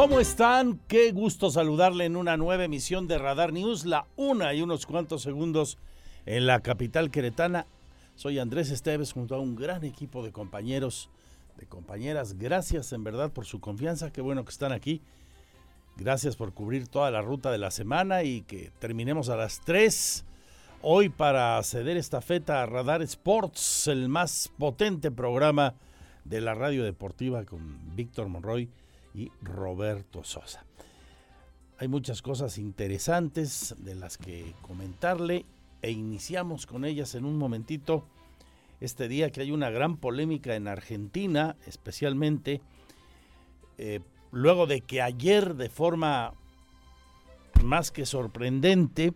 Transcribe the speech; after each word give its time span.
¿Cómo 0.00 0.20
están? 0.20 0.78
Qué 0.86 1.10
gusto 1.10 1.50
saludarle 1.50 2.04
en 2.04 2.14
una 2.14 2.36
nueva 2.36 2.62
emisión 2.62 3.08
de 3.08 3.18
Radar 3.18 3.52
News, 3.52 3.84
la 3.84 4.06
una 4.14 4.54
y 4.54 4.62
unos 4.62 4.86
cuantos 4.86 5.22
segundos 5.22 5.76
en 6.24 6.46
la 6.46 6.60
capital 6.60 7.10
queretana. 7.10 7.66
Soy 8.14 8.38
Andrés 8.38 8.70
Esteves 8.70 9.12
junto 9.12 9.34
a 9.34 9.40
un 9.40 9.56
gran 9.56 9.82
equipo 9.82 10.22
de 10.22 10.30
compañeros, 10.30 11.10
de 11.56 11.66
compañeras. 11.66 12.38
Gracias 12.38 12.92
en 12.92 13.02
verdad 13.02 13.32
por 13.32 13.44
su 13.44 13.58
confianza, 13.58 14.12
qué 14.12 14.20
bueno 14.20 14.44
que 14.44 14.52
están 14.52 14.70
aquí. 14.70 15.02
Gracias 15.96 16.36
por 16.36 16.54
cubrir 16.54 16.86
toda 16.86 17.10
la 17.10 17.20
ruta 17.20 17.50
de 17.50 17.58
la 17.58 17.72
semana 17.72 18.22
y 18.22 18.42
que 18.42 18.70
terminemos 18.78 19.28
a 19.30 19.36
las 19.36 19.60
3 19.62 20.24
hoy 20.80 21.08
para 21.08 21.60
ceder 21.64 21.96
esta 21.96 22.20
feta 22.20 22.62
a 22.62 22.66
Radar 22.66 23.02
Sports, 23.02 23.88
el 23.88 24.08
más 24.08 24.48
potente 24.58 25.10
programa 25.10 25.74
de 26.24 26.40
la 26.40 26.54
radio 26.54 26.84
deportiva 26.84 27.44
con 27.44 27.96
Víctor 27.96 28.28
Monroy 28.28 28.68
y 29.18 29.32
Roberto 29.42 30.22
Sosa. 30.22 30.64
Hay 31.78 31.88
muchas 31.88 32.22
cosas 32.22 32.56
interesantes 32.58 33.74
de 33.78 33.96
las 33.96 34.16
que 34.16 34.54
comentarle 34.62 35.44
e 35.82 35.90
iniciamos 35.90 36.66
con 36.66 36.84
ellas 36.84 37.14
en 37.16 37.24
un 37.24 37.36
momentito. 37.36 38.04
Este 38.80 39.08
día 39.08 39.30
que 39.30 39.40
hay 39.40 39.50
una 39.50 39.70
gran 39.70 39.96
polémica 39.96 40.54
en 40.54 40.68
Argentina, 40.68 41.56
especialmente 41.66 42.60
eh, 43.76 44.00
luego 44.30 44.66
de 44.66 44.82
que 44.82 45.02
ayer 45.02 45.56
de 45.56 45.68
forma 45.68 46.34
más 47.64 47.90
que 47.90 48.06
sorprendente, 48.06 49.14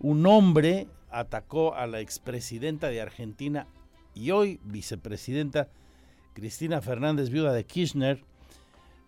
un 0.00 0.26
hombre 0.26 0.88
atacó 1.10 1.74
a 1.74 1.86
la 1.86 2.00
expresidenta 2.00 2.88
de 2.88 3.00
Argentina 3.00 3.68
y 4.14 4.32
hoy 4.32 4.58
vicepresidenta 4.64 5.68
Cristina 6.34 6.80
Fernández, 6.80 7.30
viuda 7.30 7.52
de 7.52 7.64
Kirchner, 7.64 8.24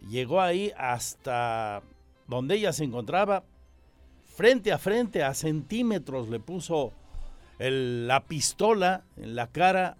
llegó 0.08 0.40
ahí 0.40 0.72
hasta 0.76 1.82
donde 2.26 2.56
ella 2.56 2.72
se 2.72 2.84
encontraba, 2.84 3.44
frente 4.24 4.72
a 4.72 4.78
frente, 4.78 5.22
a 5.22 5.34
centímetros, 5.34 6.28
le 6.28 6.40
puso 6.40 6.92
la 7.58 8.24
pistola 8.26 9.04
en 9.16 9.34
la 9.34 9.48
cara 9.48 9.98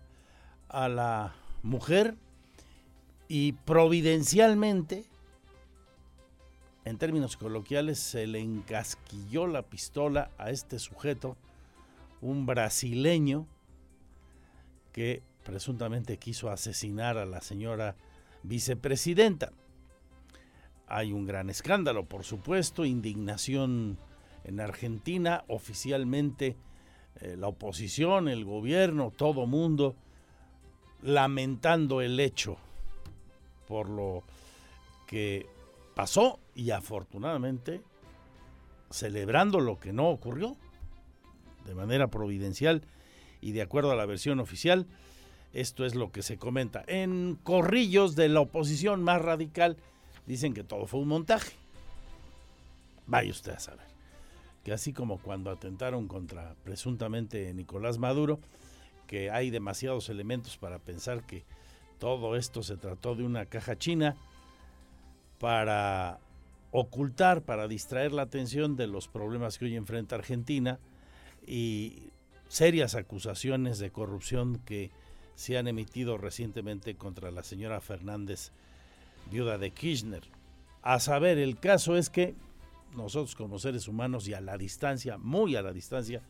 a 0.69 0.89
la 0.89 1.35
mujer 1.63 2.15
y 3.29 3.53
providencialmente, 3.53 5.05
en 6.85 6.97
términos 6.97 7.37
coloquiales, 7.37 7.99
se 7.99 8.27
le 8.27 8.41
encasquilló 8.41 9.47
la 9.47 9.63
pistola 9.63 10.31
a 10.39 10.51
este 10.51 10.79
sujeto, 10.79 11.37
un 12.23 12.47
brasileño 12.47 13.47
que 14.93 15.23
presuntamente 15.45 16.17
quiso 16.17 16.51
asesinar 16.51 17.19
a 17.19 17.27
la 17.27 17.41
señora 17.41 17.97
vicepresidenta. 18.43 19.53
Hay 20.91 21.13
un 21.13 21.25
gran 21.25 21.51
escándalo, 21.51 22.05
por 22.05 22.25
supuesto, 22.25 22.85
indignación 22.85 23.97
en 24.43 24.59
Argentina, 24.59 25.45
oficialmente 25.47 26.57
eh, 27.21 27.37
la 27.39 27.47
oposición, 27.47 28.29
el 28.29 28.45
gobierno, 28.45 29.13
todo 29.17 29.47
mundo 29.47 29.95
lamentando 31.03 32.01
el 32.01 32.19
hecho 32.19 32.57
por 33.69 33.89
lo 33.89 34.25
que 35.07 35.47
pasó 35.95 36.41
y 36.57 36.73
afortunadamente 36.73 37.83
celebrando 38.91 39.61
lo 39.61 39.79
que 39.79 39.93
no 39.93 40.09
ocurrió 40.09 40.57
de 41.67 41.75
manera 41.77 42.09
providencial 42.09 42.83
y 43.41 43.53
de 43.53 43.63
acuerdo 43.63 43.93
a 43.93 43.97
la 43.97 44.07
versión 44.07 44.41
oficial, 44.41 44.89
esto 45.53 45.85
es 45.85 45.95
lo 45.95 46.11
que 46.11 46.23
se 46.23 46.37
comenta. 46.37 46.83
En 46.89 47.39
corrillos 47.45 48.17
de 48.17 48.29
la 48.29 48.41
oposición 48.41 49.05
más 49.05 49.23
radical 49.23 49.77
dicen 50.27 50.55
que 50.55 50.65
todo 50.65 50.87
fue 50.87 51.01
un 51.01 51.09
montaje. 51.09 51.53
Vaya 53.07 53.31
usted 53.31 53.53
a 53.53 53.61
saber. 53.61 53.87
Que 54.65 54.73
así 54.73 54.93
como 54.93 55.19
cuando 55.19 55.51
atentaron 55.51 56.07
contra 56.07 56.55
presuntamente 56.65 57.53
Nicolás 57.55 57.99
Maduro, 57.99 58.41
que 59.07 59.31
hay 59.31 59.51
demasiados 59.51 60.09
elementos 60.09 60.57
para 60.57 60.79
pensar 60.79 61.25
que 61.25 61.45
todo 61.99 62.37
esto 62.37 62.63
se 62.63 62.77
trató 62.77 63.15
de 63.15 63.25
una 63.25 63.47
caja 63.47 63.77
china 63.77 64.17
para 65.39 66.21
ocultar, 66.71 67.43
para 67.43 67.67
distraer 67.67 68.13
la 68.13 68.23
atención 68.23 68.77
de 68.77 68.87
los 68.87 69.09
problemas 69.09 69.59
que 69.59 69.65
hoy 69.65 69.77
enfrenta 69.77 70.15
Argentina 70.15 70.79
y 71.47 72.11
serias 72.49 72.95
acusaciones 72.95 73.79
de 73.79 73.91
corrupción 73.91 74.61
que 74.65 74.91
se 75.35 75.57
han 75.57 75.69
emitido 75.69 76.19
recientemente 76.19 76.97
contra 76.97 77.31
la 77.31 77.43
señora 77.43 77.81
Fernández, 77.81 78.53
viuda 79.31 79.59
de 79.59 79.71
Kirchner. 79.71 80.23
A 80.83 80.99
saber, 80.99 81.39
el 81.39 81.59
caso 81.59 81.97
es 81.97 82.11
que 82.11 82.35
nosotros 82.97 83.35
como 83.35 83.59
seres 83.59 83.89
humanos 83.89 84.27
y 84.29 84.35
a 84.35 84.41
la 84.41 84.59
distancia, 84.59 85.19
muy 85.19 85.57
a 85.57 85.63
la 85.63 85.73
distancia, 85.73 86.23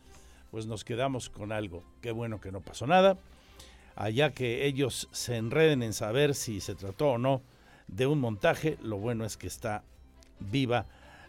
pues 0.50 0.66
nos 0.66 0.84
quedamos 0.84 1.30
con 1.30 1.52
algo. 1.52 1.84
Qué 2.00 2.10
bueno 2.12 2.40
que 2.40 2.52
no 2.52 2.60
pasó 2.60 2.86
nada. 2.86 3.18
Allá 3.96 4.32
que 4.32 4.66
ellos 4.66 5.08
se 5.12 5.36
enreden 5.36 5.82
en 5.82 5.92
saber 5.92 6.34
si 6.34 6.60
se 6.60 6.74
trató 6.74 7.12
o 7.12 7.18
no 7.18 7.42
de 7.88 8.06
un 8.06 8.20
montaje, 8.20 8.78
lo 8.82 8.98
bueno 8.98 9.24
es 9.24 9.36
que 9.36 9.46
está 9.46 9.82
viva 10.38 10.86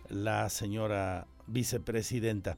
la 0.10 0.50
señora 0.50 1.28
vicepresidenta. 1.48 2.58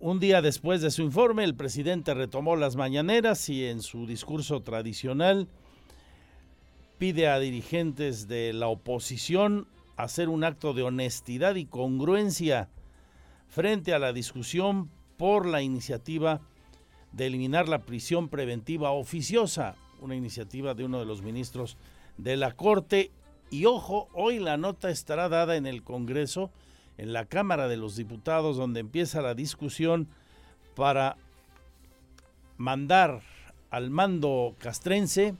Un 0.00 0.20
día 0.20 0.42
después 0.42 0.80
de 0.80 0.90
su 0.90 1.02
informe, 1.02 1.44
el 1.44 1.56
presidente 1.56 2.14
retomó 2.14 2.54
las 2.56 2.76
mañaneras 2.76 3.48
y 3.48 3.66
en 3.66 3.82
su 3.82 4.06
discurso 4.06 4.62
tradicional 4.62 5.48
pide 6.98 7.28
a 7.28 7.38
dirigentes 7.38 8.26
de 8.26 8.52
la 8.52 8.66
oposición 8.66 9.68
hacer 9.96 10.28
un 10.28 10.44
acto 10.44 10.74
de 10.74 10.82
honestidad 10.82 11.54
y 11.54 11.64
congruencia 11.64 12.68
frente 13.48 13.94
a 13.94 13.98
la 13.98 14.12
discusión 14.12 14.90
por 15.16 15.46
la 15.46 15.62
iniciativa 15.62 16.40
de 17.12 17.26
eliminar 17.26 17.68
la 17.68 17.80
prisión 17.80 18.28
preventiva 18.28 18.90
oficiosa, 18.90 19.76
una 20.00 20.14
iniciativa 20.14 20.74
de 20.74 20.84
uno 20.84 20.98
de 20.98 21.06
los 21.06 21.22
ministros 21.22 21.76
de 22.16 22.36
la 22.36 22.52
Corte. 22.52 23.10
Y 23.50 23.64
ojo, 23.64 24.08
hoy 24.12 24.38
la 24.38 24.56
nota 24.56 24.90
estará 24.90 25.28
dada 25.28 25.56
en 25.56 25.66
el 25.66 25.82
Congreso 25.82 26.50
en 26.98 27.12
la 27.12 27.24
Cámara 27.26 27.68
de 27.68 27.76
los 27.76 27.96
Diputados, 27.96 28.56
donde 28.56 28.80
empieza 28.80 29.22
la 29.22 29.34
discusión 29.34 30.08
para 30.74 31.16
mandar 32.56 33.22
al 33.70 33.90
mando 33.90 34.56
castrense 34.58 35.34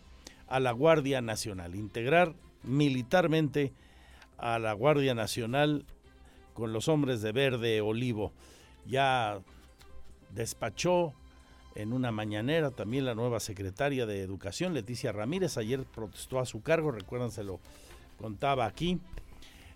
a 0.48 0.60
la 0.60 0.72
Guardia 0.72 1.20
Nacional, 1.20 1.74
integrar 1.74 2.34
militarmente 2.62 3.72
a 4.36 4.58
la 4.58 4.72
Guardia 4.72 5.14
Nacional 5.14 5.84
con 6.54 6.72
los 6.72 6.88
hombres 6.88 7.22
de 7.22 7.32
verde 7.32 7.80
olivo. 7.80 8.32
Ya 8.86 9.40
despachó 10.34 11.14
en 11.74 11.92
una 11.92 12.10
mañanera 12.10 12.70
también 12.70 13.04
la 13.04 13.14
nueva 13.14 13.40
secretaria 13.40 14.06
de 14.06 14.22
Educación, 14.22 14.74
Leticia 14.74 15.12
Ramírez, 15.12 15.56
ayer 15.56 15.84
protestó 15.84 16.40
a 16.40 16.46
su 16.46 16.62
cargo, 16.62 16.90
recuerdan, 16.90 17.30
se 17.30 17.44
lo 17.44 17.60
contaba 18.18 18.66
aquí. 18.66 18.98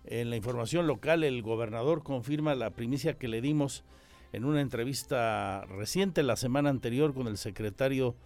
En 0.05 0.31
la 0.31 0.37
información 0.37 0.89
local, 0.89 1.23
el 1.23 1.43
gobernador 1.43 2.03
confirma 2.03 2.57
la 2.57 2.71
primicia 2.71 3.15
que 3.15 3.29
le 3.29 3.41
dimos 3.41 3.85
en 4.33 4.45
una 4.45 4.61
entrevista 4.61 5.65
reciente 5.67 6.25
la 6.25 6.37
semana 6.37 6.71
anterior 6.71 7.15
con 7.15 7.29
el 7.29 7.37
secretario 7.37 8.17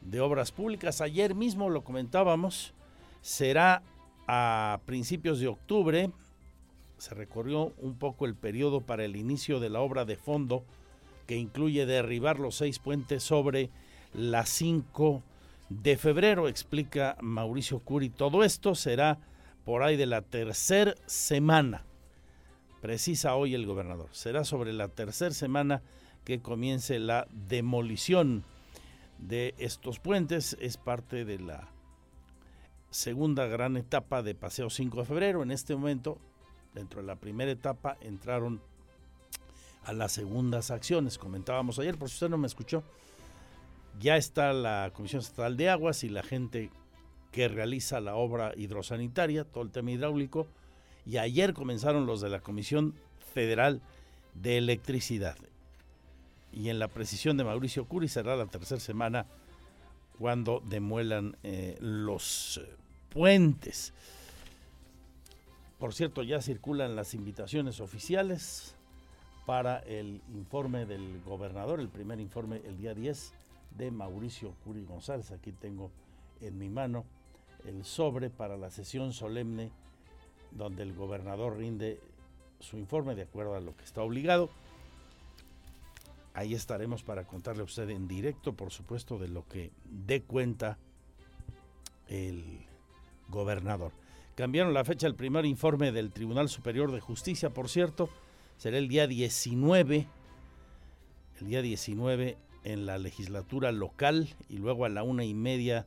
de 0.00 0.20
Obras 0.20 0.52
Públicas. 0.52 1.00
Ayer 1.00 1.34
mismo 1.34 1.70
lo 1.70 1.84
comentábamos, 1.84 2.74
será 3.20 3.82
a 4.26 4.80
principios 4.86 5.40
de 5.40 5.48
octubre. 5.48 6.10
Se 6.98 7.14
recorrió 7.14 7.72
un 7.78 7.96
poco 7.98 8.26
el 8.26 8.34
periodo 8.34 8.80
para 8.80 9.04
el 9.04 9.16
inicio 9.16 9.60
de 9.60 9.70
la 9.70 9.80
obra 9.80 10.04
de 10.04 10.16
fondo 10.16 10.64
que 11.26 11.36
incluye 11.36 11.86
derribar 11.86 12.38
los 12.38 12.56
seis 12.56 12.78
puentes 12.78 13.22
sobre 13.22 13.70
la 14.14 14.46
5 14.46 15.22
de 15.68 15.96
febrero, 15.98 16.48
explica 16.48 17.16
Mauricio 17.20 17.80
Curi. 17.80 18.08
Todo 18.08 18.42
esto 18.42 18.74
será 18.74 19.18
por 19.64 19.82
ahí 19.82 19.96
de 19.96 20.06
la 20.06 20.22
tercera 20.22 20.94
semana, 21.04 21.84
precisa 22.80 23.34
hoy 23.34 23.54
el 23.54 23.66
gobernador, 23.66 24.08
será 24.12 24.44
sobre 24.44 24.72
la 24.72 24.88
tercera 24.88 25.34
semana 25.34 25.82
que 26.24 26.40
comience 26.40 26.98
la 26.98 27.28
demolición 27.30 28.44
de 29.18 29.54
estos 29.58 29.98
puentes, 29.98 30.56
es 30.60 30.76
parte 30.76 31.24
de 31.24 31.38
la 31.38 31.68
segunda 32.90 33.46
gran 33.46 33.76
etapa 33.76 34.22
de 34.22 34.34
Paseo 34.34 34.70
5 34.70 35.00
de 35.00 35.04
febrero. 35.04 35.42
En 35.42 35.50
este 35.50 35.74
momento, 35.74 36.18
dentro 36.74 37.00
de 37.00 37.06
la 37.06 37.16
primera 37.16 37.50
etapa, 37.50 37.98
entraron 38.00 38.60
a 39.84 39.92
las 39.92 40.12
segundas 40.12 40.70
acciones. 40.70 41.18
Comentábamos 41.18 41.78
ayer, 41.78 41.98
por 41.98 42.08
si 42.08 42.14
usted 42.14 42.28
no 42.28 42.38
me 42.38 42.46
escuchó, 42.46 42.82
ya 43.98 44.16
está 44.16 44.52
la 44.52 44.92
Comisión 44.94 45.20
Estatal 45.20 45.56
de 45.56 45.70
Aguas 45.70 46.04
y 46.04 46.08
la 46.08 46.22
gente 46.22 46.70
que 47.32 47.48
realiza 47.48 48.00
la 48.00 48.14
obra 48.14 48.52
hidrosanitaria, 48.56 49.44
todo 49.44 49.64
el 49.64 49.70
tema 49.70 49.90
hidráulico, 49.90 50.46
y 51.04 51.18
ayer 51.18 51.54
comenzaron 51.54 52.06
los 52.06 52.20
de 52.20 52.28
la 52.28 52.40
Comisión 52.40 52.94
Federal 53.32 53.82
de 54.34 54.58
Electricidad. 54.58 55.36
Y 56.52 56.70
en 56.70 56.78
la 56.78 56.88
precisión 56.88 57.36
de 57.36 57.44
Mauricio 57.44 57.86
Curi 57.86 58.08
será 58.08 58.36
la 58.36 58.46
tercera 58.46 58.80
semana 58.80 59.26
cuando 60.18 60.62
demuelan 60.64 61.36
eh, 61.42 61.76
los 61.80 62.58
eh, 62.58 62.76
puentes. 63.10 63.92
Por 65.78 65.94
cierto, 65.94 66.22
ya 66.22 66.42
circulan 66.42 66.96
las 66.96 67.14
invitaciones 67.14 67.80
oficiales 67.80 68.74
para 69.46 69.78
el 69.78 70.20
informe 70.34 70.86
del 70.86 71.22
gobernador, 71.24 71.80
el 71.80 71.88
primer 71.88 72.20
informe 72.20 72.60
el 72.66 72.76
día 72.76 72.94
10 72.94 73.32
de 73.76 73.90
Mauricio 73.90 74.54
Curi 74.64 74.84
González. 74.84 75.30
Aquí 75.30 75.52
tengo 75.52 75.90
en 76.40 76.58
mi 76.58 76.68
mano 76.68 77.04
el 77.64 77.84
sobre 77.84 78.28
para 78.30 78.56
la 78.56 78.70
sesión 78.70 79.12
solemne 79.12 79.70
donde 80.50 80.82
el 80.82 80.94
gobernador 80.94 81.56
rinde 81.56 82.00
su 82.60 82.76
informe 82.76 83.14
de 83.14 83.22
acuerdo 83.22 83.54
a 83.54 83.60
lo 83.60 83.76
que 83.76 83.84
está 83.84 84.02
obligado. 84.02 84.50
Ahí 86.34 86.54
estaremos 86.54 87.02
para 87.02 87.26
contarle 87.26 87.62
a 87.62 87.64
usted 87.64 87.90
en 87.90 88.06
directo, 88.06 88.52
por 88.52 88.70
supuesto, 88.70 89.18
de 89.18 89.28
lo 89.28 89.46
que 89.48 89.72
dé 89.84 90.22
cuenta 90.22 90.78
el 92.06 92.66
gobernador. 93.28 93.92
Cambiaron 94.34 94.72
la 94.72 94.84
fecha 94.84 95.06
del 95.06 95.16
primer 95.16 95.44
informe 95.46 95.90
del 95.90 96.12
Tribunal 96.12 96.48
Superior 96.48 96.92
de 96.92 97.00
Justicia, 97.00 97.50
por 97.50 97.68
cierto, 97.68 98.08
será 98.56 98.78
el 98.78 98.88
día 98.88 99.06
19, 99.06 100.06
el 101.40 101.46
día 101.46 101.62
19 101.62 102.38
en 102.64 102.86
la 102.86 102.98
legislatura 102.98 103.72
local 103.72 104.28
y 104.48 104.58
luego 104.58 104.84
a 104.84 104.88
la 104.88 105.02
una 105.02 105.24
y 105.24 105.34
media 105.34 105.86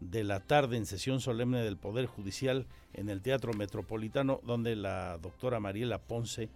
de 0.00 0.24
la 0.24 0.40
tarde 0.40 0.76
en 0.76 0.86
sesión 0.86 1.20
solemne 1.20 1.62
del 1.62 1.76
Poder 1.76 2.06
Judicial 2.06 2.66
en 2.92 3.08
el 3.08 3.22
Teatro 3.22 3.52
Metropolitano, 3.52 4.40
donde 4.44 4.76
la 4.76 5.18
doctora 5.18 5.60
Mariela 5.60 5.98
Ponce 5.98 6.48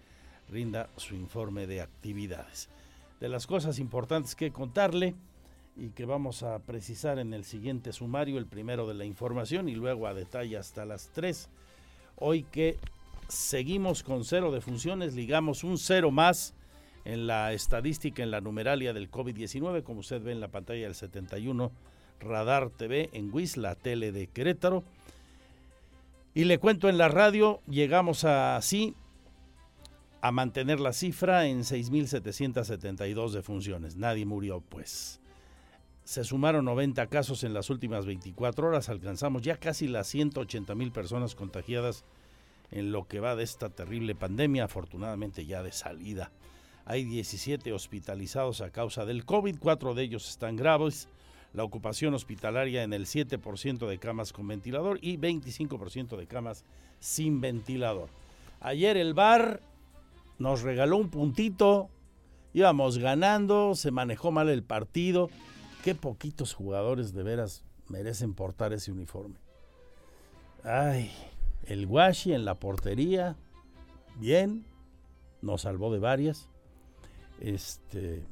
rinda 0.49 0.91
su 0.97 1.15
informe 1.15 1.67
de 1.67 1.81
actividades. 1.81 2.69
De 3.21 3.29
las 3.29 3.47
cosas 3.47 3.79
importantes 3.79 4.35
que 4.35 4.53
contarle 4.53 5.15
y 5.77 5.91
que 5.91 6.05
vamos 6.05 6.43
a 6.43 6.59
precisar 6.61 7.19
en 7.19 7.35
el 7.35 7.45
siguiente 7.45 7.93
sumario, 7.93 8.39
el 8.39 8.47
primero 8.47 8.87
de 8.87 8.95
la 8.95 9.05
información 9.05 9.69
y 9.69 9.75
luego 9.75 10.07
a 10.07 10.15
detalle 10.15 10.57
hasta 10.57 10.85
las 10.85 11.11
3. 11.13 11.49
Hoy 12.17 12.45
que 12.45 12.79
seguimos 13.29 14.03
con 14.03 14.25
cero 14.25 14.51
de 14.51 14.61
funciones, 14.61 15.15
ligamos 15.15 15.63
un 15.63 15.79
cero 15.79 16.11
más 16.11 16.55
en 17.05 17.27
la 17.27 17.53
estadística, 17.53 18.23
en 18.23 18.31
la 18.31 18.41
numeralia 18.41 18.93
del 18.93 19.11
COVID-19, 19.11 19.83
como 19.83 20.01
usted 20.01 20.23
ve 20.23 20.33
en 20.33 20.41
la 20.41 20.49
pantalla 20.49 20.83
del 20.83 20.95
71 20.95 21.71
Radar 22.21 22.71
TV 22.71 23.11
en 23.13 23.33
WIS, 23.33 23.57
la 23.57 23.75
tele 23.75 24.13
de 24.13 24.27
Querétaro. 24.27 24.83
Y 26.35 26.45
le 26.45 26.59
cuento 26.59 26.89
en 26.89 26.99
la 26.99 27.09
radio, 27.09 27.61
llegamos 27.69 28.25
así 28.25 28.95
a 30.21 30.33
mantener 30.33 30.81
la 30.81 30.93
cifra 30.93 31.47
en 31.47 31.61
6.772 31.61 33.31
defunciones. 33.31 33.97
Nadie 33.97 34.27
murió, 34.27 34.61
pues. 34.61 35.21
Se 36.05 36.25
sumaron 36.25 36.65
90 36.65 37.07
casos 37.09 37.45
en 37.45 37.55
las 37.55 37.71
últimas 37.71 38.07
24 38.07 38.69
horas. 38.69 38.89
Alcanzamos 38.89 39.43
ya 39.43 39.57
casi 39.59 39.87
las 39.87 40.09
180 40.09 40.75
mil 40.75 40.91
personas 40.91 41.35
contagiadas 41.35 42.05
en 42.71 42.93
lo 42.93 43.07
que 43.07 43.21
va 43.21 43.37
de 43.37 43.45
esta 43.45 43.69
terrible 43.69 44.15
pandemia, 44.15 44.65
afortunadamente 44.65 45.47
ya 45.47 45.63
de 45.63 45.73
salida. 45.73 46.31
Hay 46.85 47.05
17 47.05 47.73
hospitalizados 47.73 48.61
a 48.61 48.71
causa 48.71 49.05
del 49.05 49.25
COVID, 49.25 49.59
cuatro 49.59 49.95
de 49.95 50.03
ellos 50.03 50.29
están 50.29 50.57
graves 50.57 51.09
la 51.53 51.65
ocupación 51.65 52.15
hospitalaria 52.15 52.83
en 52.83 52.93
el 52.93 53.07
7% 53.07 53.87
de 53.87 53.99
camas 53.99 54.33
con 54.33 54.47
ventilador 54.47 54.99
y 55.01 55.17
25% 55.17 56.17
de 56.17 56.27
camas 56.27 56.65
sin 57.01 57.41
ventilador. 57.41 58.11
Ayer 58.61 58.97
el 58.97 59.15
bar 59.15 59.61
nos 60.39 60.63
regaló 60.63 60.97
un 60.97 61.11
puntito, 61.11 61.89
íbamos 62.53 62.99
ganando, 62.99 63.75
se 63.75 63.91
manejó 63.91 64.31
mal 64.31 64.49
el 64.49 64.63
partido. 64.63 65.31
Qué 65.85 65.95
poquitos 65.95 66.55
jugadores 66.55 67.13
de 67.13 67.23
veras 67.23 67.65
merecen 67.89 68.35
portar 68.35 68.73
ese 68.73 68.93
uniforme. 68.93 69.37
Ay, 70.65 71.11
el 71.67 71.87
Washi 71.87 72.33
en 72.33 72.45
la 72.45 72.55
portería, 72.55 73.37
bien, 74.17 74.65
nos 75.43 75.63
salvó 75.63 75.93
de 75.93 75.99
varias. 75.99 76.49
Este, 77.41 78.25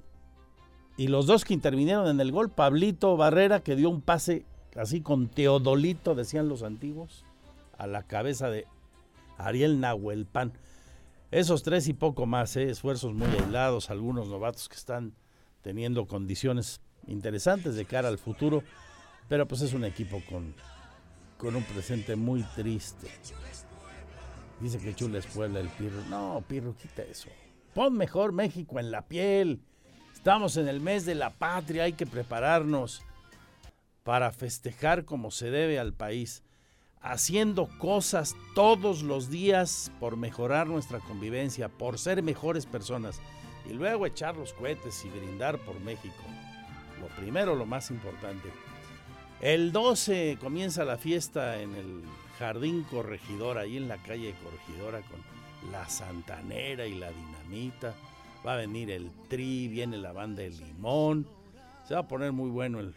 y 0.96 1.08
los 1.08 1.26
dos 1.26 1.44
que 1.44 1.54
intervinieron 1.54 2.08
en 2.08 2.20
el 2.20 2.32
gol, 2.32 2.50
Pablito 2.50 3.16
Barrera, 3.16 3.60
que 3.60 3.76
dio 3.76 3.90
un 3.90 4.00
pase 4.00 4.44
así 4.74 5.00
con 5.00 5.28
Teodolito, 5.28 6.14
decían 6.14 6.48
los 6.48 6.62
antiguos, 6.62 7.24
a 7.78 7.86
la 7.86 8.02
cabeza 8.02 8.50
de 8.50 8.66
Ariel 9.38 9.80
Nahuelpan. 9.80 10.52
Esos 11.30 11.62
tres 11.62 11.88
y 11.88 11.92
poco 11.92 12.26
más, 12.26 12.56
¿eh? 12.56 12.70
esfuerzos 12.70 13.12
muy 13.14 13.28
aislados, 13.28 13.90
algunos 13.90 14.28
novatos 14.28 14.68
que 14.68 14.76
están 14.76 15.12
teniendo 15.62 16.06
condiciones 16.06 16.80
interesantes 17.08 17.74
de 17.74 17.84
cara 17.84 18.08
al 18.08 18.18
futuro, 18.18 18.62
pero 19.28 19.48
pues 19.48 19.62
es 19.62 19.72
un 19.72 19.84
equipo 19.84 20.22
con, 20.28 20.54
con 21.36 21.56
un 21.56 21.64
presente 21.64 22.14
muy 22.14 22.42
triste. 22.54 23.08
Dice 24.60 24.78
que 24.78 24.94
Chules 24.94 25.26
Puebla 25.26 25.60
el 25.60 25.68
Pirro. 25.68 26.00
No, 26.08 26.42
Pirro, 26.46 26.74
quita 26.76 27.02
eso. 27.02 27.28
Pon 27.74 27.94
mejor 27.94 28.32
México 28.32 28.78
en 28.78 28.90
la 28.90 29.02
piel. 29.02 29.60
Estamos 30.14 30.56
en 30.56 30.68
el 30.68 30.80
mes 30.80 31.04
de 31.04 31.14
la 31.14 31.30
patria, 31.30 31.84
hay 31.84 31.92
que 31.92 32.06
prepararnos 32.06 33.02
para 34.02 34.30
festejar 34.30 35.04
como 35.04 35.32
se 35.32 35.50
debe 35.50 35.78
al 35.78 35.92
país, 35.92 36.42
haciendo 37.00 37.68
cosas 37.78 38.34
todos 38.54 39.02
los 39.02 39.30
días 39.30 39.90
por 40.00 40.16
mejorar 40.16 40.66
nuestra 40.66 40.98
convivencia, 41.00 41.68
por 41.68 41.98
ser 41.98 42.22
mejores 42.22 42.66
personas 42.66 43.20
y 43.68 43.72
luego 43.72 44.06
echar 44.06 44.36
los 44.36 44.52
cohetes 44.52 45.04
y 45.04 45.08
brindar 45.10 45.58
por 45.58 45.78
México. 45.80 46.22
Lo 47.00 47.08
primero, 47.20 47.54
lo 47.54 47.66
más 47.66 47.90
importante. 47.90 48.50
El 49.40 49.72
12 49.72 50.38
comienza 50.40 50.84
la 50.84 50.96
fiesta 50.96 51.60
en 51.60 51.74
el 51.74 52.02
Jardín 52.38 52.84
Corregidora, 52.90 53.62
ahí 53.62 53.76
en 53.76 53.88
la 53.88 53.98
calle 53.98 54.34
Corregidora 54.42 55.00
con 55.02 55.20
la 55.70 55.88
Santanera 55.88 56.86
y 56.86 56.94
la 56.94 57.10
Dinamita 57.10 57.94
va 58.46 58.54
a 58.54 58.56
venir 58.56 58.90
el 58.90 59.10
tri, 59.28 59.66
viene 59.68 59.98
la 59.98 60.12
banda 60.12 60.42
de 60.42 60.50
limón. 60.50 61.26
Se 61.84 61.94
va 61.94 62.00
a 62.00 62.08
poner 62.08 62.32
muy 62.32 62.50
bueno 62.50 62.78
el 62.78 62.94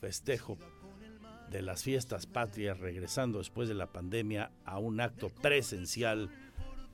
festejo 0.00 0.56
de 1.52 1.62
las 1.62 1.82
fiestas 1.82 2.26
patrias, 2.26 2.80
regresando 2.80 3.38
después 3.38 3.68
de 3.68 3.74
la 3.74 3.86
pandemia 3.86 4.50
a 4.64 4.78
un 4.78 5.00
acto 5.00 5.28
presencial 5.28 6.30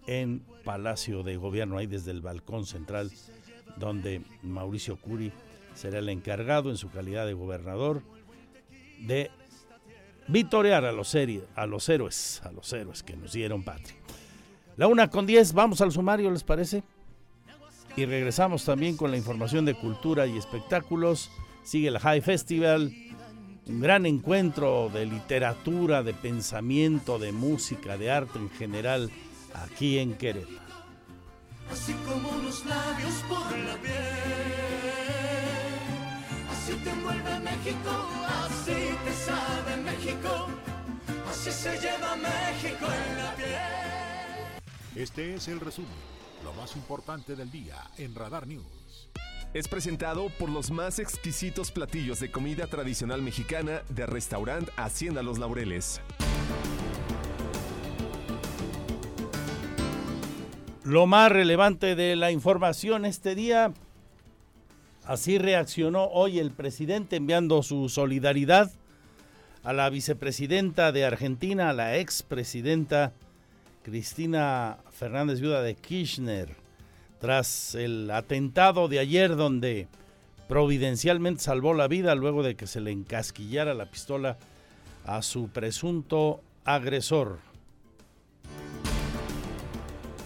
en 0.06 0.40
Palacio 0.64 1.22
de 1.22 1.36
Gobierno, 1.36 1.78
ahí 1.78 1.86
desde 1.86 2.10
el 2.10 2.20
balcón 2.20 2.66
central, 2.66 3.10
donde 3.76 4.22
Mauricio 4.42 4.96
Curi 4.96 5.32
será 5.74 6.00
el 6.00 6.08
encargado 6.08 6.70
en 6.70 6.76
su 6.76 6.90
calidad 6.90 7.26
de 7.26 7.34
gobernador 7.34 8.02
de 9.00 9.30
vitorear 10.26 10.84
a 10.84 10.92
los, 10.92 11.14
a 11.54 11.66
los 11.66 11.88
héroes, 11.88 12.42
a 12.44 12.50
los 12.50 12.72
héroes 12.72 13.02
que 13.02 13.16
nos 13.16 13.32
dieron 13.32 13.62
patria. 13.62 13.94
La 14.76 14.86
una 14.86 15.08
con 15.08 15.26
diez, 15.26 15.52
vamos 15.52 15.80
al 15.80 15.92
sumario, 15.92 16.30
¿les 16.30 16.44
parece? 16.44 16.82
Y 17.96 18.04
regresamos 18.04 18.64
también 18.64 18.96
con 18.96 19.10
la 19.10 19.16
información 19.16 19.64
de 19.64 19.74
cultura 19.74 20.26
y 20.26 20.36
espectáculos. 20.36 21.30
Sigue 21.64 21.88
el 21.88 21.98
High 21.98 22.20
Festival, 22.20 22.92
un 23.68 23.80
gran 23.80 24.06
encuentro 24.06 24.88
de 24.88 25.06
literatura, 25.06 26.02
de 26.02 26.14
pensamiento, 26.14 27.18
de 27.18 27.32
música, 27.32 27.98
de 27.98 28.10
arte 28.10 28.38
en 28.38 28.50
general 28.50 29.10
aquí 29.54 29.98
en 29.98 30.14
Querétaro. 30.14 30.58
Así 31.70 31.92
como 32.06 32.30
unos 32.30 32.64
labios 32.64 33.14
por 33.28 33.58
la 33.58 33.76
piel, 33.76 33.92
así 36.50 36.72
te 36.82 36.90
envuelve 36.90 37.40
México, 37.40 38.08
así 38.46 38.72
te 39.04 39.12
sabe 39.12 39.76
México, 39.82 40.48
así 41.30 41.50
se 41.50 41.78
lleva 41.78 42.16
México 42.16 42.86
en 42.86 43.18
la 43.22 43.34
piel. 43.36 45.02
Este 45.02 45.34
es 45.34 45.48
el 45.48 45.60
resumen 45.60 46.18
lo 46.44 46.52
más 46.54 46.76
importante 46.76 47.36
del 47.36 47.50
día 47.50 47.76
en 47.98 48.14
Radar 48.14 48.46
News. 48.46 49.10
Es 49.54 49.66
presentado 49.66 50.28
por 50.38 50.50
los 50.50 50.70
más 50.70 50.98
exquisitos 50.98 51.72
platillos 51.72 52.20
de 52.20 52.30
comida 52.30 52.66
tradicional 52.66 53.22
mexicana 53.22 53.82
de 53.88 54.04
restaurante 54.04 54.70
Hacienda 54.76 55.22
Los 55.22 55.38
Laureles. 55.38 56.02
Lo 60.84 61.06
más 61.06 61.32
relevante 61.32 61.96
de 61.96 62.14
la 62.14 62.30
información 62.30 63.06
este 63.06 63.34
día, 63.34 63.72
así 65.06 65.38
reaccionó 65.38 66.04
hoy 66.04 66.38
el 66.38 66.50
presidente 66.50 67.16
enviando 67.16 67.62
su 67.62 67.88
solidaridad 67.88 68.70
a 69.64 69.72
la 69.72 69.88
vicepresidenta 69.88 70.92
de 70.92 71.06
Argentina, 71.06 71.70
a 71.70 71.72
la 71.72 71.96
expresidenta 71.96 73.14
Cristina 73.82 74.76
Fernández, 74.90 75.40
viuda 75.40 75.62
de 75.62 75.74
Kirchner, 75.74 76.67
tras 77.20 77.74
el 77.74 78.10
atentado 78.10 78.88
de 78.88 78.98
ayer 78.98 79.36
donde 79.36 79.88
providencialmente 80.48 81.42
salvó 81.42 81.74
la 81.74 81.88
vida 81.88 82.14
luego 82.14 82.42
de 82.42 82.56
que 82.56 82.66
se 82.66 82.80
le 82.80 82.90
encasquillara 82.90 83.74
la 83.74 83.86
pistola 83.86 84.38
a 85.04 85.22
su 85.22 85.48
presunto 85.50 86.42
agresor. 86.64 87.38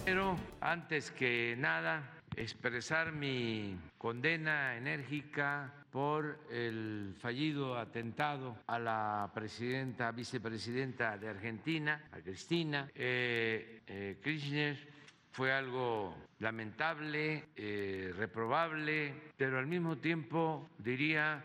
Pero 0.04 0.36
antes 0.60 1.10
que 1.10 1.56
nada, 1.58 2.10
expresar 2.36 3.12
mi 3.12 3.76
condena 3.98 4.76
enérgica 4.76 5.72
por 5.90 6.38
el 6.50 7.14
fallido 7.20 7.76
atentado 7.76 8.56
a 8.66 8.78
la 8.78 9.30
presidenta, 9.34 10.10
vicepresidenta 10.10 11.18
de 11.18 11.28
Argentina, 11.28 12.02
a 12.12 12.20
Cristina 12.20 12.90
eh, 12.94 13.82
eh, 13.86 14.18
Kirchner. 14.22 14.91
Fue 15.32 15.50
algo 15.50 16.14
lamentable, 16.40 17.46
eh, 17.56 18.12
reprobable, 18.16 19.14
pero 19.36 19.58
al 19.58 19.66
mismo 19.66 19.96
tiempo 19.98 20.68
diría 20.78 21.44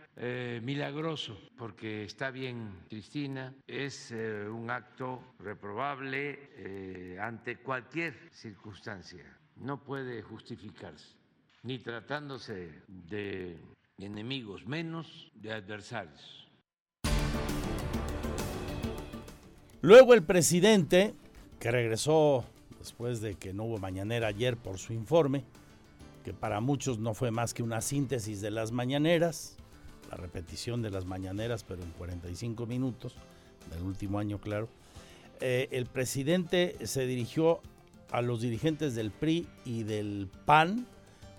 milagroso, 0.62 1.40
porque 1.58 2.04
está 2.04 2.32
bien 2.32 2.70
Cristina, 2.90 3.54
es 3.66 4.12
un 4.12 4.70
acto 4.70 5.22
reprobable 5.40 7.18
ante 7.22 7.58
cualquier 7.58 8.30
circunstancia, 8.32 9.24
no 9.56 9.82
puede 9.84 10.22
justificarse, 10.22 11.16
ni 11.64 11.80
tratándose 11.80 12.82
de 12.88 13.58
enemigos, 13.98 14.66
menos 14.66 15.32
de 15.36 15.54
adversarios. 15.54 16.48
Luego 19.82 20.14
el 20.14 20.24
presidente, 20.24 21.14
que 21.60 21.72
regresó 21.72 22.44
después 22.88 23.20
de 23.20 23.36
que 23.36 23.52
no 23.52 23.66
hubo 23.66 23.80
mañanera 23.80 24.28
ayer 24.28 24.56
por 24.56 24.78
su 24.78 24.94
informe, 24.94 25.44
que 26.24 26.32
para 26.34 26.62
muchos 26.62 27.00
no 27.00 27.14
fue 27.14 27.32
más 27.32 27.54
que 27.54 27.62
una 27.62 27.82
síntesis 27.82 28.40
de 28.40 28.50
las 28.50 28.72
mañaneras, 28.72 29.58
la 30.10 30.16
repetición 30.16 30.82
de 30.82 30.90
las 30.90 31.06
mañaneras, 31.06 31.66
pero 31.68 31.84
en 31.84 31.92
45 31.92 32.66
minutos, 32.66 33.14
del 33.70 33.84
último 33.84 34.20
año, 34.20 34.40
claro. 34.40 34.70
Eh, 35.42 35.68
el 35.72 35.86
presidente 35.86 36.78
se 36.86 37.06
dirigió 37.06 37.60
a 38.12 38.22
los 38.22 38.40
dirigentes 38.40 38.96
del 38.96 39.12
PRI 39.12 39.46
y 39.66 39.84
del 39.84 40.30
PAN, 40.46 40.88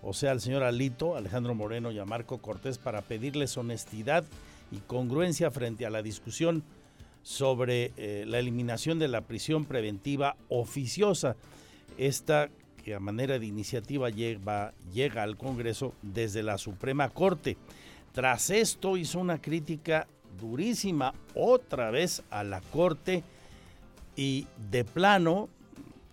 o 0.02 0.12
sea, 0.12 0.32
al 0.32 0.42
señor 0.42 0.64
Alito, 0.64 1.16
Alejandro 1.16 1.54
Moreno 1.54 1.90
y 1.92 1.98
a 1.98 2.04
Marco 2.04 2.42
Cortés 2.42 2.76
para 2.76 3.00
pedirles 3.00 3.56
honestidad 3.56 4.22
y 4.70 4.76
congruencia 4.80 5.50
frente 5.50 5.86
a 5.86 5.90
la 5.90 6.02
discusión 6.02 6.62
sobre 7.28 7.92
eh, 7.98 8.24
la 8.26 8.38
eliminación 8.38 8.98
de 8.98 9.06
la 9.06 9.20
prisión 9.20 9.66
preventiva 9.66 10.34
oficiosa. 10.48 11.36
Esta 11.98 12.48
que 12.82 12.94
a 12.94 13.00
manera 13.00 13.38
de 13.38 13.44
iniciativa 13.44 14.08
llega, 14.08 14.72
al 15.22 15.36
Congreso 15.36 15.92
desde 16.00 16.42
la 16.42 16.56
Suprema 16.56 17.10
Corte. 17.10 17.58
Tras 18.12 18.48
esto 18.48 18.96
hizo 18.96 19.18
una 19.18 19.42
crítica 19.42 20.08
durísima 20.40 21.12
otra 21.34 21.90
vez 21.90 22.22
a 22.30 22.44
la 22.44 22.62
Corte 22.62 23.22
y 24.16 24.46
de 24.70 24.84
plano 24.84 25.50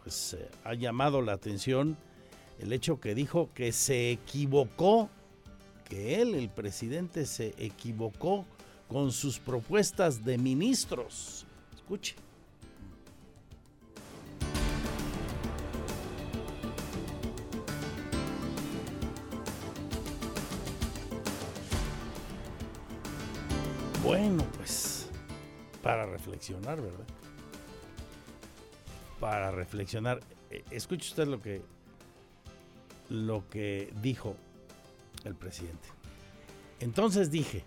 pues, 0.03 0.33
eh, 0.33 0.49
ha 0.65 0.73
llamado 0.73 1.21
la 1.21 1.31
atención 1.31 1.95
el 2.59 2.73
hecho 2.73 2.99
que 2.99 3.15
dijo 3.15 3.49
que 3.53 3.71
se 3.71 4.11
equivocó, 4.11 5.09
que 5.85 6.21
él, 6.21 6.35
el 6.35 6.49
presidente, 6.49 7.25
se 7.25 7.55
equivocó 7.57 8.45
con 8.87 9.11
sus 9.11 9.39
propuestas 9.39 10.23
de 10.23 10.37
ministros. 10.37 11.45
Escuche. 11.73 12.15
Bueno, 24.03 24.45
pues 24.57 25.09
para 25.81 26.05
reflexionar, 26.05 26.79
¿verdad? 26.79 27.05
Para 29.19 29.51
reflexionar. 29.51 30.19
Eh, 30.51 30.63
escuche 30.69 31.09
usted 31.09 31.27
lo 31.27 31.41
que 31.41 31.61
lo 33.09 33.47
que 33.49 33.91
dijo 34.01 34.35
el 35.23 35.35
presidente. 35.35 35.89
Entonces 36.79 37.31
dije, 37.31 37.63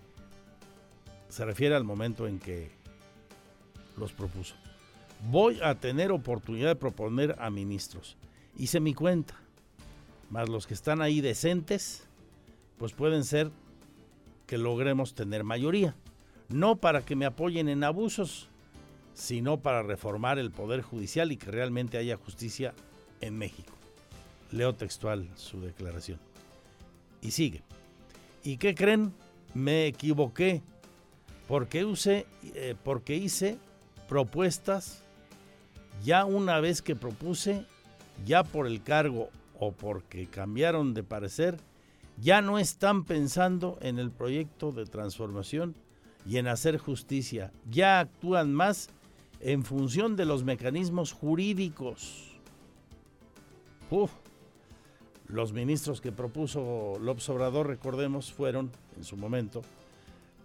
se 1.29 1.45
refiere 1.45 1.75
al 1.75 1.83
momento 1.83 2.27
en 2.27 2.39
que 2.39 2.71
los 3.97 4.11
propuso, 4.11 4.55
voy 5.29 5.59
a 5.61 5.75
tener 5.75 6.11
oportunidad 6.11 6.69
de 6.69 6.75
proponer 6.75 7.35
a 7.39 7.49
ministros. 7.49 8.17
Hice 8.57 8.79
mi 8.79 8.93
cuenta, 8.93 9.35
más 10.29 10.49
los 10.49 10.67
que 10.67 10.73
están 10.73 11.01
ahí 11.01 11.21
decentes, 11.21 12.03
pues 12.77 12.93
pueden 12.93 13.23
ser 13.23 13.51
que 14.47 14.57
logremos 14.57 15.13
tener 15.13 15.43
mayoría. 15.43 15.95
No 16.47 16.77
para 16.77 17.05
que 17.05 17.15
me 17.15 17.25
apoyen 17.25 17.69
en 17.69 17.83
abusos, 17.83 18.49
sino 19.13 19.59
para 19.59 19.83
reformar 19.83 20.39
el 20.39 20.49
Poder 20.49 20.81
Judicial 20.81 21.31
y 21.31 21.37
que 21.37 21.51
realmente 21.51 21.97
haya 21.97 22.17
justicia 22.17 22.73
en 23.21 23.37
México. 23.37 23.73
Leo 24.51 24.73
textual 24.73 25.29
su 25.35 25.61
declaración. 25.61 26.19
Y 27.21 27.31
sigue. 27.31 27.61
¿Y 28.43 28.57
qué 28.57 28.73
creen? 28.73 29.13
Me 29.53 29.85
equivoqué 29.85 30.63
porque, 31.49 31.83
eh, 32.43 32.75
porque 32.83 33.15
hice 33.15 33.57
propuestas 34.07 35.03
ya 36.03 36.23
una 36.23 36.59
vez 36.59 36.83
que 36.83 36.95
propuse, 36.95 37.65
ya 38.23 38.43
por 38.43 38.67
el 38.67 38.83
cargo 38.83 39.31
o 39.59 39.71
porque 39.71 40.27
cambiaron 40.27 40.93
de 40.93 41.03
parecer, 41.03 41.57
ya 42.21 42.41
no 42.41 42.59
están 42.59 43.03
pensando 43.03 43.79
en 43.81 43.97
el 43.97 44.11
proyecto 44.11 44.71
de 44.71 44.85
transformación 44.85 45.73
y 46.23 46.37
en 46.37 46.47
hacer 46.47 46.77
justicia, 46.77 47.51
ya 47.67 47.99
actúan 47.99 48.53
más 48.53 48.89
en 49.39 49.63
función 49.63 50.15
de 50.15 50.25
los 50.25 50.43
mecanismos 50.43 51.13
jurídicos. 51.13 52.27
Los 55.27 55.51
ministros 55.51 55.99
que 55.99 56.11
propuso 56.11 56.99
López 57.01 57.27
Obrador, 57.29 57.65
recordemos, 57.65 58.31
fueron 58.31 58.69
en 58.95 59.03
su 59.03 59.17
momento 59.17 59.63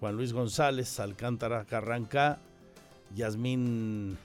Juan 0.04 0.16
Luis 0.16 0.34
González, 0.34 1.00
Alcántara 1.00 1.64
Carranca, 1.64 2.38
Yasmín 3.16 4.18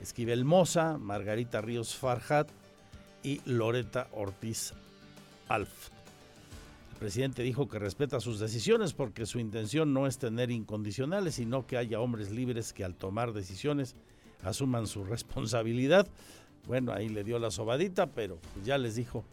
Esquivel 0.00 0.46
Moza, 0.46 0.96
Margarita 0.96 1.60
Ríos 1.60 1.94
Farjat 1.94 2.48
y 3.22 3.42
Loreta 3.44 4.08
Ortiz 4.12 4.72
Alf. 5.48 5.90
El 6.92 6.98
presidente 6.98 7.42
dijo 7.42 7.68
que 7.68 7.78
respeta 7.78 8.20
sus 8.20 8.40
decisiones 8.40 8.94
porque 8.94 9.26
su 9.26 9.38
intención 9.38 9.92
no 9.92 10.06
es 10.06 10.16
tener 10.16 10.50
incondicionales, 10.50 11.34
sino 11.34 11.66
que 11.66 11.76
haya 11.76 12.00
hombres 12.00 12.30
libres 12.30 12.72
que 12.72 12.82
al 12.82 12.94
tomar 12.94 13.34
decisiones 13.34 13.96
asuman 14.44 14.86
su 14.86 15.04
responsabilidad. 15.04 16.08
Bueno, 16.66 16.94
ahí 16.94 17.10
le 17.10 17.22
dio 17.22 17.38
la 17.38 17.50
sobadita, 17.50 18.06
pero 18.06 18.38
ya 18.64 18.78
les 18.78 18.94
dijo 18.94 19.26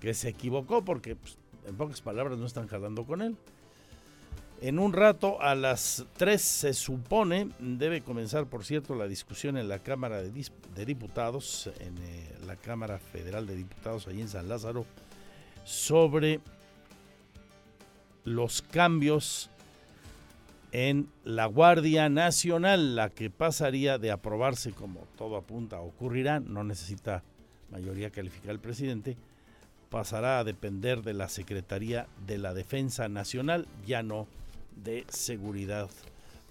que 0.00 0.12
se 0.12 0.28
equivocó 0.28 0.84
porque 0.84 1.16
pues, 1.16 1.38
en 1.66 1.76
pocas 1.76 2.02
palabras 2.02 2.36
no 2.36 2.44
están 2.44 2.68
jalando 2.68 3.06
con 3.06 3.22
él. 3.22 3.38
En 4.62 4.78
un 4.78 4.92
rato, 4.92 5.40
a 5.40 5.54
las 5.54 6.04
3 6.18 6.40
se 6.40 6.74
supone, 6.74 7.48
debe 7.58 8.02
comenzar, 8.02 8.44
por 8.44 8.62
cierto, 8.62 8.94
la 8.94 9.08
discusión 9.08 9.56
en 9.56 9.68
la 9.68 9.78
Cámara 9.78 10.20
de, 10.20 10.84
Diputados, 10.84 11.70
en 11.80 11.96
eh, 11.96 12.28
la 12.46 12.56
Cámara 12.56 12.98
Federal 12.98 13.46
de 13.46 13.56
Diputados, 13.56 14.06
allí 14.06 14.20
en 14.20 14.28
San 14.28 14.50
Lázaro, 14.50 14.84
sobre 15.64 16.40
los 18.24 18.60
cambios 18.60 19.48
en 20.72 21.08
la 21.24 21.46
Guardia 21.46 22.10
Nacional, 22.10 22.96
la 22.96 23.08
que 23.08 23.30
pasaría 23.30 23.96
de 23.96 24.10
aprobarse, 24.10 24.72
como 24.72 25.06
todo 25.16 25.36
apunta, 25.36 25.80
ocurrirá, 25.80 26.38
no 26.38 26.64
necesita 26.64 27.22
mayoría 27.70 28.10
calificada 28.10 28.52
el 28.52 28.60
presidente, 28.60 29.16
pasará 29.88 30.38
a 30.38 30.44
depender 30.44 31.00
de 31.00 31.14
la 31.14 31.30
Secretaría 31.30 32.08
de 32.26 32.36
la 32.36 32.52
Defensa 32.52 33.08
Nacional, 33.08 33.66
ya 33.86 34.02
no 34.02 34.28
de 34.76 35.04
Seguridad 35.08 35.90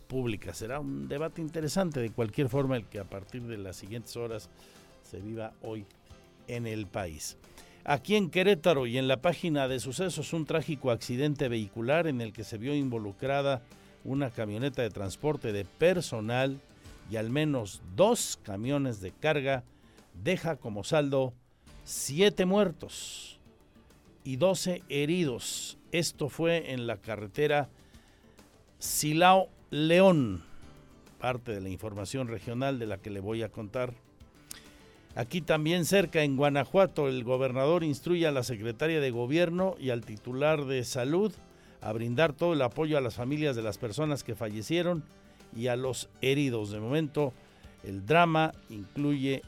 Pública. 0.08 0.54
Será 0.54 0.80
un 0.80 1.08
debate 1.08 1.42
interesante 1.42 2.00
de 2.00 2.12
cualquier 2.12 2.50
forma 2.50 2.76
el 2.76 2.86
que 2.86 3.00
a 3.00 3.04
partir 3.04 3.44
de 3.44 3.58
las 3.58 3.76
siguientes 3.76 4.16
horas 4.18 4.50
se 5.04 5.20
viva 5.20 5.54
hoy 5.62 5.86
en 6.48 6.68
el 6.68 6.88
país. 6.88 7.38
Aquí 7.86 8.16
en 8.16 8.30
Querétaro 8.30 8.88
y 8.88 8.98
en 8.98 9.08
la 9.08 9.22
página 9.22 9.68
de 9.68 9.80
sucesos 9.80 10.34
un 10.34 10.46
trágico 10.46 10.92
accidente 10.92 11.48
vehicular 11.48 12.08
en 12.08 12.22
el 12.22 12.34
que 12.34 12.44
se 12.44 12.58
vio 12.58 12.76
involucrada 12.76 13.62
una 14.04 14.30
camioneta 14.30 14.82
de 14.82 14.90
transporte 14.90 15.52
de 15.52 15.66
personal 15.66 16.60
y 17.10 17.16
al 17.16 17.30
menos 17.30 17.82
dos 17.96 18.40
camiones 18.44 19.02
de 19.02 19.12
carga 19.12 19.64
deja 20.24 20.58
como 20.58 20.84
saldo 20.84 21.34
siete 21.84 22.46
muertos 22.46 23.40
y 24.24 24.36
12 24.36 24.84
heridos. 24.90 25.78
Esto 25.92 26.30
fue 26.30 26.72
en 26.72 26.86
la 26.86 26.98
carretera 26.98 27.70
Silao 28.80 29.50
León, 29.72 30.42
parte 31.20 31.52
de 31.52 31.60
la 31.60 31.68
información 31.68 32.30
regional 32.30 32.80
de 32.80 32.88
la 32.88 32.98
que 32.98 33.10
le 33.10 33.20
voy 33.20 33.44
a 33.44 33.50
contar. 33.50 33.94
Aquí 35.16 35.42
también 35.42 35.84
cerca 35.84 36.24
en 36.24 36.38
Guanajuato, 36.38 37.10
el 37.10 37.26
gobernador 37.26 37.84
instruye 37.84 38.26
a 38.26 38.32
la 38.32 38.44
secretaria 38.44 39.02
de 39.02 39.12
gobierno 39.12 39.76
y 39.82 39.90
al 39.90 40.06
titular 40.06 40.64
de 40.64 40.86
salud 40.86 41.34
a 41.82 41.92
brindar 41.92 42.32
todo 42.32 42.54
el 42.54 42.62
apoyo 42.62 42.98
a 42.98 43.02
las 43.02 43.16
familias 43.16 43.58
de 43.58 43.64
las 43.64 43.78
personas 43.78 44.24
que 44.24 44.34
fallecieron 44.34 45.04
y 45.54 45.68
a 45.68 45.76
los 45.76 46.08
heridos. 46.22 46.72
De 46.72 46.80
momento, 46.80 47.34
el 47.84 48.06
drama 48.06 48.54
incluye 48.70 49.42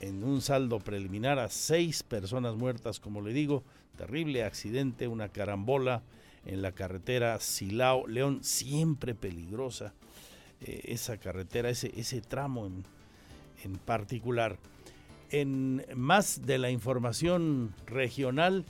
en 0.00 0.24
un 0.24 0.40
saldo 0.40 0.80
preliminar 0.80 1.38
a 1.38 1.48
seis 1.50 2.02
personas 2.02 2.56
muertas, 2.56 2.98
como 2.98 3.20
le 3.20 3.32
digo, 3.32 3.62
terrible 3.96 4.42
accidente, 4.42 5.06
una 5.06 5.28
carambola 5.28 6.02
en 6.46 6.62
la 6.62 6.72
carretera 6.72 7.38
Silao 7.40 8.06
León, 8.06 8.42
siempre 8.42 9.14
peligrosa 9.14 9.94
eh, 10.60 10.82
esa 10.84 11.18
carretera, 11.18 11.70
ese, 11.70 11.92
ese 11.96 12.20
tramo 12.20 12.66
en, 12.66 12.84
en 13.64 13.76
particular. 13.78 14.58
En 15.30 15.84
más 15.94 16.42
de 16.44 16.58
la 16.58 16.70
información 16.70 17.74
regional, 17.86 18.64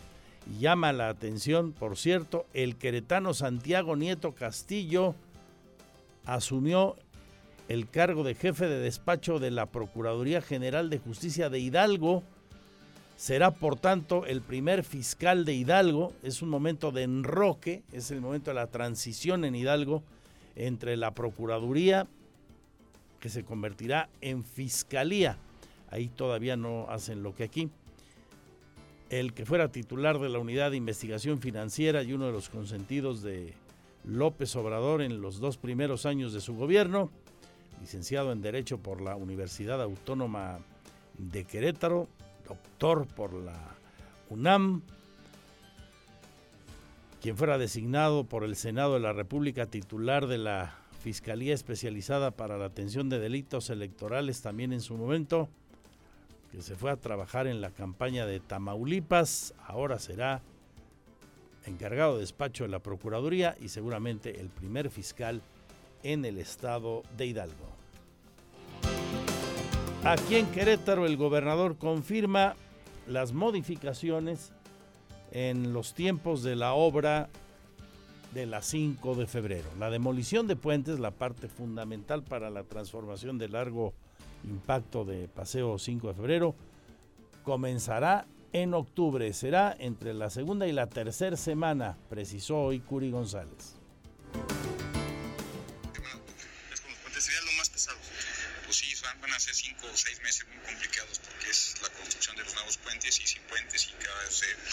llama 0.59 0.93
la 0.93 1.09
atención, 1.09 1.73
por 1.73 1.97
cierto, 1.97 2.47
el 2.55 2.77
queretano 2.77 3.35
Santiago 3.35 3.97
Nieto 3.97 4.35
Castillo 4.35 5.15
asumió 6.25 6.97
el 7.69 7.89
cargo 7.89 8.23
de 8.23 8.35
jefe 8.35 8.69
de 8.69 8.79
despacho 8.79 9.39
de 9.39 9.51
la 9.51 9.67
Procuraduría 9.67 10.43
General 10.43 10.91
de 10.91 10.99
Justicia 10.99 11.49
de 11.49 11.59
Hidalgo. 11.59 12.23
Será, 13.23 13.53
por 13.53 13.79
tanto, 13.79 14.27
el 14.27 14.41
primer 14.41 14.83
fiscal 14.83 15.45
de 15.45 15.55
Hidalgo. 15.55 16.13
Es 16.25 16.43
un 16.43 16.49
momento 16.49 16.91
de 16.91 17.05
enroque, 17.05 17.85
es 17.93 18.11
el 18.11 18.21
momento 18.21 18.51
de 18.51 18.57
la 18.57 18.67
transición 18.67 19.45
en 19.45 19.55
Hidalgo 19.55 20.03
entre 20.57 20.97
la 20.97 21.13
Procuraduría, 21.15 22.09
que 23.21 23.29
se 23.29 23.45
convertirá 23.45 24.09
en 24.23 24.43
Fiscalía. 24.43 25.39
Ahí 25.89 26.09
todavía 26.09 26.57
no 26.57 26.89
hacen 26.89 27.23
lo 27.23 27.33
que 27.33 27.45
aquí. 27.45 27.71
El 29.09 29.35
que 29.35 29.47
fuera 29.47 29.71
titular 29.71 30.19
de 30.19 30.29
la 30.29 30.41
Unidad 30.41 30.73
de 30.73 30.79
Investigación 30.79 31.39
Financiera 31.39 32.03
y 32.03 32.15
uno 32.15 32.27
de 32.27 32.33
los 32.33 32.49
consentidos 32.49 33.23
de 33.23 33.55
López 34.03 34.57
Obrador 34.57 35.01
en 35.01 35.21
los 35.21 35.39
dos 35.39 35.59
primeros 35.59 36.07
años 36.07 36.33
de 36.33 36.41
su 36.41 36.57
gobierno, 36.57 37.09
licenciado 37.81 38.33
en 38.33 38.43
Derecho 38.43 38.79
por 38.79 39.01
la 39.01 39.15
Universidad 39.15 39.81
Autónoma 39.81 40.59
de 41.19 41.45
Querétaro, 41.45 42.09
doctor 42.47 43.07
por 43.07 43.35
la 43.35 43.59
UNAM, 44.31 44.83
quien 47.21 47.37
fuera 47.37 47.59
designado 47.59 48.25
por 48.25 48.45
el 48.45 48.57
Senado 48.57 48.95
de 48.95 49.01
la 49.01 49.13
República 49.13 49.67
titular 49.67 50.27
de 50.27 50.39
la 50.39 50.75
Fiscalía 51.03 51.55
Especializada 51.55 52.31
para 52.31 52.59
la 52.59 52.67
Atención 52.67 53.09
de 53.09 53.19
Delitos 53.19 53.71
Electorales 53.71 54.43
también 54.43 54.73
en 54.73 54.81
su 54.81 54.97
momento, 54.97 55.49
que 56.51 56.63
se 56.63 56.77
fue 56.77 56.91
a 56.91 56.97
trabajar 56.97 57.47
en 57.47 57.61
la 57.61 57.71
campaña 57.71 58.27
de 58.27 58.41
Tamaulipas, 58.41 59.55
ahora 59.67 59.99
será 59.99 60.43
encargado 61.67 62.15
de 62.15 62.21
despacho 62.21 62.65
de 62.65 62.71
la 62.71 62.81
Procuraduría 62.81 63.57
y 63.61 63.69
seguramente 63.69 64.41
el 64.41 64.49
primer 64.49 64.91
fiscal 64.91 65.43
en 66.03 66.25
el 66.25 66.39
estado 66.39 67.03
de 67.17 67.27
Hidalgo. 67.27 67.82
Aquí 70.05 70.35
en 70.35 70.47
Querétaro 70.47 71.07
el 71.07 71.17
gobernador 71.17 71.77
confirma 71.77 72.57
las 73.07 73.33
modificaciones 73.33 74.53
en 75.31 75.73
los 75.73 75.95
tiempos 75.95 76.43
de 76.43 76.57
la 76.57 76.75
obra 76.75 77.29
de 78.35 78.47
la 78.47 78.63
5 78.63 79.15
de 79.15 79.29
febrero. 79.29 79.69
La 79.79 79.91
demolición 79.91 80.49
de 80.49 80.57
puentes, 80.57 80.99
la 80.99 81.13
parte 81.13 81.47
fundamental 81.47 82.25
para 82.25 82.51
la 82.51 82.65
transformación 82.65 83.39
de 83.39 83.49
largo 83.49 83.95
impacto 84.43 85.05
de 85.05 85.29
Paseo 85.29 85.79
5 85.79 86.09
de 86.09 86.15
febrero, 86.15 86.55
comenzará 87.45 88.27
en 88.53 88.75
octubre. 88.75 89.33
Será 89.33 89.73
entre 89.79 90.15
la 90.15 90.31
segunda 90.31 90.67
y 90.67 90.73
la 90.73 90.89
tercera 90.89 91.37
semana, 91.37 91.97
precisó 92.11 92.61
hoy 92.61 92.81
Curi 92.81 93.13
González. 93.13 93.82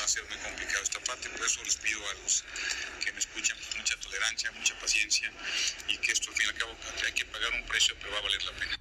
Ser 0.09 0.23
muy 0.27 0.37
complicado 0.37 0.83
esta 0.83 0.99
parte. 1.01 1.29
Por 1.29 1.45
eso 1.45 1.63
les 1.63 1.77
pido 1.77 1.99
a 1.99 2.13
los 2.23 2.43
que 3.03 3.11
me 3.13 3.19
escuchan 3.19 3.57
pues, 3.57 3.77
mucha 3.77 3.95
tolerancia, 3.99 4.51
mucha 4.51 4.73
paciencia 4.79 5.31
y 5.87 5.97
que 5.97 6.11
esto 6.11 6.29
al 6.31 6.35
fin 6.35 6.47
y 6.47 6.49
al 6.49 6.55
cabo 6.55 6.71
hay 7.05 7.13
que 7.13 7.25
pagar 7.25 7.49
un 7.59 7.67
precio 7.67 7.95
pero 7.99 8.13
va 8.13 8.19
a 8.19 8.21
valer 8.23 8.43
la 8.43 8.51
pena. 8.59 8.75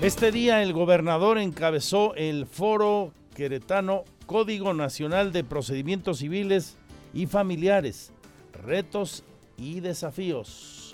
Este 0.00 0.30
día 0.30 0.62
el 0.62 0.72
gobernador 0.72 1.38
encabezó 1.38 2.14
el 2.14 2.46
foro 2.46 3.12
queretano 3.34 4.04
Código 4.26 4.74
Nacional 4.74 5.32
de 5.32 5.42
Procedimientos 5.42 6.18
Civiles 6.18 6.76
y 7.12 7.26
Familiares, 7.26 8.12
Retos 8.52 9.24
y 9.56 9.80
Desafíos 9.80 10.86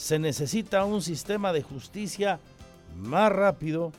se 0.00 0.18
necesita 0.18 0.86
un 0.86 1.02
sistema 1.02 1.52
de 1.52 1.62
justicia 1.62 2.40
más 2.96 3.30
rápido, 3.30 3.92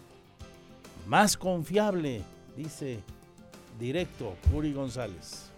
más 1.06 1.38
confiable, 1.38 2.24
dice 2.56 3.04
directo 3.80 4.38
Curi 4.52 4.74
González. 4.74 5.50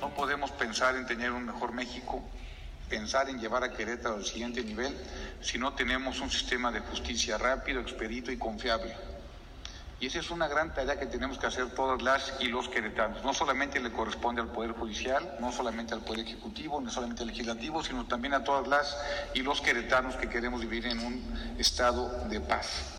No 0.00 0.14
podemos 0.14 0.50
pensar 0.52 0.96
en 0.96 1.06
tener 1.06 1.32
un 1.32 1.44
mejor 1.44 1.72
México, 1.72 2.22
pensar 2.88 3.28
en 3.28 3.38
llevar 3.38 3.64
a 3.64 3.72
Querétaro 3.72 4.16
al 4.16 4.24
siguiente 4.24 4.62
nivel 4.62 4.96
si 5.40 5.58
no 5.58 5.74
tenemos 5.74 6.20
un 6.20 6.30
sistema 6.30 6.72
de 6.72 6.80
justicia 6.80 7.38
rápido, 7.38 7.80
expedito 7.80 8.32
y 8.32 8.38
confiable. 8.38 8.94
Y 10.00 10.06
esa 10.06 10.20
es 10.20 10.30
una 10.30 10.46
gran 10.46 10.72
tarea 10.72 10.96
que 10.96 11.06
tenemos 11.06 11.38
que 11.38 11.46
hacer 11.48 11.74
todas 11.74 12.00
las 12.02 12.34
y 12.38 12.46
los 12.46 12.68
queretanos. 12.68 13.24
No 13.24 13.34
solamente 13.34 13.80
le 13.80 13.90
corresponde 13.90 14.40
al 14.40 14.46
Poder 14.46 14.70
Judicial, 14.70 15.38
no 15.40 15.50
solamente 15.50 15.92
al 15.92 16.02
Poder 16.02 16.20
Ejecutivo, 16.20 16.80
no 16.80 16.88
solamente 16.88 17.22
al 17.22 17.28
Legislativo, 17.28 17.82
sino 17.82 18.06
también 18.06 18.34
a 18.34 18.44
todas 18.44 18.68
las 18.68 18.96
y 19.34 19.42
los 19.42 19.60
queretanos 19.60 20.14
que 20.14 20.28
queremos 20.28 20.60
vivir 20.60 20.86
en 20.86 21.00
un 21.00 21.56
estado 21.58 22.28
de 22.28 22.40
paz. 22.40 22.97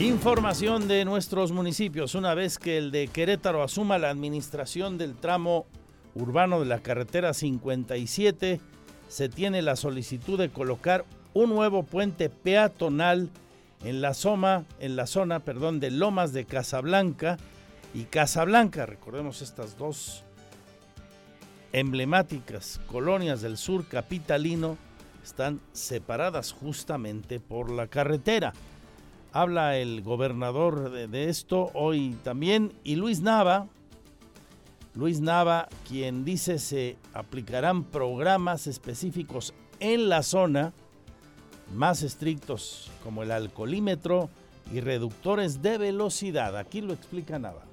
Información 0.00 0.88
de 0.88 1.04
nuestros 1.04 1.52
municipios. 1.52 2.16
Una 2.16 2.34
vez 2.34 2.58
que 2.58 2.78
el 2.78 2.90
de 2.90 3.06
Querétaro 3.06 3.62
asuma 3.62 3.96
la 3.96 4.10
administración 4.10 4.98
del 4.98 5.14
tramo 5.14 5.66
urbano 6.16 6.58
de 6.58 6.66
la 6.66 6.80
carretera 6.80 7.32
57, 7.32 8.60
se 9.08 9.28
tiene 9.28 9.62
la 9.62 9.76
solicitud 9.76 10.36
de 10.36 10.48
colocar 10.48 11.04
un 11.32 11.50
nuevo 11.50 11.84
puente 11.84 12.28
peatonal 12.28 13.30
en 13.84 14.00
la 14.02 14.14
zona, 14.14 14.64
en 14.80 14.96
la 14.96 15.06
zona 15.06 15.40
perdón, 15.40 15.78
de 15.78 15.92
Lomas 15.92 16.32
de 16.32 16.44
Casablanca 16.44 17.36
y 17.94 18.02
Casablanca. 18.02 18.86
Recordemos 18.86 19.42
estas 19.42 19.78
dos 19.78 20.24
emblemáticas 21.72 22.80
colonias 22.88 23.42
del 23.42 23.56
sur 23.56 23.86
capitalino 23.86 24.76
están 25.22 25.60
separadas 25.72 26.52
justamente 26.52 27.38
por 27.38 27.70
la 27.70 27.86
carretera. 27.86 28.52
Habla 29.34 29.78
el 29.78 30.02
gobernador 30.02 30.92
de, 30.92 31.28
esto 31.28 31.72
hoy 31.74 32.16
también 32.22 32.72
y 32.84 32.94
Luis 32.94 33.20
Nava, 33.20 33.66
Luis 34.94 35.20
Nava, 35.20 35.68
quien 35.88 36.24
dice 36.24 36.60
se 36.60 36.96
aplicarán 37.12 37.82
programas 37.82 38.68
específicos 38.68 39.52
en 39.80 40.08
la 40.08 40.22
zona 40.22 40.72
más 41.74 42.04
estrictos 42.04 42.92
como 43.02 43.24
el 43.24 43.32
alcoholímetro 43.32 44.30
y 44.72 44.78
reductores 44.78 45.62
de 45.62 45.78
velocidad. 45.78 46.56
Aquí 46.56 46.80
lo 46.80 46.92
explica 46.92 47.36
Nava. 47.40 47.64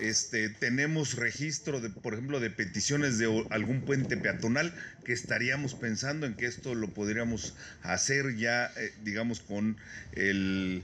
Este, 0.00 0.48
tenemos 0.48 1.14
registro, 1.14 1.80
de, 1.80 1.90
por 1.90 2.14
ejemplo, 2.14 2.40
de 2.40 2.50
peticiones 2.50 3.18
de 3.18 3.46
algún 3.50 3.82
puente 3.82 4.16
peatonal 4.16 4.74
que 5.04 5.12
estaríamos 5.12 5.74
pensando 5.74 6.26
en 6.26 6.34
que 6.34 6.46
esto 6.46 6.74
lo 6.74 6.88
podríamos 6.94 7.54
hacer 7.82 8.36
ya, 8.36 8.66
eh, 8.76 8.92
digamos, 9.02 9.40
con, 9.40 9.76
el, 10.12 10.82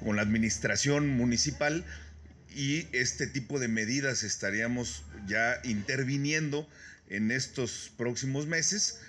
con 0.00 0.16
la 0.16 0.22
administración 0.22 1.08
municipal 1.08 1.84
y 2.54 2.86
este 2.92 3.26
tipo 3.26 3.58
de 3.58 3.68
medidas 3.68 4.22
estaríamos 4.22 5.04
ya 5.26 5.60
interviniendo 5.64 6.68
en 7.08 7.30
estos 7.30 7.92
próximos 7.96 8.46
meses 8.46 9.00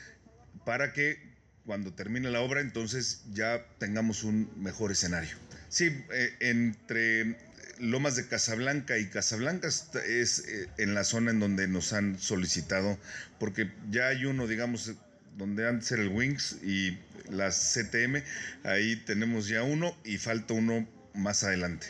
para 0.65 0.93
que 0.93 1.36
cuando 1.65 1.93
termine 1.93 2.30
la 2.30 2.41
obra 2.41 2.62
entonces 2.62 3.24
ya 3.34 3.65
tengamos 3.80 4.24
un 4.24 4.50
mejor 4.58 4.91
escenario. 4.91 5.36
Sí, 5.69 5.86
eh, 6.12 6.36
entre 6.39 7.36
Lomas 7.80 8.16
de 8.16 8.28
Casablanca 8.28 8.98
y 8.98 9.10
Casablanca 9.10 9.68
es 9.68 10.40
eh, 10.48 10.70
en 10.78 10.94
la 10.94 11.04
zona 11.04 11.32
en 11.32 11.40
donde 11.40 11.68
nos 11.68 11.94
han 11.94 12.20
solicitado, 12.20 12.98
porque 13.40 13.72
ya 13.90 14.08
hay 14.08 14.26
uno, 14.26 14.48
digamos, 14.48 14.94
donde 15.38 15.68
antes 15.68 15.92
era 15.92 16.04
el 16.04 16.10
Wings 16.10 16.60
y 16.64 16.98
las 17.30 17.74
CTM, 17.74 18.24
ahí 18.64 18.96
tenemos 19.06 19.48
ya 19.48 19.64
uno 19.64 19.96
y 20.04 20.18
falta 20.18 20.54
uno 20.54 20.88
más 21.14 21.44
adelante. 21.44 21.88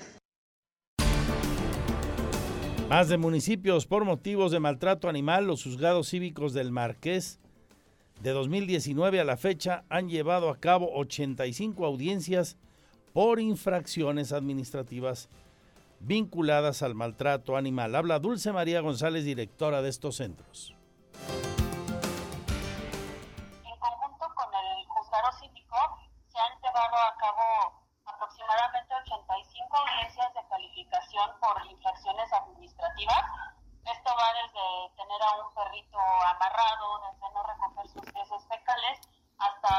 Más 2.89 3.09
de 3.09 3.17
municipios 3.17 3.87
por 3.87 4.05
motivos 4.05 4.51
de 4.51 4.59
maltrato 4.59 5.09
animal, 5.09 5.47
los 5.47 5.63
juzgados 5.63 6.09
cívicos 6.09 6.53
del 6.53 6.71
Marqués 6.71 7.39
de 8.21 8.31
2019 8.31 9.19
a 9.19 9.23
la 9.23 9.37
fecha 9.37 9.83
han 9.89 10.07
llevado 10.07 10.49
a 10.49 10.59
cabo 10.59 10.91
85 10.95 11.85
audiencias 11.85 12.57
por 13.11 13.39
infracciones 13.39 14.31
administrativas 14.31 15.29
vinculadas 15.99 16.81
al 16.81 16.95
maltrato 16.95 17.57
animal. 17.57 17.95
Habla 17.95 18.19
Dulce 18.19 18.51
María 18.51 18.81
González, 18.81 19.25
directora 19.25 19.81
de 19.81 19.89
estos 19.89 20.17
centros. 20.17 20.75
En 23.63 23.79
conjunto 23.79 24.25
con 24.35 24.53
el 24.53 24.85
juzgado 24.87 25.31
cívico 25.39 25.77
se 26.27 26.37
han 26.39 26.59
llevado 26.61 26.95
a 26.95 27.15
cabo 27.17 27.85
85 29.05 29.77
audiencias 29.77 30.33
de 30.33 30.47
calificación 30.49 31.29
por 31.39 31.55
infracciones 31.69 32.31
administrativas. 32.33 33.23
Esto 33.85 34.09
va 34.17 34.33
desde 34.33 34.95
tener 34.97 35.21
a 35.21 35.45
un 35.45 35.53
perrito 35.53 35.99
amarrado, 35.99 36.99
desde 37.05 37.33
no 37.33 37.43
recoger 37.43 37.87
sus 37.89 38.07
heces 38.07 38.43
fecales, 38.49 38.99
hasta 39.37 39.71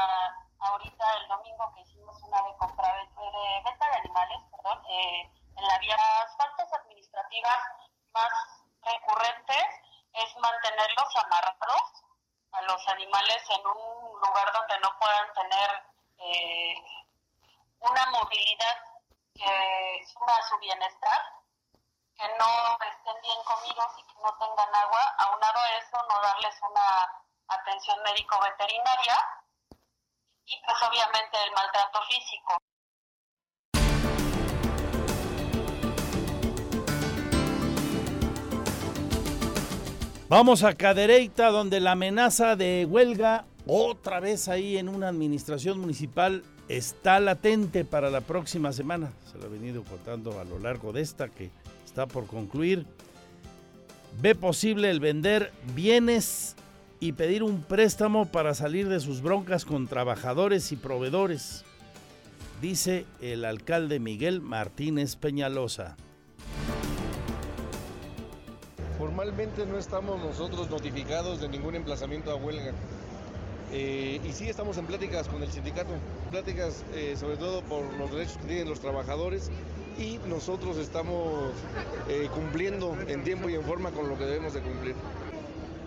ahorita 0.59 1.05
el 1.21 1.27
domingo 1.27 1.73
que 1.75 1.81
hicimos 1.81 2.15
una 2.23 2.41
de 2.43 2.55
compra 2.57 2.87
de, 2.87 3.63
venta 3.65 3.85
de 3.89 3.95
animales, 3.97 4.39
perdón, 4.51 4.79
eh, 4.89 5.29
en 5.57 5.67
la 5.67 5.77
vía. 5.79 5.97
Las 5.97 6.35
faltas 6.37 6.71
administrativas 6.73 7.59
más 8.13 8.31
recurrentes 8.81 9.65
es 10.13 10.37
mantenerlos 10.37 11.15
amarrados 11.15 12.03
a 12.51 12.61
los 12.61 12.87
animales 12.87 13.43
en 13.49 13.67
un 13.67 14.21
lugar 14.21 14.51
donde 14.53 14.79
no 14.79 14.89
puedan 14.99 15.33
tener 15.33 15.83
eh, 16.19 16.75
una 17.79 18.05
movilidad 18.07 18.77
que 19.33 20.05
suma 20.11 20.35
a 20.35 20.47
su 20.47 20.57
bienestar, 20.57 21.21
que 22.15 22.27
no 22.39 22.77
estén 22.81 23.21
bien 23.21 23.43
comidos 23.43 23.91
y 23.99 24.03
que 24.03 24.19
no 24.23 24.33
tengan 24.37 24.75
agua, 24.75 25.15
aunado 25.19 25.59
a 25.59 25.77
eso 25.77 25.97
no 26.09 26.19
darles 26.21 26.55
una 26.61 27.23
atención 27.49 28.01
médico-veterinaria 28.03 29.15
y 30.45 30.61
pues 30.63 30.81
obviamente 30.83 31.43
el 31.43 31.51
maltrato 31.51 32.01
físico. 32.03 32.57
Vamos 40.29 40.63
a 40.63 40.73
Cadereyta, 40.73 41.51
donde 41.51 41.79
la 41.79 41.93
amenaza 41.93 42.57
de 42.57 42.85
huelga, 42.85 43.45
otra 43.65 44.19
vez 44.19 44.49
ahí 44.49 44.75
en 44.75 44.89
una 44.89 45.07
administración 45.07 45.79
municipal, 45.79 46.43
está 46.67 47.21
latente 47.21 47.85
para 47.85 48.09
la 48.09 48.19
próxima 48.19 48.73
semana. 48.73 49.13
Se 49.31 49.37
lo 49.37 49.45
he 49.45 49.49
venido 49.49 49.85
contando 49.85 50.37
a 50.37 50.43
lo 50.43 50.59
largo 50.59 50.91
de 50.91 50.99
esta 50.99 51.29
que 51.29 51.49
está 51.85 52.07
por 52.07 52.27
concluir. 52.27 52.85
Ve 54.21 54.35
posible 54.35 54.89
el 54.89 54.99
vender 54.99 55.53
bienes 55.73 56.57
y 56.99 57.13
pedir 57.13 57.41
un 57.41 57.61
préstamo 57.61 58.25
para 58.25 58.53
salir 58.53 58.89
de 58.89 58.99
sus 58.99 59.21
broncas 59.21 59.63
con 59.63 59.87
trabajadores 59.87 60.73
y 60.73 60.75
proveedores, 60.75 61.63
dice 62.61 63.05
el 63.21 63.45
alcalde 63.45 64.01
Miguel 64.01 64.41
Martínez 64.41 65.15
Peñalosa. 65.15 65.95
Formalmente 68.97 69.63
no 69.67 69.77
estamos 69.77 70.19
nosotros 70.23 70.71
notificados 70.71 71.39
de 71.39 71.47
ningún 71.49 71.75
emplazamiento 71.75 72.31
a 72.31 72.35
huelga. 72.35 72.71
Eh, 73.71 74.19
y 74.23 74.31
sí 74.31 74.49
estamos 74.49 74.77
en 74.77 74.87
pláticas 74.87 75.27
con 75.27 75.43
el 75.43 75.51
sindicato, 75.51 75.91
pláticas 76.31 76.83
eh, 76.95 77.15
sobre 77.19 77.37
todo 77.37 77.61
por 77.61 77.83
los 77.93 78.11
derechos 78.11 78.37
que 78.37 78.47
tienen 78.47 78.69
los 78.69 78.79
trabajadores 78.79 79.51
y 79.99 80.19
nosotros 80.27 80.77
estamos 80.77 81.51
eh, 82.09 82.27
cumpliendo 82.33 82.97
en 83.07 83.23
tiempo 83.23 83.49
y 83.49 83.55
en 83.55 83.63
forma 83.63 83.91
con 83.91 84.09
lo 84.09 84.17
que 84.17 84.25
debemos 84.25 84.53
de 84.55 84.61
cumplir. 84.61 84.95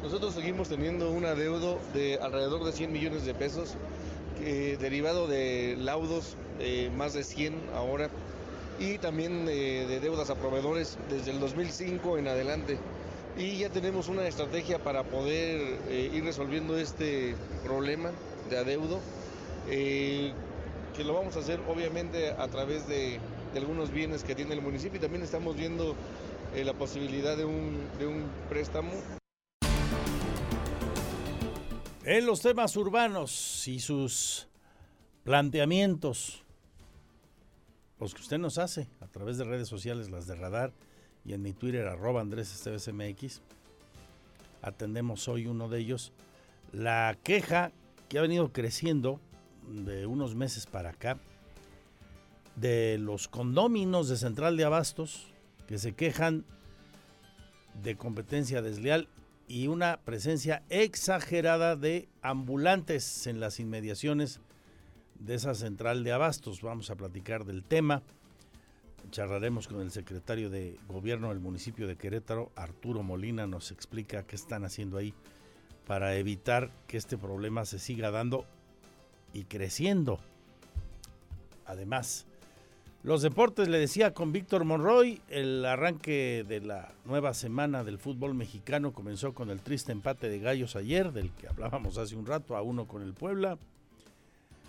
Nosotros 0.04 0.34
seguimos 0.34 0.68
teniendo 0.68 1.10
un 1.10 1.24
adeudo 1.24 1.80
de 1.92 2.18
alrededor 2.22 2.62
de 2.64 2.72
100 2.72 2.92
millones 2.92 3.24
de 3.24 3.34
pesos, 3.34 3.74
derivado 4.40 5.26
de 5.26 5.76
laudos, 5.78 6.36
más 6.96 7.12
de 7.12 7.22
100 7.22 7.54
ahora, 7.74 8.08
y 8.78 8.96
también 8.96 9.44
de 9.44 10.00
deudas 10.00 10.30
a 10.30 10.36
proveedores 10.36 10.96
desde 11.10 11.32
el 11.32 11.40
2005 11.40 12.16
en 12.16 12.28
adelante 12.28 12.78
y 13.40 13.56
ya 13.56 13.70
tenemos 13.70 14.08
una 14.08 14.28
estrategia 14.28 14.78
para 14.78 15.02
poder 15.02 15.78
eh, 15.88 16.10
ir 16.12 16.24
resolviendo 16.24 16.76
este 16.76 17.34
problema 17.64 18.10
de 18.50 18.58
adeudo, 18.58 19.00
eh, 19.68 20.32
que 20.94 21.04
lo 21.04 21.14
vamos 21.14 21.36
a 21.36 21.38
hacer 21.38 21.58
obviamente 21.66 22.32
a 22.32 22.48
través 22.48 22.86
de, 22.86 23.18
algunos 23.56 23.90
bienes 23.90 24.22
que 24.22 24.34
tiene 24.34 24.54
el 24.54 24.62
municipio 24.62 24.98
y 24.98 25.00
también 25.00 25.24
estamos 25.24 25.56
viendo 25.56 25.96
eh, 26.54 26.64
la 26.64 26.74
posibilidad 26.74 27.36
de 27.36 27.46
un, 27.46 27.80
de 27.98 28.06
un 28.06 28.24
préstamo. 28.48 28.92
En 32.04 32.26
los 32.26 32.42
temas 32.42 32.76
urbanos 32.76 33.66
y 33.66 33.80
sus 33.80 34.48
planteamientos, 35.24 36.42
los 37.98 38.14
que 38.14 38.20
usted 38.20 38.38
nos 38.38 38.58
hace 38.58 38.86
a 39.00 39.06
través 39.06 39.38
de 39.38 39.44
redes 39.44 39.68
sociales, 39.68 40.10
las 40.10 40.26
de 40.26 40.34
Radar, 40.34 40.72
y 41.24 41.32
en 41.32 41.42
mi 41.42 41.52
Twitter 41.52 41.86
arroba 41.86 42.20
Andrés. 42.20 42.68
Atendemos 44.62 45.28
hoy 45.28 45.46
uno 45.46 45.68
de 45.68 45.78
ellos. 45.78 46.12
La 46.72 47.16
queja 47.22 47.72
que 48.08 48.18
ha 48.18 48.22
venido 48.22 48.52
creciendo 48.52 49.20
de 49.68 50.06
unos 50.06 50.34
meses 50.34 50.66
para 50.66 50.90
acá 50.90 51.18
de 52.56 52.98
los 52.98 53.28
condóminos 53.28 54.08
de 54.08 54.16
Central 54.16 54.56
de 54.56 54.64
Abastos 54.64 55.28
que 55.66 55.78
se 55.78 55.92
quejan 55.92 56.44
de 57.82 57.96
competencia 57.96 58.60
desleal 58.60 59.08
y 59.46 59.68
una 59.68 60.00
presencia 60.04 60.62
exagerada 60.68 61.76
de 61.76 62.08
ambulantes 62.22 63.26
en 63.26 63.40
las 63.40 63.60
inmediaciones 63.60 64.40
de 65.18 65.34
esa 65.34 65.54
central 65.54 66.04
de 66.04 66.12
abastos. 66.12 66.62
Vamos 66.62 66.90
a 66.90 66.96
platicar 66.96 67.44
del 67.44 67.62
tema 67.62 68.02
charlaremos 69.10 69.68
con 69.68 69.80
el 69.80 69.90
secretario 69.90 70.50
de 70.50 70.78
gobierno 70.88 71.28
del 71.30 71.40
municipio 71.40 71.86
de 71.86 71.96
Querétaro, 71.96 72.50
Arturo 72.56 73.02
Molina, 73.02 73.46
nos 73.46 73.70
explica 73.72 74.24
qué 74.24 74.36
están 74.36 74.64
haciendo 74.64 74.96
ahí 74.98 75.14
para 75.86 76.16
evitar 76.16 76.70
que 76.86 76.96
este 76.96 77.18
problema 77.18 77.64
se 77.64 77.78
siga 77.78 78.10
dando 78.10 78.44
y 79.32 79.44
creciendo. 79.44 80.20
Además, 81.66 82.26
los 83.02 83.22
deportes, 83.22 83.68
le 83.68 83.78
decía 83.78 84.12
con 84.12 84.30
Víctor 84.30 84.64
Monroy, 84.64 85.22
el 85.28 85.64
arranque 85.64 86.44
de 86.46 86.60
la 86.60 86.92
nueva 87.04 87.32
semana 87.32 87.82
del 87.82 87.98
fútbol 87.98 88.34
mexicano 88.34 88.92
comenzó 88.92 89.32
con 89.32 89.50
el 89.50 89.62
triste 89.62 89.90
empate 89.90 90.28
de 90.28 90.38
Gallos 90.38 90.76
ayer, 90.76 91.12
del 91.12 91.32
que 91.32 91.48
hablábamos 91.48 91.96
hace 91.96 92.14
un 92.14 92.26
rato, 92.26 92.56
a 92.56 92.62
uno 92.62 92.86
con 92.86 93.02
el 93.02 93.14
Puebla. 93.14 93.58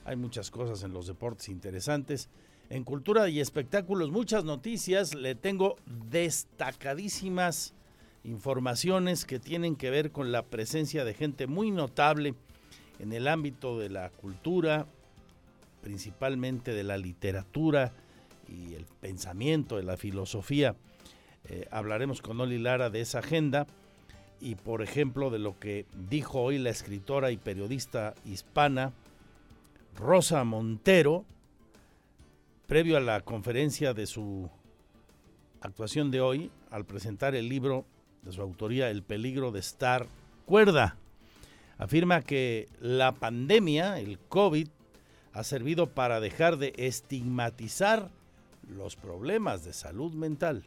Hay 0.05 0.15
muchas 0.15 0.49
cosas 0.49 0.83
en 0.83 0.93
los 0.93 1.07
deportes 1.07 1.49
interesantes. 1.49 2.29
En 2.71 2.85
cultura 2.85 3.27
y 3.27 3.41
espectáculos, 3.41 4.11
muchas 4.11 4.45
noticias. 4.45 5.13
Le 5.13 5.35
tengo 5.35 5.75
destacadísimas 6.09 7.73
informaciones 8.23 9.25
que 9.25 9.39
tienen 9.39 9.75
que 9.75 9.89
ver 9.89 10.13
con 10.13 10.31
la 10.31 10.43
presencia 10.43 11.03
de 11.03 11.13
gente 11.13 11.47
muy 11.47 11.69
notable 11.69 12.33
en 12.99 13.11
el 13.11 13.27
ámbito 13.27 13.77
de 13.77 13.89
la 13.89 14.09
cultura, 14.09 14.85
principalmente 15.81 16.73
de 16.73 16.85
la 16.85 16.97
literatura 16.97 17.91
y 18.47 18.75
el 18.75 18.85
pensamiento, 19.01 19.75
de 19.75 19.83
la 19.83 19.97
filosofía. 19.97 20.77
Eh, 21.49 21.67
hablaremos 21.71 22.21
con 22.21 22.39
Oli 22.39 22.57
Lara 22.57 22.89
de 22.89 23.01
esa 23.01 23.19
agenda 23.19 23.67
y, 24.39 24.55
por 24.55 24.81
ejemplo, 24.81 25.29
de 25.29 25.39
lo 25.39 25.59
que 25.59 25.87
dijo 26.09 26.39
hoy 26.39 26.57
la 26.57 26.69
escritora 26.69 27.31
y 27.31 27.37
periodista 27.37 28.15
hispana 28.23 28.93
Rosa 29.97 30.45
Montero, 30.45 31.25
previo 32.71 32.95
a 32.95 33.01
la 33.01 33.19
conferencia 33.19 33.93
de 33.93 34.07
su 34.07 34.49
actuación 35.59 36.09
de 36.09 36.21
hoy, 36.21 36.51
al 36.69 36.85
presentar 36.85 37.35
el 37.35 37.49
libro 37.49 37.83
de 38.21 38.31
su 38.31 38.41
autoría, 38.41 38.89
El 38.89 39.03
peligro 39.03 39.51
de 39.51 39.59
estar 39.59 40.07
cuerda, 40.45 40.95
afirma 41.77 42.21
que 42.21 42.69
la 42.79 43.11
pandemia, 43.11 43.99
el 43.99 44.19
COVID, 44.19 44.69
ha 45.33 45.43
servido 45.43 45.87
para 45.87 46.21
dejar 46.21 46.55
de 46.55 46.71
estigmatizar 46.77 48.09
los 48.69 48.95
problemas 48.95 49.65
de 49.65 49.73
salud 49.73 50.13
mental. 50.13 50.63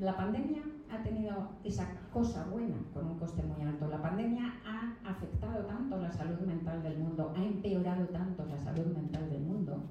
La, 0.00 0.16
pandemia 0.16 0.62
ha 0.90 1.02
tenido 1.02 1.48
esa 1.64 1.86
cosa 2.12 2.44
buena 2.46 2.76
con 2.92 3.06
un 3.06 3.18
coste 3.18 3.42
muy 3.42 3.66
alto. 3.66 3.88
La 3.88 4.00
pandemia 4.00 4.54
ha 4.66 5.08
afectado 5.08 5.64
tanto 5.66 5.98
la 5.98 6.10
salud 6.10 6.40
mental 6.40 6.82
del 6.82 6.98
mundo, 6.98 7.32
ha 7.36 7.44
empeorado 7.44 8.06
tanto 8.06 8.44
la 8.46 8.58
salud 8.58 8.86
mental 8.86 9.28
del 9.30 9.42
mundo, 9.42 9.82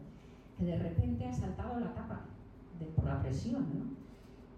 que 0.57 0.65
de 0.65 0.77
repente 0.77 1.25
ha 1.25 1.33
saltado 1.33 1.79
la 1.79 1.93
tapa 1.93 2.21
de, 2.79 2.85
por 2.87 3.05
la 3.05 3.21
presión. 3.21 3.67
¿no? 3.77 3.85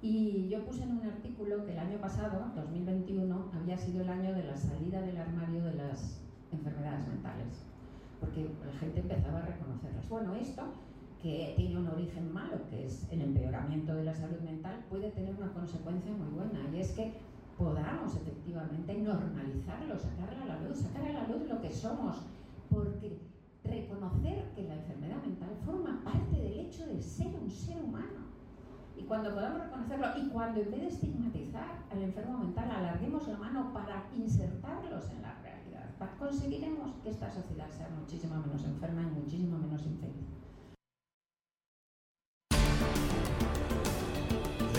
Y 0.02 0.48
yo 0.48 0.64
puse 0.66 0.84
en 0.84 0.98
un 0.98 1.06
artículo 1.06 1.66
que 1.66 1.74
el 1.74 1.80
año 1.80 2.00
pasado, 2.00 2.52
2021, 2.56 3.52
había 3.54 3.78
sido 3.78 4.02
el 4.02 4.10
año 4.10 4.34
de 4.34 4.44
la 4.44 4.56
salida 4.56 5.02
del 5.02 5.18
armario 5.18 5.64
de 5.64 5.74
las 5.74 6.22
enfermedades 6.52 7.08
mentales, 7.08 7.66
porque 8.20 8.50
la 8.66 8.80
gente 8.80 9.02
empezaba 9.02 9.40
a 9.40 9.46
reconocerlas. 9.46 10.08
Bueno, 10.08 10.36
esto 10.36 10.64
que 11.22 11.54
tiene 11.58 11.78
un 11.78 11.88
origen 11.88 12.32
malo, 12.34 12.58
que 12.70 12.86
es 12.86 13.08
el 13.12 13.22
empeoramiento 13.22 13.94
de 13.94 14.06
la 14.06 14.14
salud 14.14 14.40
mental, 14.40 14.86
puede 14.90 15.12
tener 15.12 15.36
una 15.36 15.52
consecuencia 15.52 16.12
muy 16.12 16.30
buena, 16.30 16.60
y 16.74 16.80
es 16.80 16.92
que 16.92 17.14
podamos 17.58 18.16
efectivamente 18.16 18.94
normalizarlo, 18.94 20.00
sacarlo 20.00 20.44
a 20.44 20.46
la 20.46 20.62
luz, 20.62 20.78
sacar 20.78 21.04
a 21.04 21.14
la 21.14 21.28
luz 21.28 21.48
lo 21.50 21.60
que 21.62 21.70
somos, 21.70 22.18
porque 22.70 23.20
reconocer 23.66 24.52
que 24.56 24.64
la 24.64 24.76
enfermedad 24.76 25.22
mental 25.22 25.50
forma 25.66 26.02
parte 26.04 26.42
del 26.42 26.60
hecho 26.60 26.88
de 26.88 27.02
ser 27.02 27.36
un 27.36 27.50
ser 27.50 27.84
humano. 27.84 28.30
Y 28.98 29.04
cuando 29.04 29.34
podamos 29.34 29.62
reconocerlo 29.64 30.08
y 30.18 30.30
cuando 30.30 30.62
en 30.62 30.72
vez 30.72 30.82
de 30.82 30.88
estigmatizar 30.88 31.84
al 31.92 32.02
enfermo 32.02 32.38
mental 32.38 32.72
alarguemos 32.72 33.28
la 33.28 33.38
mano 33.38 33.74
para 33.74 34.10
insertarlos 34.16 35.10
en 35.12 35.22
la 35.22 35.34
realidad, 35.42 35.90
conseguiremos 36.18 36.96
que 37.04 37.10
esta 37.10 37.30
sociedad 37.30 37.70
sea 37.72 37.90
muchísimo 37.90 38.36
menos 38.36 38.64
enferma 38.64 39.02
y 39.02 39.20
muchísimo 39.22 39.58
menos 39.58 39.86
infeliz. 39.86 40.39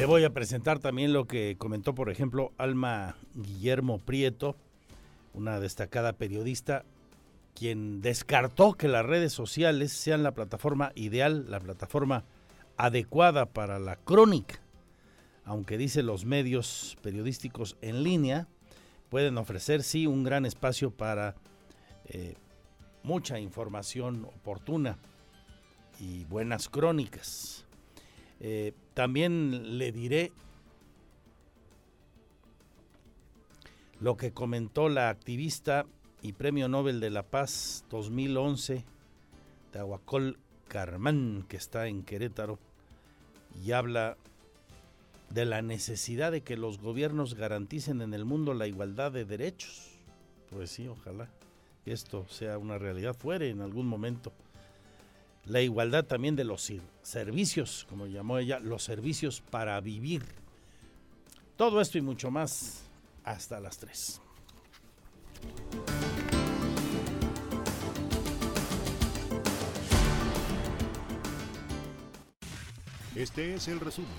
Le 0.00 0.06
voy 0.06 0.24
a 0.24 0.32
presentar 0.32 0.78
también 0.78 1.12
lo 1.12 1.26
que 1.26 1.56
comentó, 1.58 1.94
por 1.94 2.08
ejemplo, 2.08 2.54
Alma 2.56 3.16
Guillermo 3.34 3.98
Prieto, 3.98 4.56
una 5.34 5.60
destacada 5.60 6.14
periodista, 6.14 6.86
quien 7.54 8.00
descartó 8.00 8.72
que 8.72 8.88
las 8.88 9.04
redes 9.04 9.34
sociales 9.34 9.92
sean 9.92 10.22
la 10.22 10.32
plataforma 10.32 10.92
ideal, 10.94 11.50
la 11.50 11.60
plataforma 11.60 12.24
adecuada 12.78 13.44
para 13.44 13.78
la 13.78 13.96
crónica, 13.96 14.62
aunque 15.44 15.76
dice 15.76 16.02
los 16.02 16.24
medios 16.24 16.96
periodísticos 17.02 17.76
en 17.82 18.02
línea 18.02 18.48
pueden 19.10 19.36
ofrecer 19.36 19.82
sí 19.82 20.06
un 20.06 20.24
gran 20.24 20.46
espacio 20.46 20.90
para 20.90 21.34
eh, 22.06 22.36
mucha 23.02 23.38
información 23.38 24.24
oportuna 24.24 24.96
y 25.98 26.24
buenas 26.24 26.70
crónicas. 26.70 27.66
Eh, 28.40 28.72
también 28.94 29.78
le 29.78 29.92
diré 29.92 30.32
lo 34.00 34.16
que 34.16 34.32
comentó 34.32 34.88
la 34.88 35.10
activista 35.10 35.86
y 36.22 36.32
Premio 36.32 36.68
Nobel 36.68 37.00
de 37.00 37.10
la 37.10 37.22
Paz 37.22 37.84
2011, 37.90 38.84
Tahuacol 39.72 40.38
Carmán, 40.68 41.44
que 41.48 41.56
está 41.56 41.86
en 41.86 42.02
Querétaro, 42.02 42.58
y 43.62 43.72
habla 43.72 44.16
de 45.30 45.44
la 45.44 45.62
necesidad 45.62 46.32
de 46.32 46.40
que 46.42 46.56
los 46.56 46.78
gobiernos 46.78 47.34
garanticen 47.34 48.00
en 48.00 48.14
el 48.14 48.24
mundo 48.24 48.54
la 48.54 48.66
igualdad 48.66 49.12
de 49.12 49.24
derechos. 49.24 49.90
Pues 50.50 50.70
sí, 50.70 50.88
ojalá 50.88 51.28
esto 51.86 52.26
sea 52.28 52.58
una 52.58 52.78
realidad, 52.78 53.14
fuere 53.14 53.50
en 53.50 53.60
algún 53.60 53.86
momento 53.86 54.32
la 55.44 55.60
igualdad 55.60 56.04
también 56.04 56.36
de 56.36 56.44
los 56.44 56.72
servicios, 57.02 57.86
como 57.88 58.06
llamó 58.06 58.38
ella, 58.38 58.58
los 58.60 58.82
servicios 58.82 59.40
para 59.40 59.80
vivir. 59.80 60.24
Todo 61.56 61.80
esto 61.80 61.98
y 61.98 62.02
mucho 62.02 62.30
más 62.30 62.84
hasta 63.24 63.60
las 63.60 63.78
3. 63.78 64.20
Este 73.16 73.54
es 73.54 73.68
el 73.68 73.80
resumen, 73.80 74.10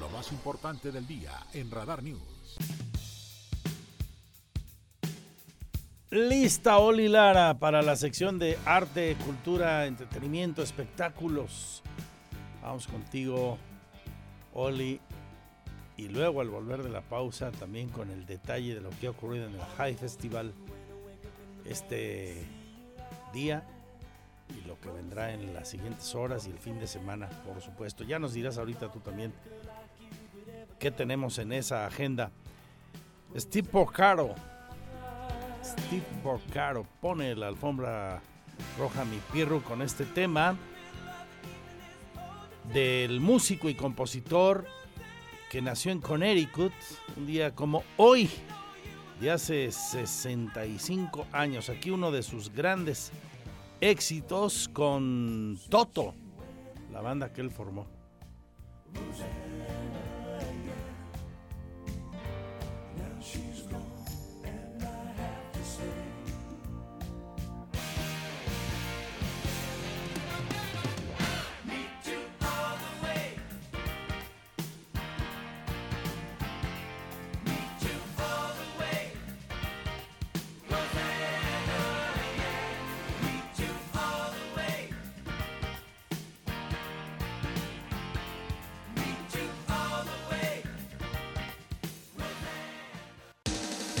lo 0.00 0.08
más 0.10 0.32
importante 0.32 0.92
del 0.92 1.06
día 1.06 1.32
en 1.52 1.70
Radar 1.70 2.02
News. 2.02 2.56
Lista 6.16 6.78
Oli 6.78 7.08
Lara 7.08 7.58
para 7.58 7.82
la 7.82 7.94
sección 7.94 8.38
de 8.38 8.56
arte, 8.64 9.14
cultura, 9.26 9.84
entretenimiento, 9.84 10.62
espectáculos. 10.62 11.82
Vamos 12.62 12.86
contigo, 12.86 13.58
Oli. 14.54 14.98
Y 15.98 16.08
luego 16.08 16.40
al 16.40 16.48
volver 16.48 16.82
de 16.82 16.88
la 16.88 17.02
pausa 17.02 17.50
también 17.52 17.90
con 17.90 18.10
el 18.10 18.24
detalle 18.24 18.74
de 18.74 18.80
lo 18.80 18.88
que 18.98 19.08
ha 19.08 19.10
ocurrido 19.10 19.46
en 19.46 19.56
el 19.56 19.60
High 19.76 19.94
Festival 19.94 20.54
este 21.66 22.46
día 23.34 23.62
y 24.58 24.66
lo 24.66 24.80
que 24.80 24.88
vendrá 24.88 25.34
en 25.34 25.52
las 25.52 25.68
siguientes 25.68 26.14
horas 26.14 26.46
y 26.46 26.50
el 26.50 26.58
fin 26.58 26.80
de 26.80 26.86
semana, 26.86 27.28
por 27.44 27.60
supuesto. 27.60 28.04
Ya 28.04 28.18
nos 28.18 28.32
dirás 28.32 28.56
ahorita 28.56 28.90
tú 28.90 29.00
también 29.00 29.34
qué 30.78 30.90
tenemos 30.90 31.38
en 31.38 31.52
esa 31.52 31.84
agenda. 31.84 32.30
Steve 33.36 33.68
Porcaro 33.68 34.34
Steve 35.66 36.04
Porcaro 36.22 36.86
pone 37.00 37.34
la 37.34 37.48
alfombra 37.48 38.22
roja 38.78 39.04
mi 39.04 39.18
pirro 39.32 39.62
con 39.62 39.82
este 39.82 40.04
tema 40.04 40.56
del 42.72 43.20
músico 43.20 43.68
y 43.68 43.74
compositor 43.74 44.64
que 45.50 45.60
nació 45.60 45.90
en 45.90 46.00
Connecticut 46.00 46.72
un 47.16 47.26
día 47.26 47.52
como 47.52 47.82
hoy 47.96 48.30
de 49.20 49.30
hace 49.32 49.72
65 49.72 51.26
años. 51.32 51.68
Aquí 51.68 51.90
uno 51.90 52.12
de 52.12 52.22
sus 52.22 52.52
grandes 52.52 53.10
éxitos 53.80 54.68
con 54.72 55.58
Toto, 55.68 56.14
la 56.92 57.00
banda 57.00 57.32
que 57.32 57.40
él 57.40 57.50
formó. 57.50 57.86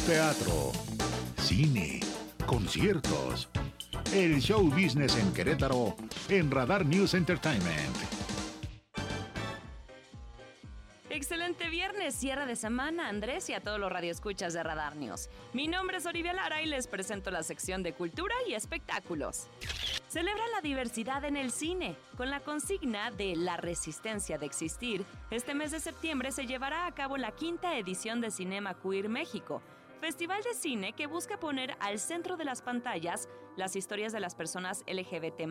Teatro, 0.06 0.70
cine, 1.36 1.98
conciertos. 2.46 3.48
El 4.14 4.40
show 4.40 4.62
business 4.70 5.18
en 5.18 5.32
Querétaro 5.34 5.96
en 6.28 6.48
Radar 6.48 6.86
News 6.86 7.14
Entertainment. 7.14 7.96
Excelente 11.10 11.68
viernes, 11.70 12.14
cierre 12.14 12.46
de 12.46 12.54
semana, 12.54 13.08
Andrés 13.08 13.48
y 13.50 13.54
a 13.54 13.60
todos 13.60 13.80
los 13.80 13.90
radioescuchas 13.90 14.52
de 14.52 14.62
Radar 14.62 14.94
News. 14.94 15.28
Mi 15.52 15.66
nombre 15.66 15.96
es 15.96 16.06
Olivia 16.06 16.34
Lara 16.34 16.62
y 16.62 16.66
les 16.66 16.86
presento 16.86 17.32
la 17.32 17.42
sección 17.42 17.82
de 17.82 17.92
cultura 17.92 18.34
y 18.48 18.54
espectáculos. 18.54 19.48
Celebra 20.08 20.44
la 20.54 20.60
diversidad 20.60 21.24
en 21.24 21.36
el 21.36 21.50
cine. 21.50 21.96
Con 22.16 22.30
la 22.30 22.38
consigna 22.40 23.10
de 23.10 23.34
La 23.34 23.56
resistencia 23.56 24.38
de 24.38 24.46
existir, 24.46 25.04
este 25.32 25.54
mes 25.54 25.72
de 25.72 25.80
septiembre 25.80 26.30
se 26.30 26.46
llevará 26.46 26.86
a 26.86 26.94
cabo 26.94 27.16
la 27.16 27.32
quinta 27.32 27.76
edición 27.76 28.20
de 28.20 28.30
Cinema 28.30 28.74
Queer 28.74 29.08
México, 29.08 29.62
festival 29.96 30.42
de 30.42 30.54
cine 30.54 30.92
que 30.92 31.06
busca 31.06 31.38
poner 31.38 31.76
al 31.80 31.98
centro 31.98 32.36
de 32.36 32.44
las 32.44 32.62
pantallas 32.62 33.28
las 33.56 33.76
historias 33.76 34.12
de 34.12 34.20
las 34.20 34.34
personas 34.34 34.84
LGBT, 34.86 35.42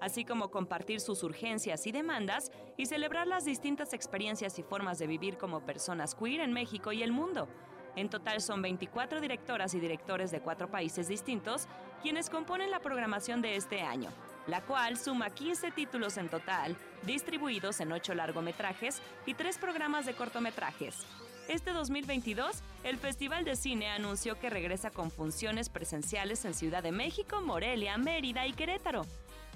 así 0.00 0.24
como 0.24 0.50
compartir 0.50 1.00
sus 1.00 1.22
urgencias 1.22 1.86
y 1.86 1.92
demandas 1.92 2.50
y 2.76 2.86
celebrar 2.86 3.26
las 3.26 3.44
distintas 3.44 3.92
experiencias 3.92 4.58
y 4.58 4.62
formas 4.62 4.98
de 4.98 5.06
vivir 5.06 5.38
como 5.38 5.64
personas 5.64 6.14
queer 6.14 6.40
en 6.40 6.52
México 6.52 6.92
y 6.92 7.02
el 7.02 7.12
mundo. 7.12 7.48
En 7.94 8.10
total 8.10 8.42
son 8.42 8.60
24 8.60 9.20
directoras 9.20 9.72
y 9.74 9.80
directores 9.80 10.30
de 10.30 10.40
cuatro 10.40 10.70
países 10.70 11.08
distintos 11.08 11.66
quienes 12.02 12.28
componen 12.28 12.70
la 12.70 12.80
programación 12.80 13.40
de 13.40 13.56
este 13.56 13.80
año, 13.80 14.10
la 14.46 14.60
cual 14.60 14.98
suma 14.98 15.30
15 15.30 15.70
títulos 15.70 16.18
en 16.18 16.28
total, 16.28 16.76
distribuidos 17.04 17.80
en 17.80 17.92
8 17.92 18.14
largometrajes 18.14 19.00
y 19.24 19.32
3 19.32 19.56
programas 19.58 20.04
de 20.04 20.14
cortometrajes. 20.14 21.06
Este 21.48 21.72
2022, 21.72 22.56
el 22.82 22.98
Festival 22.98 23.44
de 23.44 23.54
Cine 23.54 23.88
anunció 23.88 24.38
que 24.38 24.50
regresa 24.50 24.90
con 24.90 25.12
funciones 25.12 25.68
presenciales 25.68 26.44
en 26.44 26.54
Ciudad 26.54 26.82
de 26.82 26.90
México, 26.90 27.40
Morelia, 27.40 27.96
Mérida 27.98 28.48
y 28.48 28.52
Querétaro. 28.52 29.06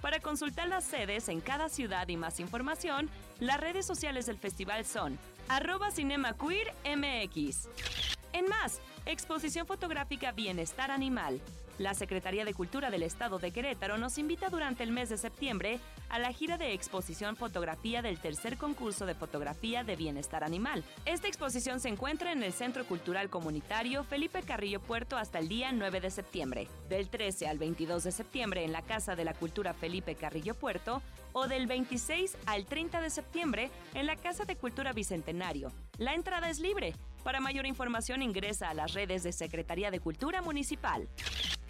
Para 0.00 0.20
consultar 0.20 0.68
las 0.68 0.84
sedes 0.84 1.28
en 1.28 1.40
cada 1.40 1.68
ciudad 1.68 2.06
y 2.06 2.16
más 2.16 2.38
información, 2.38 3.10
las 3.40 3.58
redes 3.58 3.86
sociales 3.86 4.26
del 4.26 4.38
festival 4.38 4.84
son 4.84 5.18
arroba 5.48 5.90
cinemaqueermx. 5.90 7.68
En 8.32 8.46
más, 8.48 8.80
exposición 9.04 9.66
fotográfica 9.66 10.30
Bienestar 10.30 10.92
Animal, 10.92 11.40
la 11.80 11.94
Secretaría 11.94 12.44
de 12.44 12.52
Cultura 12.52 12.90
del 12.90 13.02
Estado 13.02 13.38
de 13.38 13.52
Querétaro 13.52 13.96
nos 13.96 14.18
invita 14.18 14.50
durante 14.50 14.82
el 14.82 14.92
mes 14.92 15.08
de 15.08 15.16
septiembre 15.16 15.80
a 16.10 16.18
la 16.18 16.30
gira 16.30 16.58
de 16.58 16.74
exposición 16.74 17.36
fotografía 17.36 18.02
del 18.02 18.18
tercer 18.18 18.58
concurso 18.58 19.06
de 19.06 19.14
fotografía 19.14 19.82
de 19.82 19.96
bienestar 19.96 20.44
animal. 20.44 20.84
Esta 21.06 21.26
exposición 21.26 21.80
se 21.80 21.88
encuentra 21.88 22.32
en 22.32 22.42
el 22.42 22.52
Centro 22.52 22.84
Cultural 22.84 23.30
Comunitario 23.30 24.04
Felipe 24.04 24.42
Carrillo 24.42 24.80
Puerto 24.80 25.16
hasta 25.16 25.38
el 25.38 25.48
día 25.48 25.72
9 25.72 26.02
de 26.02 26.10
septiembre. 26.10 26.68
Del 26.90 27.08
13 27.08 27.48
al 27.48 27.56
22 27.56 28.04
de 28.04 28.12
septiembre 28.12 28.62
en 28.62 28.72
la 28.72 28.82
Casa 28.82 29.16
de 29.16 29.24
la 29.24 29.32
Cultura 29.32 29.72
Felipe 29.72 30.14
Carrillo 30.16 30.54
Puerto 30.54 31.00
o 31.32 31.48
del 31.48 31.66
26 31.66 32.36
al 32.44 32.66
30 32.66 33.00
de 33.00 33.08
septiembre 33.08 33.70
en 33.94 34.04
la 34.04 34.16
Casa 34.16 34.44
de 34.44 34.56
Cultura 34.56 34.92
Bicentenario. 34.92 35.72
La 35.96 36.12
entrada 36.12 36.50
es 36.50 36.60
libre. 36.60 36.94
Para 37.24 37.40
mayor 37.40 37.66
información 37.66 38.22
ingresa 38.22 38.70
a 38.70 38.74
las 38.74 38.94
redes 38.94 39.22
de 39.22 39.32
Secretaría 39.32 39.90
de 39.90 40.00
Cultura 40.00 40.42
Municipal. 40.42 41.08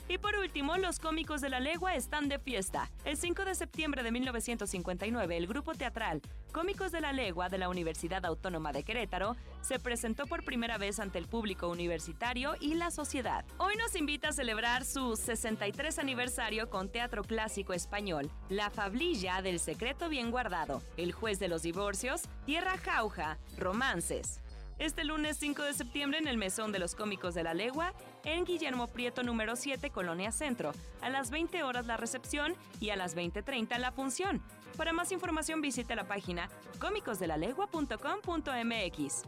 Y 0.09 0.19
por 0.19 0.35
último, 0.37 0.77
los 0.77 0.99
cómicos 0.99 1.41
de 1.41 1.49
la 1.49 1.61
legua 1.61 1.95
están 1.95 2.29
de 2.29 2.39
fiesta. 2.39 2.91
El 3.05 3.17
5 3.17 3.45
de 3.45 3.55
septiembre 3.55 4.03
de 4.03 4.11
1959, 4.11 5.37
el 5.37 5.47
grupo 5.47 5.73
teatral 5.75 6.21
Cómicos 6.53 6.91
de 6.91 7.01
la 7.01 7.13
Legua 7.13 7.49
de 7.49 7.59
la 7.59 7.69
Universidad 7.69 8.27
Autónoma 8.27 8.73
de 8.73 8.83
Querétaro 8.83 9.37
se 9.63 9.79
presentó 9.79 10.27
por 10.27 10.45
primera 10.45 10.79
vez 10.79 10.99
ante 10.99 11.19
el 11.19 11.29
público 11.29 11.69
universitario 11.69 12.57
y 12.59 12.75
la 12.75 12.91
sociedad. 12.91 13.45
Hoy 13.59 13.77
nos 13.77 13.95
invita 13.95 14.31
a 14.31 14.33
celebrar 14.33 14.85
su 14.85 15.15
63 15.15 16.01
aniversario 16.01 16.69
con 16.69 16.89
teatro 16.89 17.23
clásico 17.23 17.73
español, 17.73 18.33
La 18.49 18.71
Fablilla 18.71 19.43
del 19.43 19.61
Secreto 19.61 20.09
Bien 20.09 20.33
Guardado, 20.33 20.83
El 20.97 21.13
Juez 21.13 21.39
de 21.39 21.47
los 21.47 21.63
Divorcios, 21.63 22.23
Tierra 22.47 22.77
Jauja, 22.79 23.39
Romances, 23.57 24.41
este 24.81 25.05
lunes 25.05 25.37
5 25.37 25.63
de 25.63 25.75
septiembre 25.75 26.19
en 26.19 26.27
el 26.27 26.39
Mesón 26.39 26.73
de 26.73 26.79
los 26.79 26.95
Cómicos 26.95 27.35
de 27.35 27.43
la 27.43 27.53
Legua, 27.53 27.93
en 28.25 28.47
Guillermo 28.47 28.87
Prieto 28.89 29.23
número 29.23 29.55
7, 29.55 29.91
Colonia 29.91 30.33
Centro. 30.33 30.73
A 31.03 31.11
las 31.11 31.31
20 31.31 31.63
horas 31.63 31.87
la 31.87 31.99
recepción 31.99 32.55
y 32.81 32.89
a 32.89 32.97
las 32.97 33.15
20.30 33.15 33.77
la 33.79 33.93
función. 33.93 34.43
Para 34.79 34.95
más 34.95 35.13
información 35.13 35.61
visite 35.61 35.95
la 35.95 36.09
página 36.09 36.49
cómicosdelalegua.com.mx. 36.81 39.23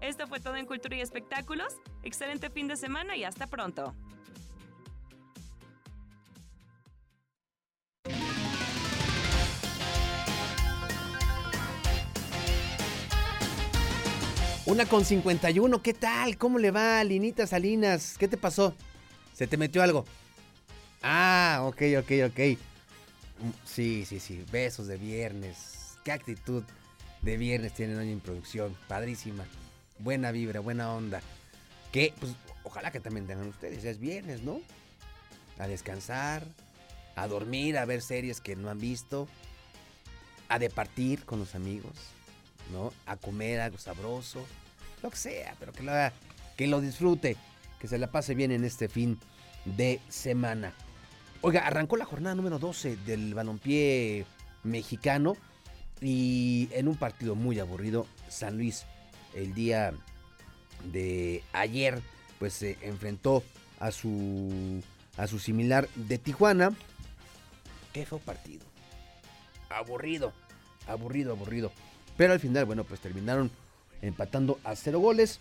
Esto 0.00 0.26
fue 0.26 0.40
todo 0.40 0.56
en 0.56 0.66
Cultura 0.66 0.96
y 0.96 1.00
Espectáculos. 1.00 1.76
Excelente 2.02 2.50
fin 2.50 2.66
de 2.66 2.76
semana 2.76 3.16
y 3.16 3.22
hasta 3.22 3.46
pronto. 3.46 3.94
Una 14.72 14.86
con 14.86 15.04
51, 15.04 15.82
¿qué 15.82 15.92
tal? 15.92 16.38
¿Cómo 16.38 16.58
le 16.58 16.70
va, 16.70 17.04
Linita 17.04 17.46
Salinas? 17.46 18.16
¿Qué 18.16 18.26
te 18.26 18.38
pasó? 18.38 18.74
¿Se 19.34 19.46
te 19.46 19.58
metió 19.58 19.82
algo? 19.82 20.06
Ah, 21.02 21.60
ok, 21.64 21.82
ok, 21.98 22.10
ok. 22.30 22.38
Mm, 23.38 23.50
sí, 23.66 24.06
sí, 24.06 24.18
sí. 24.18 24.42
Besos 24.50 24.86
de 24.86 24.96
viernes. 24.96 25.98
Qué 26.04 26.12
actitud 26.12 26.62
de 27.20 27.36
viernes 27.36 27.74
tienen 27.74 27.98
hoy 27.98 28.12
en 28.12 28.20
producción. 28.20 28.74
Padrísima. 28.88 29.44
Buena 29.98 30.32
vibra, 30.32 30.60
buena 30.60 30.90
onda. 30.90 31.20
Que, 31.92 32.14
pues, 32.18 32.32
ojalá 32.64 32.90
que 32.90 33.00
también 33.00 33.26
tengan 33.26 33.48
ustedes. 33.48 33.82
Ya 33.82 33.90
es 33.90 34.00
viernes, 34.00 34.40
¿no? 34.40 34.62
A 35.58 35.66
descansar, 35.66 36.46
a 37.14 37.26
dormir, 37.26 37.76
a 37.76 37.84
ver 37.84 38.00
series 38.00 38.40
que 38.40 38.56
no 38.56 38.70
han 38.70 38.78
visto, 38.78 39.28
a 40.48 40.58
departir 40.58 41.26
con 41.26 41.40
los 41.40 41.54
amigos. 41.54 41.92
¿no? 42.70 42.92
A 43.06 43.16
comer 43.16 43.60
algo 43.60 43.78
sabroso, 43.78 44.46
lo 45.02 45.10
que 45.10 45.16
sea, 45.16 45.54
pero 45.58 45.72
que 45.72 45.82
lo, 45.82 45.92
que 46.56 46.66
lo 46.66 46.80
disfrute, 46.80 47.36
que 47.78 47.88
se 47.88 47.98
la 47.98 48.10
pase 48.10 48.34
bien 48.34 48.52
en 48.52 48.64
este 48.64 48.88
fin 48.88 49.18
de 49.64 50.00
semana. 50.08 50.72
Oiga, 51.40 51.66
arrancó 51.66 51.96
la 51.96 52.04
jornada 52.04 52.34
número 52.34 52.58
12 52.58 52.96
del 52.98 53.34
balompié 53.34 54.24
mexicano 54.62 55.36
y 56.00 56.68
en 56.72 56.88
un 56.88 56.96
partido 56.96 57.34
muy 57.34 57.58
aburrido, 57.58 58.06
San 58.28 58.56
Luis 58.56 58.86
el 59.34 59.54
día 59.54 59.92
de 60.92 61.42
ayer 61.52 62.00
pues 62.38 62.54
se 62.54 62.76
enfrentó 62.82 63.42
a 63.78 63.90
su 63.90 64.82
a 65.16 65.26
su 65.26 65.38
similar 65.38 65.88
de 65.94 66.18
Tijuana. 66.18 66.72
Qué 67.92 68.06
fue 68.06 68.18
partido. 68.18 68.64
Aburrido, 69.68 70.32
aburrido, 70.86 71.32
aburrido. 71.32 71.72
Pero 72.16 72.32
al 72.32 72.40
final, 72.40 72.64
bueno, 72.64 72.84
pues 72.84 73.00
terminaron 73.00 73.50
empatando 74.02 74.58
a 74.64 74.76
cero 74.76 75.00
goles. 75.00 75.40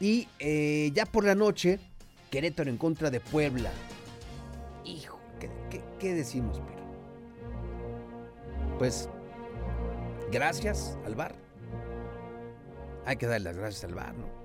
Y 0.00 0.26
eh, 0.38 0.90
ya 0.94 1.06
por 1.06 1.24
la 1.24 1.34
noche, 1.34 1.78
Querétaro 2.30 2.70
en 2.70 2.78
contra 2.78 3.10
de 3.10 3.20
Puebla. 3.20 3.70
Hijo, 4.84 5.20
¿qué, 5.98 6.14
decimos, 6.14 6.60
pero? 6.66 6.80
Pues, 8.78 9.08
gracias 10.32 10.96
al 11.04 11.14
bar. 11.14 11.34
Hay 13.04 13.16
que 13.16 13.26
darle 13.26 13.50
las 13.50 13.56
gracias 13.56 13.84
al 13.84 13.94
bar, 13.94 14.14
¿no? 14.14 14.40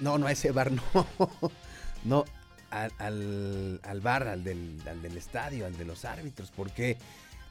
no, 0.00 0.18
no, 0.18 0.26
a 0.26 0.32
ese 0.32 0.50
bar 0.52 0.70
no. 0.72 0.82
no, 2.04 2.24
al, 2.70 3.80
al, 3.82 4.00
bar, 4.00 4.26
al 4.28 4.44
del, 4.44 4.80
al 4.88 5.02
del 5.02 5.16
estadio, 5.16 5.66
al 5.66 5.76
de 5.76 5.84
los 5.84 6.04
árbitros. 6.04 6.50
Porque 6.50 6.96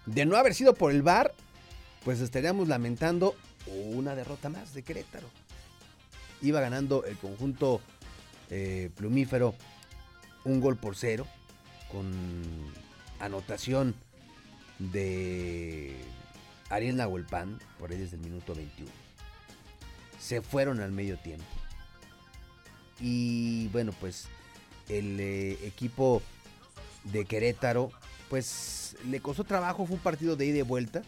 de 0.06 0.26
no 0.26 0.36
haber 0.36 0.54
sido 0.54 0.74
por 0.74 0.92
el 0.92 1.04
bar, 1.04 1.34
pues 2.04 2.20
estaríamos 2.20 2.68
lamentando 2.68 3.36
una 3.68 4.16
derrota 4.16 4.50
más 4.50 4.74
de 4.74 4.84
Querétaro. 4.84 5.28
Iba 6.42 6.60
ganando 6.62 7.06
el 7.06 7.18
conjunto 7.18 7.82
eh, 8.50 8.90
plumífero 8.96 9.56
un 10.44 10.60
gol 10.60 10.78
por 10.78 10.96
cero 10.96 11.28
con 11.92 12.12
anotación 13.20 13.94
de 14.80 15.96
Ariel 16.70 16.96
Nahuelpan 16.96 17.60
por 17.78 17.92
ahí 17.92 17.98
desde 17.98 18.16
el 18.16 18.24
minuto 18.24 18.56
21. 18.56 18.90
Se 20.20 20.42
fueron 20.42 20.80
al 20.80 20.92
medio 20.92 21.18
tiempo. 21.18 21.46
Y 23.00 23.68
bueno, 23.70 23.94
pues 24.00 24.28
el 24.90 25.20
eh, 25.20 25.58
equipo 25.66 26.22
de 27.04 27.26
Querétaro, 27.26 27.92
pues 28.30 28.96
le 29.08 29.20
costó 29.20 29.44
trabajo, 29.44 29.86
fue 29.86 29.96
un 29.96 30.02
partido 30.02 30.36
de 30.36 30.46
ida 30.46 30.60
y 30.60 30.64
vuelta 30.64 31.02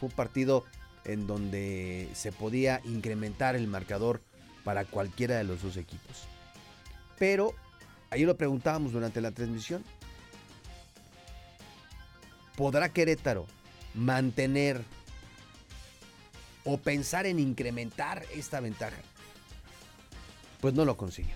fue 0.00 0.08
un 0.08 0.14
partido 0.14 0.64
en 1.04 1.26
donde 1.26 2.08
se 2.14 2.32
podía 2.32 2.80
incrementar 2.84 3.56
el 3.56 3.66
marcador 3.66 4.20
para 4.64 4.84
cualquiera 4.84 5.36
de 5.36 5.44
los 5.44 5.62
dos 5.62 5.76
equipos. 5.76 6.24
Pero, 7.18 7.54
ahí 8.10 8.24
lo 8.24 8.36
preguntábamos 8.36 8.92
durante 8.92 9.20
la 9.20 9.30
transmisión, 9.30 9.84
¿podrá 12.56 12.90
Querétaro 12.90 13.46
mantener 13.94 14.82
o 16.64 16.78
pensar 16.78 17.26
en 17.26 17.38
incrementar 17.38 18.24
esta 18.34 18.60
ventaja? 18.60 18.98
Pues 20.60 20.74
no 20.74 20.84
lo 20.84 20.96
consiguió. 20.96 21.34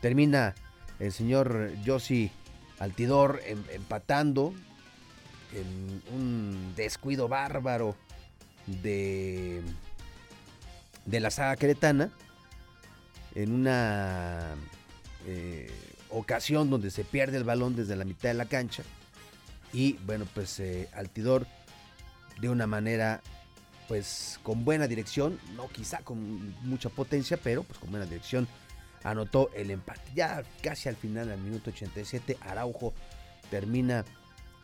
Termina 0.00 0.54
el 0.98 1.12
señor 1.12 1.72
Josi 1.86 2.30
Altidor 2.78 3.40
em, 3.44 3.62
empatando 3.70 4.52
en 5.52 6.02
un 6.12 6.74
descuido 6.74 7.28
bárbaro 7.28 7.96
de, 8.66 9.62
de 11.06 11.20
la 11.20 11.30
saga 11.30 11.56
queretana, 11.56 12.10
en 13.34 13.52
una 13.52 14.54
eh, 15.26 15.70
ocasión 16.10 16.70
donde 16.70 16.90
se 16.90 17.04
pierde 17.04 17.38
el 17.38 17.44
balón 17.44 17.76
desde 17.76 17.96
la 17.96 18.04
mitad 18.04 18.28
de 18.28 18.34
la 18.34 18.44
cancha 18.44 18.82
y 19.72 19.94
bueno 20.04 20.26
pues 20.34 20.60
eh, 20.60 20.88
Altidor 20.92 21.46
de 22.40 22.50
una 22.50 22.66
manera 22.66 23.22
pues 23.88 24.40
con 24.42 24.64
buena 24.64 24.86
dirección, 24.86 25.38
no 25.54 25.68
quizá 25.68 25.98
con 25.98 26.54
mucha 26.62 26.88
potencia, 26.88 27.36
pero 27.36 27.62
pues 27.62 27.78
con 27.78 27.90
buena 27.90 28.06
dirección 28.06 28.48
anotó 29.02 29.50
el 29.54 29.70
empate. 29.70 30.00
Ya 30.14 30.42
casi 30.62 30.88
al 30.88 30.96
final, 30.96 31.30
al 31.30 31.38
minuto 31.38 31.70
87, 31.70 32.38
Araujo 32.40 32.94
termina 33.50 34.04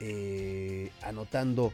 eh, 0.01 0.93
anotando 1.03 1.73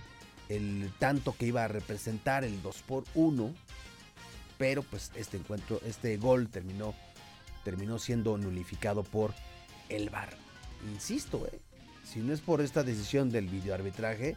el 0.48 0.92
tanto 0.98 1.34
que 1.36 1.46
iba 1.46 1.64
a 1.64 1.68
representar 1.68 2.44
el 2.44 2.62
2 2.62 2.82
por 2.82 3.04
1 3.14 3.54
pero 4.58 4.82
pues 4.82 5.10
este 5.14 5.36
encuentro, 5.36 5.80
este 5.84 6.16
gol 6.16 6.48
terminó, 6.48 6.94
terminó 7.64 7.98
siendo 7.98 8.38
nulificado 8.38 9.02
por 9.02 9.34
el 9.88 10.10
VAR. 10.10 10.30
Insisto, 10.92 11.46
eh, 11.46 11.60
si 12.04 12.20
no 12.20 12.32
es 12.32 12.40
por 12.40 12.60
esta 12.60 12.82
decisión 12.82 13.30
del 13.30 13.48
videoarbitraje, 13.48 14.36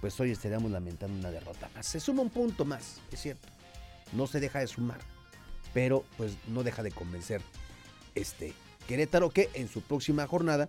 pues 0.00 0.18
hoy 0.20 0.30
estaríamos 0.30 0.70
lamentando 0.70 1.16
una 1.18 1.30
derrota 1.30 1.70
más. 1.74 1.86
Se 1.86 2.00
suma 2.00 2.22
un 2.22 2.30
punto 2.30 2.64
más, 2.64 3.00
es 3.12 3.20
cierto. 3.20 3.48
No 4.12 4.26
se 4.26 4.40
deja 4.40 4.58
de 4.58 4.66
sumar, 4.66 5.00
pero 5.72 6.04
pues 6.16 6.36
no 6.48 6.62
deja 6.62 6.82
de 6.82 6.90
convencer 6.90 7.40
este 8.14 8.52
Querétaro 8.88 9.30
que 9.30 9.48
en 9.54 9.68
su 9.68 9.80
próxima 9.80 10.26
jornada 10.26 10.68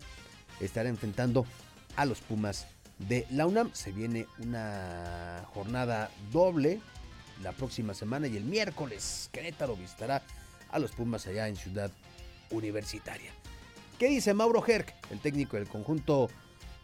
estará 0.60 0.88
enfrentando 0.88 1.46
a 1.96 2.06
los 2.06 2.22
Pumas 2.22 2.68
de 3.08 3.26
la 3.32 3.46
UNAM. 3.48 3.72
Se 3.74 3.92
viene 3.92 4.28
una 4.40 5.46
jornada 5.54 6.12
doble 6.32 6.82
la 7.42 7.52
próxima 7.52 7.94
semana 7.94 8.28
y 8.28 8.38
el 8.38 8.44
miércoles 8.44 9.30
Querétaro 9.32 9.76
visitará 9.76 10.22
a 10.70 10.80
los 10.80 10.92
Pumas 10.92 11.28
allá 11.28 11.48
en 11.48 11.56
Ciudad 11.56 11.92
Universitaria. 12.52 13.32
¿Qué 14.00 14.08
dice 14.08 14.34
Mauro 14.34 14.64
Herc, 14.66 14.94
el 15.12 15.20
técnico 15.20 15.58
del 15.58 15.68
conjunto 15.68 16.30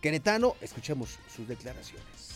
queretano? 0.01 0.55
Escuchemos 0.61 1.19
sus 1.27 1.47
declaraciones. 1.47 2.29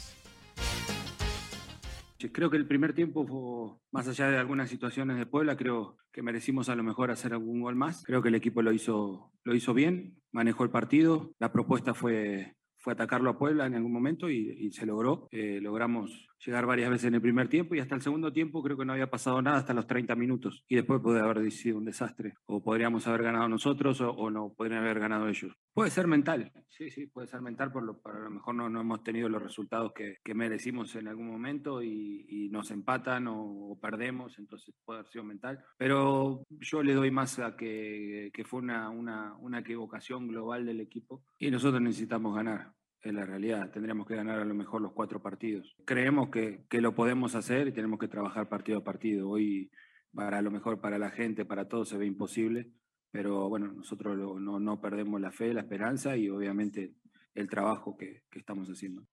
Creo 2.32 2.50
que 2.50 2.58
el 2.58 2.68
primer 2.68 2.94
tiempo 2.94 3.26
fue, 3.26 3.78
más 3.92 4.08
allá 4.08 4.30
de 4.30 4.38
algunas 4.38 4.70
situaciones 4.70 5.18
de 5.18 5.26
Puebla, 5.26 5.58
creo 5.58 5.98
que 6.14 6.22
merecimos 6.22 6.70
a 6.70 6.76
lo 6.76 6.84
mejor 6.84 7.12
hacer 7.12 7.34
algún 7.34 7.62
gol 7.62 7.76
más. 7.76 8.04
Creo 8.04 8.22
que 8.22 8.30
el 8.30 8.36
equipo 8.36 8.62
lo 8.62 8.72
hizo, 8.72 9.32
lo 9.44 9.56
hizo 9.56 9.74
bien, 9.74 10.22
manejó 10.32 10.64
el 10.64 10.70
partido, 10.70 11.34
la 11.40 11.52
propuesta 11.52 11.94
fue, 11.94 12.56
fue 12.84 12.92
atacarlo 12.92 13.30
a 13.30 13.38
Puebla 13.38 13.66
en 13.66 13.76
algún 13.76 13.94
momento 13.94 14.30
y, 14.30 14.70
se 14.72 14.86
logró. 14.86 15.30
Eh, 15.32 15.60
logramos 15.62 16.12
llegar 16.46 16.66
varias 16.66 16.90
veces 16.90 17.08
en 17.08 17.16
el 17.16 17.22
primer 17.22 17.48
tiempo 17.48 17.76
y 17.76 17.80
hasta 17.80 17.96
el 17.96 18.02
segundo 18.02 18.32
tiempo 18.34 18.62
creo 18.62 18.78
que 18.78 18.86
no 18.86 18.94
había 18.94 19.10
pasado 19.10 19.42
nada 19.42 19.58
hasta 19.58 19.74
los 19.74 19.88
30 19.88 20.16
minutos. 20.16 20.64
Y 20.68 20.76
después 20.76 21.02
puede 21.02 21.20
haber 21.20 21.52
sido 21.52 21.78
un 21.78 21.86
desastre 21.86 22.36
o 22.46 22.64
podríamos 22.64 23.08
haber 23.08 23.24
ganado 23.24 23.48
nosotros 23.48 24.02
o, 24.02 24.30
no 24.30 24.54
podrían 24.54 24.84
haber 24.84 25.00
ganado 25.00 25.28
ellos. 25.28 25.54
Puede 25.74 25.90
ser 25.90 26.08
mental, 26.08 26.52
sí, 26.70 26.90
sí, 26.90 27.08
puede 27.08 27.28
ser 27.28 27.42
mental, 27.42 27.72
por 27.72 27.84
lo, 27.84 28.02
a 28.06 28.20
lo 28.20 28.30
mejor 28.30 28.56
no, 28.56 28.70
no 28.70 28.82
hemos 28.82 29.04
tenido 29.04 29.30
los 29.30 29.42
resultados 29.42 29.94
que, 29.94 30.18
que 30.24 30.34
merecimos 30.34 30.96
en 30.96 31.08
algún 31.08 31.28
momento 31.28 31.82
y, 31.82 32.26
y 32.28 32.50
nos 32.50 32.72
empatan 32.72 33.28
o, 33.28 33.78
perdemos, 33.82 34.38
entonces 34.40 34.74
puede 34.86 35.00
haber 35.00 35.12
sido 35.12 35.24
mental, 35.24 35.64
pero 35.78 36.46
yo 36.50 36.84
le 36.84 36.94
doy 36.94 37.12
más 37.12 37.40
a 37.40 37.56
que, 37.56 38.32
que 38.34 38.44
fue 38.44 38.62
una, 38.62 38.90
una, 38.90 39.36
una 39.38 39.60
equivocación 39.60 40.28
global 40.28 40.66
del 40.66 40.80
equipo 40.80 41.24
y 41.38 41.52
nosotros 41.52 41.82
necesitamos 41.82 42.36
ganar 42.36 42.72
es 43.04 43.14
la 43.14 43.26
realidad. 43.26 43.70
Tendríamos 43.72 44.08
que 44.08 44.16
ganar 44.16 44.40
a 44.40 44.46
lo 44.46 44.54
mejor 44.54 44.82
los 44.82 44.94
cuatro 44.94 45.22
partidos. 45.22 45.76
Creemos 45.86 46.30
que, 46.30 46.66
que, 46.70 46.82
lo 46.82 46.96
podemos 46.96 47.36
hacer 47.36 47.68
y 47.68 47.74
tenemos 47.74 48.00
que 48.00 48.08
trabajar 48.08 48.50
partido 48.50 48.80
a 48.80 48.84
partido. 48.84 49.30
Hoy, 49.30 49.70
para 50.14 50.42
lo 50.42 50.52
mejor 50.52 50.80
para 50.80 50.98
la 50.98 51.12
gente, 51.12 51.46
para 51.46 51.68
todos 51.68 51.90
se 51.90 51.98
ve 51.98 52.06
imposible, 52.06 52.72
pero 53.12 53.50
bueno, 53.50 53.72
nosotros 53.72 54.18
no, 54.18 54.60
no, 54.60 54.82
perdemos 54.82 55.20
la 55.20 55.32
fe, 55.32 55.54
la 55.54 55.62
esperanza 55.62 56.16
y 56.16 56.30
obviamente 56.30 56.94
el 57.36 57.50
trabajo 57.50 57.98
que, 57.98 58.24
que 58.32 58.40
estamos 58.40 58.70
haciendo. 58.70 59.06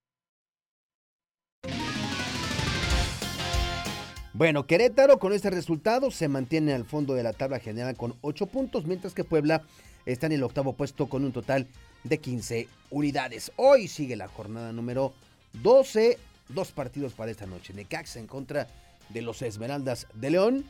Bueno, 4.33 4.67
Querétaro 4.67 5.19
con 5.19 5.33
este 5.33 5.51
resultado 5.51 6.11
se 6.11 6.29
mantiene 6.29 6.73
al 6.73 6.85
fondo 6.85 7.15
de 7.15 7.25
la 7.25 7.33
tabla 7.33 7.59
general 7.59 7.97
con 7.97 8.15
ocho 8.21 8.47
puntos, 8.47 8.87
mientras 8.87 9.13
que 9.13 9.25
Puebla 9.25 9.65
está 10.07 10.27
en 10.27 10.33
el 10.33 10.45
octavo 10.45 10.77
puesto 10.77 11.09
con 11.09 11.25
un 11.25 11.33
total 11.33 11.67
15 12.09 12.69
unidades. 12.91 13.53
Hoy 13.57 13.89
sigue 13.89 14.17
la 14.17 14.29
jornada 14.29 14.73
número 14.73 15.13
12. 15.63 16.19
Dos 16.49 16.73
partidos 16.73 17.13
para 17.13 17.31
esta 17.31 17.47
noche. 17.47 17.73
Necaxa 17.73 18.19
en 18.19 18.27
contra 18.27 18.67
de 19.09 19.23
los 19.23 19.43
Esmeraldas 19.43 20.07
de 20.15 20.31
León. 20.31 20.65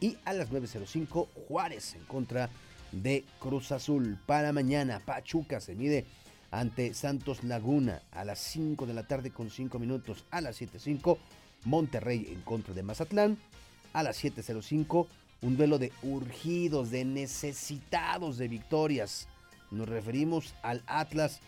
Y 0.00 0.16
a 0.24 0.32
las 0.32 0.50
9.05 0.50 1.28
Juárez 1.48 1.94
en 1.94 2.04
contra 2.04 2.48
de 2.92 3.24
Cruz 3.40 3.72
Azul. 3.72 4.18
Para 4.26 4.52
mañana 4.52 5.00
Pachuca 5.04 5.60
se 5.60 5.74
mide 5.74 6.06
ante 6.50 6.94
Santos 6.94 7.44
Laguna 7.44 8.02
a 8.12 8.24
las 8.24 8.38
5 8.38 8.86
de 8.86 8.94
la 8.94 9.06
tarde 9.06 9.30
con 9.30 9.50
5 9.50 9.78
minutos. 9.78 10.24
A 10.30 10.40
las 10.40 10.60
7.05 10.60 11.18
Monterrey 11.64 12.28
en 12.32 12.40
contra 12.42 12.72
de 12.72 12.82
Mazatlán. 12.82 13.38
A 13.92 14.02
las 14.02 14.22
7.05 14.22 15.06
un 15.40 15.56
duelo 15.56 15.78
de 15.78 15.92
urgidos, 16.02 16.90
de 16.90 17.04
necesitados 17.04 18.38
de 18.38 18.48
victorias. 18.48 19.28
Nos 19.70 19.88
referimos 19.88 20.54
al 20.62 20.82
Atlas 20.86 21.40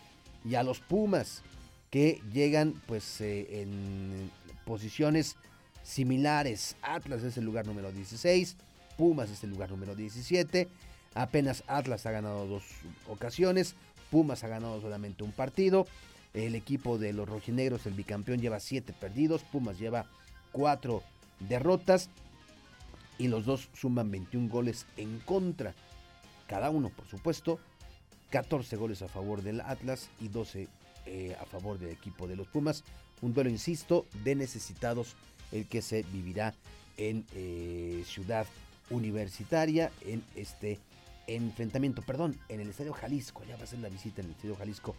y 0.45 0.55
a 0.55 0.63
los 0.63 0.79
Pumas, 0.79 1.43
que 1.89 2.21
llegan 2.31 2.81
pues 2.87 3.21
eh, 3.21 3.61
en 3.61 4.31
posiciones 4.65 5.35
similares. 5.83 6.75
Atlas 6.81 7.23
es 7.23 7.37
el 7.37 7.45
lugar 7.45 7.67
número 7.67 7.91
16, 7.91 8.55
Pumas 8.97 9.29
es 9.29 9.43
el 9.43 9.49
lugar 9.49 9.71
número 9.71 9.95
17. 9.95 10.67
Apenas 11.13 11.63
Atlas 11.67 12.05
ha 12.05 12.11
ganado 12.11 12.47
dos 12.47 12.63
ocasiones, 13.07 13.75
Pumas 14.09 14.43
ha 14.43 14.47
ganado 14.47 14.79
solamente 14.81 15.23
un 15.23 15.31
partido. 15.31 15.85
El 16.33 16.55
equipo 16.55 16.97
de 16.97 17.11
los 17.11 17.27
rojinegros, 17.27 17.85
el 17.85 17.93
bicampeón, 17.93 18.39
lleva 18.39 18.61
siete 18.61 18.93
perdidos, 18.93 19.43
Pumas 19.43 19.77
lleva 19.77 20.05
cuatro 20.53 21.03
derrotas 21.39 22.09
y 23.17 23.27
los 23.27 23.45
dos 23.45 23.69
suman 23.73 24.11
21 24.11 24.49
goles 24.49 24.85
en 24.95 25.19
contra. 25.19 25.73
Cada 26.47 26.69
uno, 26.69 26.89
por 26.89 27.05
supuesto, 27.07 27.59
14 28.31 28.75
goles 28.77 29.01
a 29.01 29.07
favor 29.07 29.43
del 29.43 29.61
Atlas 29.61 30.09
y 30.19 30.29
12 30.29 30.67
eh, 31.05 31.35
a 31.39 31.45
favor 31.45 31.77
del 31.77 31.89
equipo 31.91 32.27
de 32.27 32.35
los 32.35 32.47
Pumas. 32.47 32.83
Un 33.21 33.33
duelo, 33.33 33.49
insisto, 33.49 34.05
de 34.23 34.35
necesitados, 34.35 35.15
el 35.51 35.67
que 35.67 35.81
se 35.81 36.03
vivirá 36.03 36.55
en 36.97 37.25
eh, 37.35 38.03
Ciudad 38.05 38.47
Universitaria, 38.89 39.91
en 40.05 40.23
este 40.35 40.79
enfrentamiento, 41.27 42.01
perdón, 42.01 42.39
en 42.49 42.61
el 42.61 42.69
Estadio 42.69 42.93
Jalisco, 42.93 43.43
ya 43.47 43.57
va 43.57 43.63
a 43.63 43.67
ser 43.67 43.79
la 43.79 43.89
visita 43.89 44.21
en 44.21 44.27
el 44.27 44.33
Estadio 44.33 44.55
Jalisco, 44.55 44.95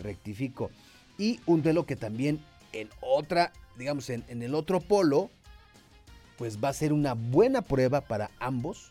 rectifico. 0.00 0.70
Y 1.18 1.40
un 1.46 1.62
duelo 1.62 1.86
que 1.86 1.96
también 1.96 2.40
en 2.72 2.88
otra, 3.00 3.52
digamos, 3.78 4.10
en, 4.10 4.24
en 4.28 4.42
el 4.42 4.54
otro 4.54 4.80
polo, 4.80 5.30
pues 6.36 6.62
va 6.62 6.70
a 6.70 6.74
ser 6.74 6.92
una 6.92 7.14
buena 7.14 7.62
prueba 7.62 8.00
para 8.00 8.30
ambos, 8.40 8.90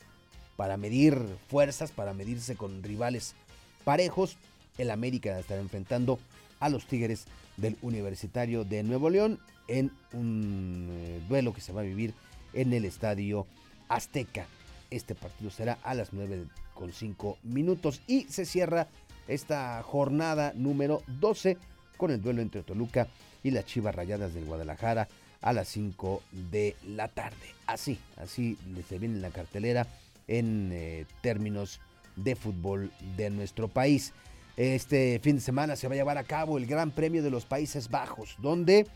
para 0.55 0.77
medir 0.77 1.17
fuerzas, 1.47 1.91
para 1.91 2.13
medirse 2.13 2.55
con 2.55 2.83
rivales 2.83 3.35
parejos. 3.83 4.37
El 4.77 4.91
América 4.91 5.37
estará 5.37 5.61
enfrentando 5.61 6.19
a 6.59 6.69
los 6.69 6.85
Tigres 6.85 7.25
del 7.57 7.77
Universitario 7.81 8.63
de 8.63 8.83
Nuevo 8.83 9.09
León 9.09 9.39
en 9.67 9.91
un 10.13 10.89
eh, 10.91 11.21
duelo 11.27 11.53
que 11.53 11.61
se 11.61 11.73
va 11.73 11.81
a 11.81 11.85
vivir 11.85 12.13
en 12.53 12.73
el 12.73 12.85
Estadio 12.85 13.45
Azteca. 13.89 14.45
Este 14.89 15.15
partido 15.15 15.51
será 15.51 15.77
a 15.83 15.93
las 15.93 16.13
9 16.13 16.45
con 16.73 16.91
5 16.91 17.37
minutos 17.43 18.01
y 18.07 18.23
se 18.23 18.45
cierra 18.45 18.87
esta 19.27 19.81
jornada 19.83 20.53
número 20.55 21.03
12 21.07 21.57
con 21.97 22.11
el 22.11 22.21
duelo 22.21 22.41
entre 22.41 22.63
Toluca 22.63 23.07
y 23.43 23.51
las 23.51 23.65
Chivas 23.65 23.95
Rayadas 23.95 24.33
del 24.33 24.45
Guadalajara 24.45 25.07
a 25.41 25.53
las 25.53 25.67
5 25.69 26.21
de 26.51 26.75
la 26.85 27.07
tarde. 27.07 27.55
Así, 27.67 27.99
así 28.17 28.57
se 28.87 28.99
viene 28.99 29.19
la 29.19 29.29
cartelera 29.29 29.87
en 30.27 30.69
eh, 30.71 31.05
términos 31.21 31.79
de 32.15 32.35
fútbol 32.35 32.91
de 33.15 33.29
nuestro 33.29 33.67
país. 33.67 34.13
Este 34.57 35.19
fin 35.23 35.35
de 35.35 35.41
semana 35.41 35.75
se 35.75 35.87
va 35.87 35.93
a 35.93 35.97
llevar 35.97 36.17
a 36.17 36.23
cabo 36.23 36.57
el 36.57 36.65
Gran 36.65 36.91
Premio 36.91 37.23
de 37.23 37.31
los 37.31 37.45
Países 37.45 37.89
Bajos, 37.89 38.35
donde 38.39 38.87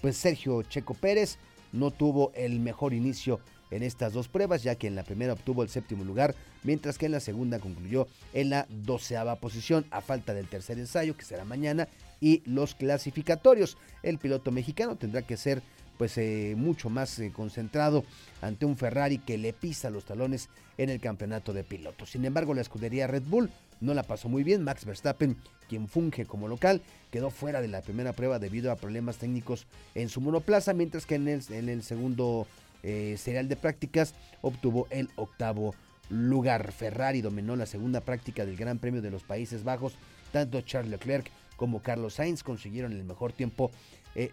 pues 0.00 0.16
Sergio 0.16 0.62
Checo 0.62 0.94
Pérez 0.94 1.38
no 1.72 1.90
tuvo 1.90 2.32
el 2.34 2.60
mejor 2.60 2.94
inicio 2.94 3.40
en 3.70 3.82
estas 3.82 4.12
dos 4.12 4.28
pruebas, 4.28 4.62
ya 4.62 4.74
que 4.74 4.86
en 4.86 4.94
la 4.94 5.02
primera 5.02 5.32
obtuvo 5.32 5.62
el 5.62 5.70
séptimo 5.70 6.04
lugar, 6.04 6.34
mientras 6.62 6.98
que 6.98 7.06
en 7.06 7.12
la 7.12 7.20
segunda 7.20 7.58
concluyó 7.58 8.06
en 8.34 8.50
la 8.50 8.66
doceava 8.68 9.36
posición, 9.36 9.86
a 9.90 10.02
falta 10.02 10.34
del 10.34 10.48
tercer 10.48 10.78
ensayo, 10.78 11.16
que 11.16 11.24
será 11.24 11.44
mañana, 11.44 11.88
y 12.20 12.42
los 12.44 12.74
clasificatorios. 12.74 13.78
El 14.02 14.18
piloto 14.18 14.52
mexicano 14.52 14.96
tendrá 14.96 15.22
que 15.22 15.38
ser 15.38 15.62
pues 16.02 16.18
eh, 16.18 16.54
mucho 16.56 16.90
más 16.90 17.16
eh, 17.20 17.30
concentrado 17.32 18.04
ante 18.40 18.66
un 18.66 18.76
Ferrari 18.76 19.18
que 19.18 19.38
le 19.38 19.52
pisa 19.52 19.88
los 19.88 20.04
talones 20.04 20.48
en 20.76 20.90
el 20.90 20.98
campeonato 20.98 21.52
de 21.52 21.62
pilotos. 21.62 22.10
Sin 22.10 22.24
embargo, 22.24 22.54
la 22.54 22.60
escudería 22.60 23.06
Red 23.06 23.22
Bull 23.22 23.50
no 23.80 23.94
la 23.94 24.02
pasó 24.02 24.28
muy 24.28 24.42
bien. 24.42 24.64
Max 24.64 24.84
Verstappen, 24.84 25.36
quien 25.68 25.86
funge 25.86 26.26
como 26.26 26.48
local, 26.48 26.82
quedó 27.12 27.30
fuera 27.30 27.60
de 27.60 27.68
la 27.68 27.82
primera 27.82 28.14
prueba 28.14 28.40
debido 28.40 28.72
a 28.72 28.74
problemas 28.74 29.18
técnicos 29.18 29.68
en 29.94 30.08
su 30.08 30.20
monoplaza, 30.20 30.72
mientras 30.72 31.06
que 31.06 31.14
en 31.14 31.28
el, 31.28 31.44
en 31.50 31.68
el 31.68 31.84
segundo 31.84 32.48
eh, 32.82 33.14
serial 33.16 33.46
de 33.46 33.54
prácticas 33.54 34.16
obtuvo 34.40 34.88
el 34.90 35.08
octavo 35.14 35.72
lugar. 36.08 36.72
Ferrari 36.72 37.20
dominó 37.20 37.54
la 37.54 37.66
segunda 37.66 38.00
práctica 38.00 38.44
del 38.44 38.56
Gran 38.56 38.80
Premio 38.80 39.02
de 39.02 39.12
los 39.12 39.22
Países 39.22 39.62
Bajos. 39.62 39.94
Tanto 40.32 40.62
Charles 40.62 40.90
Leclerc 40.90 41.30
como 41.54 41.80
Carlos 41.80 42.14
Sainz 42.14 42.42
consiguieron 42.42 42.90
el 42.90 43.04
mejor 43.04 43.32
tiempo 43.32 43.70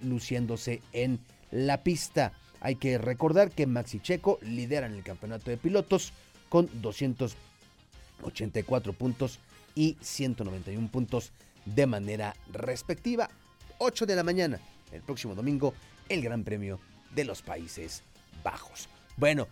luciéndose 0.02 0.82
en 0.92 1.22
la 1.52 1.84
pista. 1.84 2.32
Hay 2.62 2.76
que 2.76 2.98
recordar 2.98 3.52
que 3.52 3.68
Maxi 3.68 4.00
Checo 4.00 4.40
lidera 4.42 4.88
en 4.88 4.96
el 4.96 5.04
campeonato 5.04 5.50
de 5.50 5.58
pilotos 5.58 6.14
con 6.50 6.70
284 6.82 8.94
puntos 8.94 9.40
y 9.76 9.98
191 10.02 10.90
puntos 10.90 11.32
de 11.66 11.88
manera 11.88 12.36
respectiva. 12.52 13.30
8 13.78 14.06
de 14.06 14.16
la 14.16 14.24
mañana, 14.24 14.60
el 14.92 15.02
próximo 15.02 15.36
domingo, 15.36 15.74
el 16.10 16.22
Gran 16.22 16.44
Premio 16.44 16.82
de 17.16 17.24
los 17.24 17.42
Países 17.42 18.04
Bajos. 18.44 18.90
Bueno, 19.16 19.48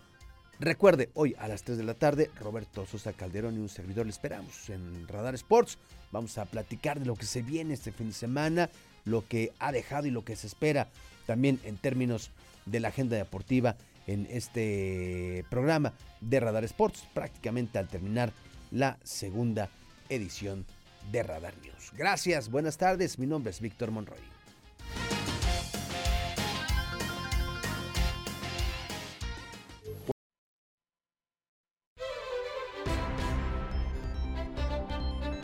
recuerde, 0.59 1.09
hoy 1.13 1.33
a 1.39 1.47
las 1.47 1.63
3 1.63 1.77
de 1.77 1.83
la 1.83 1.93
tarde, 1.93 2.29
Roberto 2.39 2.85
Sosa 2.85 3.13
Calderón 3.13 3.55
y 3.55 3.59
un 3.59 3.69
servidor 3.69 4.05
le 4.05 4.11
esperamos 4.11 4.69
en 4.69 5.07
Radar 5.07 5.35
Sports. 5.35 5.77
Vamos 6.11 6.37
a 6.37 6.43
platicar 6.45 6.99
de 6.99 7.05
lo 7.05 7.15
que 7.15 7.25
se 7.25 7.41
viene 7.41 7.73
este 7.73 7.93
fin 7.93 8.07
de 8.07 8.13
semana, 8.13 8.69
lo 9.05 9.25
que 9.25 9.53
ha 9.59 9.71
dejado 9.71 10.07
y 10.07 10.11
lo 10.11 10.25
que 10.25 10.35
se 10.35 10.47
espera 10.47 10.89
también 11.27 11.59
en 11.63 11.77
términos 11.77 12.31
de 12.65 12.79
la 12.79 12.87
agenda 12.87 13.15
deportiva 13.15 13.75
en 14.07 14.27
este 14.31 15.45
programa 15.51 15.93
de 16.21 16.39
Radar 16.39 16.63
Sports, 16.63 17.03
prácticamente 17.13 17.77
al 17.77 17.87
terminar 17.87 18.31
la 18.71 18.97
segunda 19.03 19.69
edición 20.09 20.65
de 21.11 21.21
Radar 21.23 21.53
News. 21.61 21.91
Gracias, 21.95 22.49
buenas 22.49 22.77
tardes, 22.77 23.19
mi 23.19 23.27
nombre 23.27 23.51
es 23.51 23.61
Víctor 23.61 23.91
Monroy. 23.91 24.17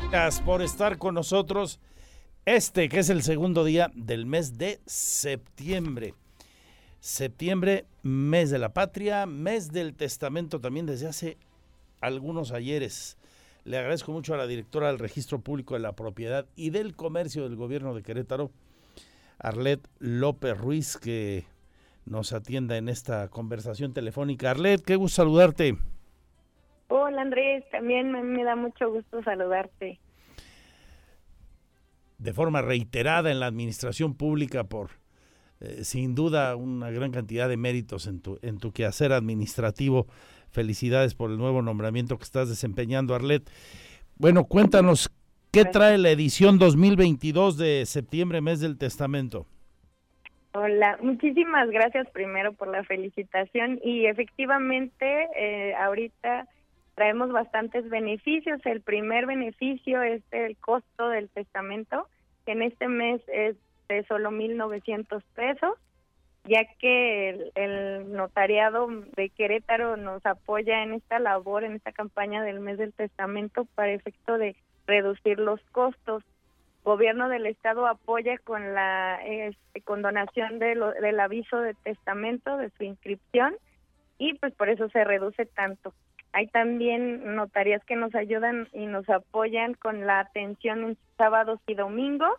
Gracias 0.10 0.42
por 0.46 0.62
estar 0.62 0.98
con 1.00 1.16
nosotros 1.16 1.80
este, 2.46 2.90
que 2.90 3.00
es 3.00 3.10
el 3.10 3.22
segundo 3.22 3.64
día 3.64 3.92
del 3.96 4.26
mes 4.26 4.58
de 4.58 4.80
septiembre. 4.86 6.14
Septiembre, 7.00 7.86
mes 8.02 8.50
de 8.50 8.60
la 8.60 8.74
patria, 8.74 9.26
mes 9.26 9.72
del 9.72 9.96
testamento 9.96 10.60
también 10.60 10.86
desde 10.86 11.08
hace 11.08 11.38
algunos 12.02 12.52
ayeres. 12.52 13.18
Le 13.66 13.78
agradezco 13.78 14.12
mucho 14.12 14.34
a 14.34 14.38
la 14.38 14.48
directora 14.48 14.88
del 14.88 15.00
Registro 15.00 15.40
Público 15.40 15.74
de 15.74 15.80
la 15.80 15.94
Propiedad 15.94 16.46
y 16.56 16.70
del 16.70 16.96
Comercio 16.96 17.44
del 17.44 17.56
Gobierno 17.56 17.94
de 17.94 18.04
Querétaro, 18.04 18.52
Arlet 19.40 19.80
López 20.00 20.58
Ruiz, 20.58 20.98
que 20.98 21.46
nos 22.06 22.34
atienda 22.34 22.76
en 22.76 22.90
esta 22.90 23.30
conversación 23.30 23.94
telefónica. 23.94 24.52
Arlet, 24.52 24.82
qué 24.82 24.98
gusto 24.98 25.24
saludarte. 25.24 25.78
Hola 26.90 27.22
Andrés, 27.22 27.64
también 27.72 28.12
me, 28.12 28.22
me 28.22 28.44
da 28.44 28.58
mucho 28.58 28.92
gusto 28.92 29.24
saludarte. 29.24 30.00
De 32.18 32.34
forma 32.34 32.62
reiterada 32.62 33.32
en 33.32 33.40
la 33.40 33.48
administración 33.48 34.16
pública 34.16 34.64
por 34.64 34.92
eh, 35.64 35.84
sin 35.84 36.14
duda 36.14 36.56
una 36.56 36.92
gran 36.92 37.12
cantidad 37.12 37.48
de 37.48 37.56
méritos 37.56 38.08
en 38.08 38.22
tu, 38.22 38.38
en 38.42 38.58
tu 38.58 38.74
quehacer 38.74 39.14
administrativo. 39.14 40.08
Felicidades 40.50 41.16
por 41.16 41.32
el 41.32 41.38
nuevo 41.38 41.62
nombramiento 41.62 42.18
que 42.18 42.24
estás 42.24 42.50
desempeñando, 42.50 43.16
Arlet. 43.16 43.50
Bueno, 44.18 44.44
cuéntanos, 44.44 45.10
¿qué 45.52 45.66
trae 45.66 45.98
la 45.98 46.12
edición 46.12 46.60
2022 46.60 47.58
de 47.58 47.86
septiembre, 47.86 48.42
mes 48.42 48.60
del 48.60 48.78
testamento? 48.78 49.48
Hola, 50.54 51.00
muchísimas 51.02 51.70
gracias 51.72 52.08
primero 52.12 52.54
por 52.54 52.68
la 52.68 52.84
felicitación 52.84 53.80
y 53.84 54.06
efectivamente 54.06 55.28
eh, 55.36 55.74
ahorita 55.76 56.48
traemos 56.96 57.32
bastantes 57.32 57.90
beneficios. 57.90 58.60
El 58.66 58.82
primer 58.82 59.26
beneficio 59.26 60.02
es 60.02 60.22
el 60.32 60.58
costo 60.58 61.10
del 61.10 61.30
testamento, 61.30 62.08
que 62.46 62.54
en 62.54 62.62
este 62.62 62.88
mes 62.88 63.22
es 63.28 63.56
de 63.90 64.04
solo 64.06 64.32
1.900 64.32 65.24
pesos, 65.36 65.78
ya 66.46 66.66
que 66.80 67.52
el, 67.56 68.12
notariado 68.12 68.88
de 69.16 69.30
Querétaro 69.30 69.98
nos 69.98 70.26
apoya 70.26 70.84
en 70.84 70.94
esta 70.94 71.20
labor, 71.20 71.64
en 71.64 71.74
esta 71.74 71.92
campaña 71.92 72.44
del 72.44 72.60
mes 72.60 72.78
del 72.78 72.94
testamento 72.94 73.66
para 73.76 73.94
efecto 73.94 74.38
de 74.38 74.56
reducir 74.86 75.40
los 75.40 75.62
costos 75.72 76.24
gobierno 76.84 77.30
del 77.30 77.46
estado 77.46 77.88
apoya 77.88 78.38
con 78.40 78.74
la 78.74 79.20
este, 79.26 79.82
con 79.82 80.02
donación 80.02 80.60
del 80.60 81.20
aviso 81.20 81.62
de 81.62 81.76
testamento 81.76 82.58
de 82.58 82.70
su 82.72 82.84
inscripción 82.84 83.56
y 84.18 84.34
pues 84.36 84.54
por 84.54 84.70
eso 84.70 84.90
se 84.90 85.04
reduce 85.06 85.46
tanto 85.46 85.94
hay 86.34 86.48
también 86.48 87.36
notarías 87.36 87.84
que 87.86 87.96
nos 87.96 88.14
ayudan 88.16 88.68
y 88.74 88.88
nos 88.88 89.08
apoyan 89.08 89.76
con 89.76 90.08
la 90.08 90.20
atención 90.20 90.84
en 90.84 90.98
sábados 91.16 91.60
y 91.68 91.76
domingos 91.76 92.34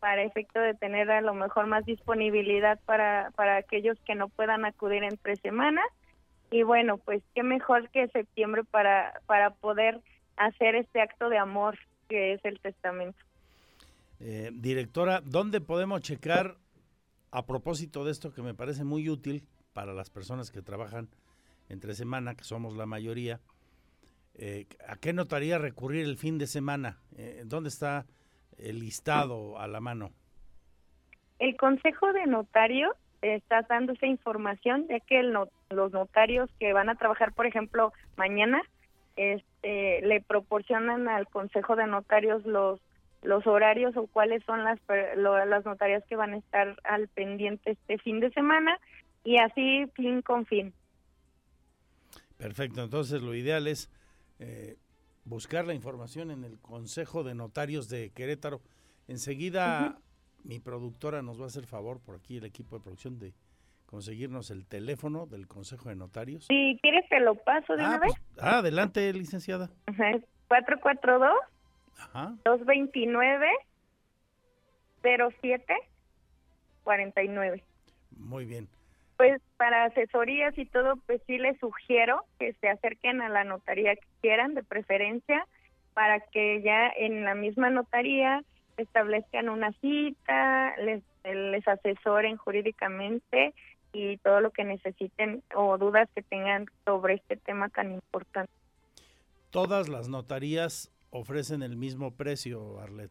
para 0.00 0.24
efecto 0.24 0.58
de 0.58 0.74
tener 0.74 1.10
a 1.10 1.20
lo 1.20 1.32
mejor 1.34 1.66
más 1.66 1.84
disponibilidad 1.84 2.80
para 2.86 3.30
para 3.36 3.56
aquellos 3.56 3.96
que 4.00 4.16
no 4.16 4.28
puedan 4.28 4.64
acudir 4.64 5.04
entre 5.04 5.36
semanas. 5.36 5.86
Y 6.50 6.64
bueno 6.64 6.98
pues 6.98 7.22
qué 7.34 7.44
mejor 7.44 7.88
que 7.90 8.08
septiembre 8.08 8.64
para 8.64 9.20
para 9.26 9.50
poder 9.50 10.00
hacer 10.36 10.74
este 10.74 11.00
acto 11.00 11.28
de 11.28 11.38
amor 11.38 11.78
que 12.08 12.32
es 12.32 12.44
el 12.44 12.58
testamento. 12.58 13.18
Eh, 14.18 14.50
directora, 14.52 15.22
¿dónde 15.24 15.60
podemos 15.60 16.00
checar 16.00 16.56
a 17.30 17.46
propósito 17.46 18.04
de 18.04 18.10
esto 18.10 18.34
que 18.34 18.42
me 18.42 18.54
parece 18.54 18.82
muy 18.82 19.08
útil 19.08 19.44
para 19.72 19.94
las 19.94 20.10
personas 20.10 20.50
que 20.50 20.62
trabajan 20.62 21.08
entre 21.70 21.94
semana, 21.94 22.34
que 22.34 22.44
somos 22.44 22.76
la 22.76 22.86
mayoría? 22.86 23.40
Eh, 24.34 24.66
¿A 24.86 24.96
qué 24.96 25.12
notaría 25.12 25.58
recurrir 25.58 26.04
el 26.04 26.16
fin 26.16 26.38
de 26.38 26.46
semana? 26.46 26.98
Eh, 27.16 27.42
¿Dónde 27.46 27.68
está 27.68 28.06
el 28.58 28.80
listado 28.80 29.58
a 29.58 29.66
la 29.66 29.80
mano? 29.80 30.10
El 31.38 31.56
Consejo 31.56 32.12
de 32.12 32.26
Notarios 32.26 32.92
está 33.22 33.62
dando 33.62 33.92
esa 33.92 34.06
información, 34.06 34.86
ya 34.88 35.00
que 35.00 35.20
el 35.20 35.32
los 35.32 35.92
notarios 35.92 36.50
que 36.58 36.72
van 36.72 36.88
a 36.88 36.96
trabajar, 36.96 37.32
por 37.32 37.46
ejemplo, 37.46 37.92
mañana, 38.16 38.60
este, 39.16 40.02
le 40.02 40.20
proporcionan 40.20 41.08
al 41.08 41.28
Consejo 41.28 41.76
de 41.76 41.86
Notarios 41.86 42.44
los 42.44 42.80
los 43.22 43.46
horarios 43.46 43.96
o 43.96 44.06
cuáles 44.06 44.42
son 44.44 44.64
las, 44.64 44.78
las 45.16 45.64
notarias 45.64 46.02
que 46.08 46.16
van 46.16 46.32
a 46.32 46.38
estar 46.38 46.76
al 46.84 47.08
pendiente 47.08 47.72
este 47.72 47.98
fin 47.98 48.20
de 48.20 48.30
semana 48.30 48.78
y 49.24 49.38
así 49.38 49.86
fin 49.94 50.22
con 50.22 50.46
fin. 50.46 50.72
Perfecto, 52.40 52.82
entonces 52.82 53.20
lo 53.20 53.34
ideal 53.34 53.66
es 53.66 53.90
eh, 54.38 54.76
buscar 55.24 55.66
la 55.66 55.74
información 55.74 56.30
en 56.30 56.44
el 56.44 56.58
Consejo 56.58 57.22
de 57.22 57.34
Notarios 57.34 57.90
de 57.90 58.10
Querétaro. 58.10 58.62
Enseguida 59.08 59.98
mi 60.42 60.58
productora 60.58 61.20
nos 61.20 61.38
va 61.38 61.44
a 61.44 61.48
hacer 61.48 61.66
favor 61.66 62.00
por 62.00 62.16
aquí 62.16 62.38
el 62.38 62.46
equipo 62.46 62.76
de 62.76 62.82
producción 62.82 63.18
de 63.18 63.34
conseguirnos 63.84 64.50
el 64.50 64.66
teléfono 64.66 65.26
del 65.26 65.46
Consejo 65.48 65.90
de 65.90 65.96
Notarios. 65.96 66.46
Si 66.48 66.78
quieres 66.80 67.06
te 67.10 67.20
lo 67.20 67.34
paso 67.34 67.76
de 67.76 67.82
ah, 67.82 67.88
una 67.88 67.98
pues, 67.98 68.14
vez. 68.14 68.22
Ah, 68.38 68.58
adelante, 68.58 69.12
licenciada. 69.12 69.68
Ajá, 69.86 70.12
442 70.48 71.30
Ajá. 71.98 72.34
229 72.44 73.46
07 75.02 75.74
49. 76.84 77.64
Muy 78.16 78.44
bien. 78.46 78.68
Pues 79.20 79.42
para 79.58 79.84
asesorías 79.84 80.56
y 80.56 80.64
todo, 80.64 80.96
pues 81.06 81.20
sí 81.26 81.36
les 81.36 81.58
sugiero 81.58 82.24
que 82.38 82.54
se 82.54 82.70
acerquen 82.70 83.20
a 83.20 83.28
la 83.28 83.44
notaría 83.44 83.94
que 83.94 84.06
quieran, 84.22 84.54
de 84.54 84.62
preferencia, 84.62 85.46
para 85.92 86.20
que 86.20 86.62
ya 86.62 86.88
en 86.88 87.26
la 87.26 87.34
misma 87.34 87.68
notaría 87.68 88.42
establezcan 88.78 89.50
una 89.50 89.72
cita, 89.72 90.74
les, 90.78 91.02
asesoren 91.68 92.38
jurídicamente 92.38 93.52
y 93.92 94.16
todo 94.16 94.40
lo 94.40 94.52
que 94.52 94.64
necesiten 94.64 95.42
o 95.54 95.76
dudas 95.76 96.08
que 96.14 96.22
tengan 96.22 96.64
sobre 96.86 97.16
este 97.16 97.36
tema 97.36 97.68
tan 97.68 97.92
importante. 97.92 98.50
Todas 99.50 99.90
las 99.90 100.08
notarías 100.08 100.90
ofrecen 101.10 101.62
el 101.62 101.76
mismo 101.76 102.12
precio, 102.12 102.80
Arlet. 102.80 103.10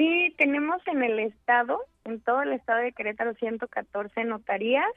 Sí, 0.00 0.34
tenemos 0.38 0.80
en 0.86 1.02
el 1.02 1.18
estado, 1.18 1.84
en 2.04 2.22
todo 2.22 2.40
el 2.40 2.54
estado 2.54 2.78
de 2.78 2.92
Querétaro, 2.92 3.34
114 3.34 4.24
notarías. 4.24 4.90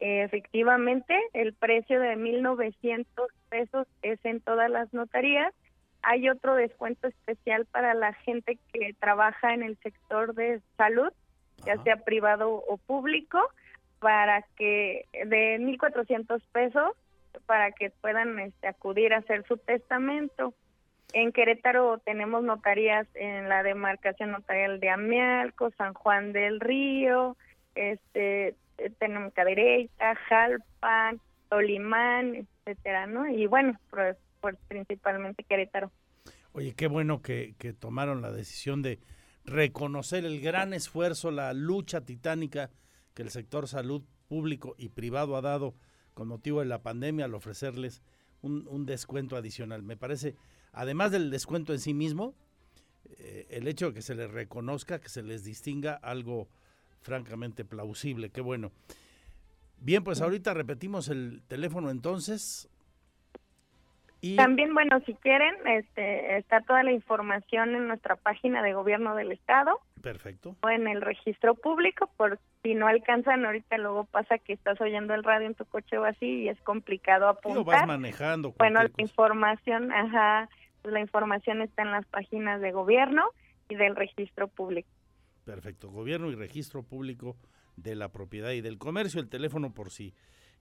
Eh, 0.00 0.22
efectivamente, 0.22 1.18
el 1.32 1.54
precio 1.54 1.98
de 1.98 2.14
1.900 2.14 3.06
pesos 3.48 3.86
es 4.02 4.22
en 4.22 4.42
todas 4.42 4.70
las 4.70 4.92
notarías. 4.92 5.54
Hay 6.02 6.28
otro 6.28 6.56
descuento 6.56 7.08
especial 7.08 7.64
para 7.64 7.94
la 7.94 8.12
gente 8.12 8.58
que 8.70 8.92
trabaja 9.00 9.54
en 9.54 9.62
el 9.62 9.78
sector 9.78 10.34
de 10.34 10.60
salud, 10.76 11.10
ya 11.64 11.82
sea 11.82 12.04
privado 12.04 12.52
o 12.68 12.76
público, 12.76 13.40
para 13.98 14.42
que 14.58 15.06
de 15.24 15.58
1.400 15.58 16.42
pesos 16.52 16.92
para 17.46 17.72
que 17.72 17.88
puedan 17.88 18.38
este, 18.40 18.68
acudir 18.68 19.14
a 19.14 19.20
hacer 19.20 19.46
su 19.48 19.56
testamento. 19.56 20.52
En 21.12 21.32
Querétaro 21.32 21.98
tenemos 21.98 22.42
notarías 22.42 23.06
en 23.14 23.48
la 23.48 23.62
demarcación 23.62 24.32
notarial 24.32 24.80
de 24.80 24.90
Amialco, 24.90 25.70
San 25.76 25.94
Juan 25.94 26.32
del 26.32 26.60
Río, 26.60 27.36
este 27.74 28.56
tenemos 28.98 29.32
Cadereyta, 29.32 30.16
Jalpan, 30.28 31.20
Tolimán, 31.48 32.46
etcétera, 32.66 33.06
¿no? 33.06 33.28
Y 33.28 33.46
bueno, 33.46 33.78
pues, 33.90 34.16
pues, 34.40 34.56
principalmente 34.68 35.44
Querétaro. 35.44 35.92
Oye, 36.52 36.74
qué 36.74 36.88
bueno 36.88 37.22
que, 37.22 37.54
que 37.58 37.72
tomaron 37.72 38.22
la 38.22 38.32
decisión 38.32 38.82
de 38.82 38.98
reconocer 39.44 40.24
el 40.24 40.40
gran 40.40 40.72
esfuerzo, 40.72 41.30
la 41.30 41.52
lucha 41.52 42.00
titánica 42.00 42.70
que 43.14 43.22
el 43.22 43.30
sector 43.30 43.68
salud 43.68 44.02
público 44.28 44.74
y 44.78 44.88
privado 44.88 45.36
ha 45.36 45.40
dado 45.40 45.74
con 46.14 46.28
motivo 46.28 46.60
de 46.60 46.66
la 46.66 46.82
pandemia 46.82 47.26
al 47.26 47.34
ofrecerles 47.34 48.02
un 48.42 48.84
descuento 48.84 49.36
adicional. 49.36 49.82
Me 49.82 49.96
parece 49.96 50.36
además 50.74 51.10
del 51.12 51.30
descuento 51.30 51.72
en 51.72 51.78
sí 51.78 51.94
mismo, 51.94 52.34
eh, 53.18 53.46
el 53.50 53.68
hecho 53.68 53.88
de 53.88 53.94
que 53.94 54.02
se 54.02 54.14
les 54.14 54.30
reconozca, 54.30 55.00
que 55.00 55.08
se 55.08 55.22
les 55.22 55.44
distinga 55.44 55.94
algo 55.94 56.48
francamente 57.00 57.64
plausible, 57.64 58.30
qué 58.30 58.40
bueno. 58.40 58.72
Bien, 59.78 60.02
pues 60.02 60.20
ahorita 60.22 60.54
repetimos 60.54 61.08
el 61.08 61.42
teléfono 61.46 61.90
entonces. 61.90 62.70
Y... 64.22 64.36
También, 64.36 64.72
bueno, 64.72 65.00
si 65.04 65.12
quieren, 65.14 65.54
este, 65.66 66.38
está 66.38 66.62
toda 66.62 66.82
la 66.82 66.92
información 66.92 67.74
en 67.74 67.86
nuestra 67.86 68.16
página 68.16 68.62
de 68.62 68.72
gobierno 68.72 69.14
del 69.14 69.32
estado. 69.32 69.80
Perfecto. 70.00 70.56
O 70.62 70.70
en 70.70 70.88
el 70.88 71.02
registro 71.02 71.54
público, 71.54 72.08
por 72.16 72.38
si 72.62 72.74
no 72.74 72.86
alcanzan, 72.86 73.44
ahorita 73.44 73.76
luego 73.76 74.04
pasa 74.04 74.38
que 74.38 74.54
estás 74.54 74.80
oyendo 74.80 75.12
el 75.12 75.24
radio 75.24 75.46
en 75.46 75.54
tu 75.54 75.66
coche 75.66 75.98
o 75.98 76.04
así 76.04 76.44
y 76.44 76.48
es 76.48 76.58
complicado 76.62 77.28
apuntar. 77.28 77.58
Lo 77.58 77.64
vas 77.64 77.86
manejando. 77.86 78.54
Bueno, 78.58 78.82
la 78.82 78.88
cosa. 78.88 79.02
información, 79.02 79.92
ajá, 79.92 80.48
pues 80.84 80.92
la 80.92 81.00
información 81.00 81.62
está 81.62 81.82
en 81.82 81.90
las 81.92 82.04
páginas 82.04 82.60
de 82.60 82.70
gobierno 82.70 83.22
y 83.70 83.74
del 83.74 83.96
registro 83.96 84.48
público. 84.48 84.90
Perfecto, 85.46 85.90
gobierno 85.90 86.30
y 86.30 86.34
registro 86.34 86.82
público 86.82 87.38
de 87.76 87.94
la 87.94 88.12
propiedad 88.12 88.50
y 88.50 88.60
del 88.60 88.76
comercio. 88.76 89.18
El 89.18 89.30
teléfono 89.30 89.72
por 89.72 89.90
si 89.90 90.12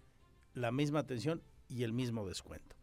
la 0.55 0.73
misma 0.73 1.01
atención 1.01 1.43
y 1.69 1.85
el 1.85 1.93
mismo 1.93 2.27
descuento. 2.27 2.77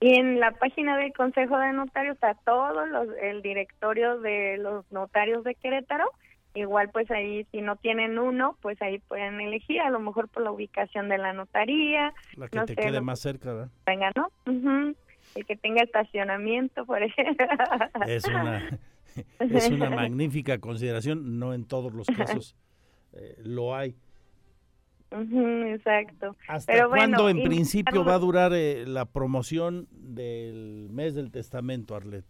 Y 0.00 0.18
en 0.18 0.38
la 0.38 0.52
página 0.52 0.96
del 0.96 1.12
Consejo 1.12 1.58
de 1.58 1.72
Notarios 1.72 2.14
está 2.14 2.34
todo 2.34 2.86
los, 2.86 3.08
el 3.20 3.42
directorio 3.42 4.20
de 4.20 4.56
los 4.58 4.90
notarios 4.92 5.42
de 5.42 5.56
Querétaro. 5.56 6.04
Igual 6.54 6.90
pues 6.90 7.10
ahí 7.10 7.44
si 7.50 7.60
no 7.60 7.76
tienen 7.76 8.18
uno, 8.18 8.56
pues 8.62 8.80
ahí 8.80 9.00
pueden 9.00 9.40
elegir, 9.40 9.80
a 9.80 9.90
lo 9.90 10.00
mejor 10.00 10.28
por 10.28 10.42
la 10.42 10.52
ubicación 10.52 11.08
de 11.08 11.18
la 11.18 11.32
notaría. 11.32 12.14
La 12.36 12.48
que 12.48 12.60
te 12.60 12.76
quede 12.76 13.00
más 13.00 13.20
cerca, 13.20 13.52
¿verdad? 13.52 13.70
Venga, 13.86 14.12
¿no? 14.14 14.30
El 15.34 15.46
que 15.46 15.56
tenga 15.56 15.82
estacionamiento, 15.82 16.86
por 16.86 17.02
ejemplo. 17.02 17.46
Es 18.06 18.24
una, 18.24 18.78
es 19.38 19.70
una 19.70 19.90
magnífica 19.90 20.58
consideración, 20.58 21.38
no 21.38 21.54
en 21.54 21.64
todos 21.64 21.92
los 21.92 22.06
casos 22.06 22.56
eh, 23.12 23.36
lo 23.44 23.74
hay. 23.74 23.94
exacto. 25.10 26.36
¿Hasta 26.46 26.72
Pero 26.72 26.90
cuándo 26.90 27.28
en 27.28 27.42
principio 27.42 28.04
va 28.04 28.14
a 28.14 28.18
durar 28.18 28.52
eh, 28.54 28.84
la 28.86 29.06
promoción 29.06 29.88
del 29.90 30.88
mes 30.90 31.14
del 31.14 31.30
testamento, 31.30 31.94
Arlet? 31.94 32.24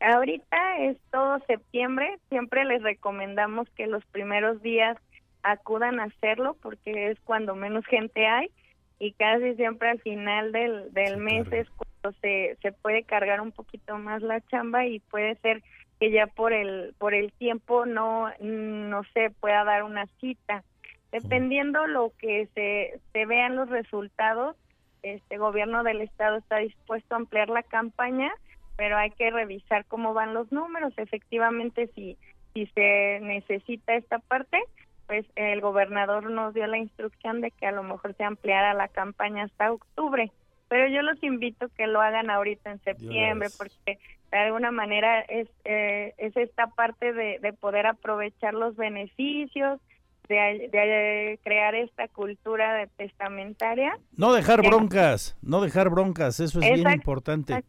Ahorita 0.00 0.78
es 0.80 0.98
todo 1.10 1.38
septiembre, 1.46 2.18
siempre 2.28 2.64
les 2.64 2.82
recomendamos 2.82 3.68
que 3.70 3.86
los 3.86 4.04
primeros 4.06 4.60
días 4.60 4.98
acudan 5.42 6.00
a 6.00 6.04
hacerlo 6.04 6.56
porque 6.60 7.10
es 7.10 7.18
cuando 7.20 7.54
menos 7.54 7.86
gente 7.86 8.26
hay 8.26 8.50
y 8.98 9.12
casi 9.12 9.54
siempre 9.54 9.90
al 9.90 10.00
final 10.00 10.52
del, 10.52 10.92
del 10.92 11.18
mes 11.18 11.46
es 11.52 11.68
cuando 11.70 11.93
se, 12.12 12.56
se 12.62 12.72
puede 12.72 13.04
cargar 13.04 13.40
un 13.40 13.52
poquito 13.52 13.98
más 13.98 14.22
la 14.22 14.40
chamba 14.42 14.86
y 14.86 15.00
puede 15.00 15.36
ser 15.36 15.62
que 16.00 16.10
ya 16.10 16.26
por 16.26 16.52
el 16.52 16.94
por 16.98 17.14
el 17.14 17.32
tiempo 17.32 17.86
no 17.86 18.28
no 18.40 19.02
se 19.14 19.30
pueda 19.30 19.64
dar 19.64 19.84
una 19.84 20.06
cita 20.20 20.64
dependiendo 21.12 21.86
lo 21.86 22.12
que 22.18 22.48
se, 22.54 23.00
se 23.12 23.26
vean 23.26 23.56
los 23.56 23.68
resultados 23.68 24.56
este 25.02 25.38
gobierno 25.38 25.82
del 25.82 26.00
estado 26.00 26.38
está 26.38 26.58
dispuesto 26.58 27.14
a 27.14 27.18
ampliar 27.18 27.48
la 27.48 27.62
campaña 27.62 28.32
pero 28.76 28.96
hay 28.96 29.10
que 29.10 29.30
revisar 29.30 29.84
cómo 29.86 30.14
van 30.14 30.34
los 30.34 30.50
números. 30.50 30.92
Efectivamente, 30.96 31.90
si, 31.94 32.16
si 32.52 32.66
se 32.66 33.20
necesita 33.22 33.94
esta 33.94 34.18
parte, 34.18 34.58
pues 35.06 35.26
el 35.36 35.60
gobernador 35.60 36.30
nos 36.30 36.54
dio 36.54 36.66
la 36.66 36.78
instrucción 36.78 37.40
de 37.40 37.50
que 37.50 37.66
a 37.66 37.72
lo 37.72 37.82
mejor 37.82 38.14
se 38.16 38.24
ampliara 38.24 38.74
la 38.74 38.88
campaña 38.88 39.44
hasta 39.44 39.72
octubre. 39.72 40.30
Pero 40.74 40.88
yo 40.88 41.02
los 41.02 41.22
invito 41.22 41.68
que 41.76 41.86
lo 41.86 42.00
hagan 42.00 42.30
ahorita 42.30 42.72
en 42.72 42.82
septiembre, 42.82 43.46
porque 43.56 44.00
de 44.32 44.38
alguna 44.38 44.72
manera 44.72 45.20
es, 45.20 45.46
eh, 45.64 46.14
es 46.18 46.36
esta 46.36 46.66
parte 46.66 47.12
de, 47.12 47.38
de 47.38 47.52
poder 47.52 47.86
aprovechar 47.86 48.54
los 48.54 48.74
beneficios, 48.74 49.80
de, 50.28 50.68
de, 50.72 51.38
crear 51.44 51.76
esta 51.76 52.08
cultura 52.08 52.74
de 52.74 52.88
testamentaria. 52.88 53.96
No 54.16 54.32
dejar 54.32 54.62
broncas, 54.62 55.38
no 55.42 55.60
dejar 55.60 55.90
broncas, 55.90 56.40
eso 56.40 56.58
es 56.58 56.74
bien 56.74 56.90
importante. 56.90 57.62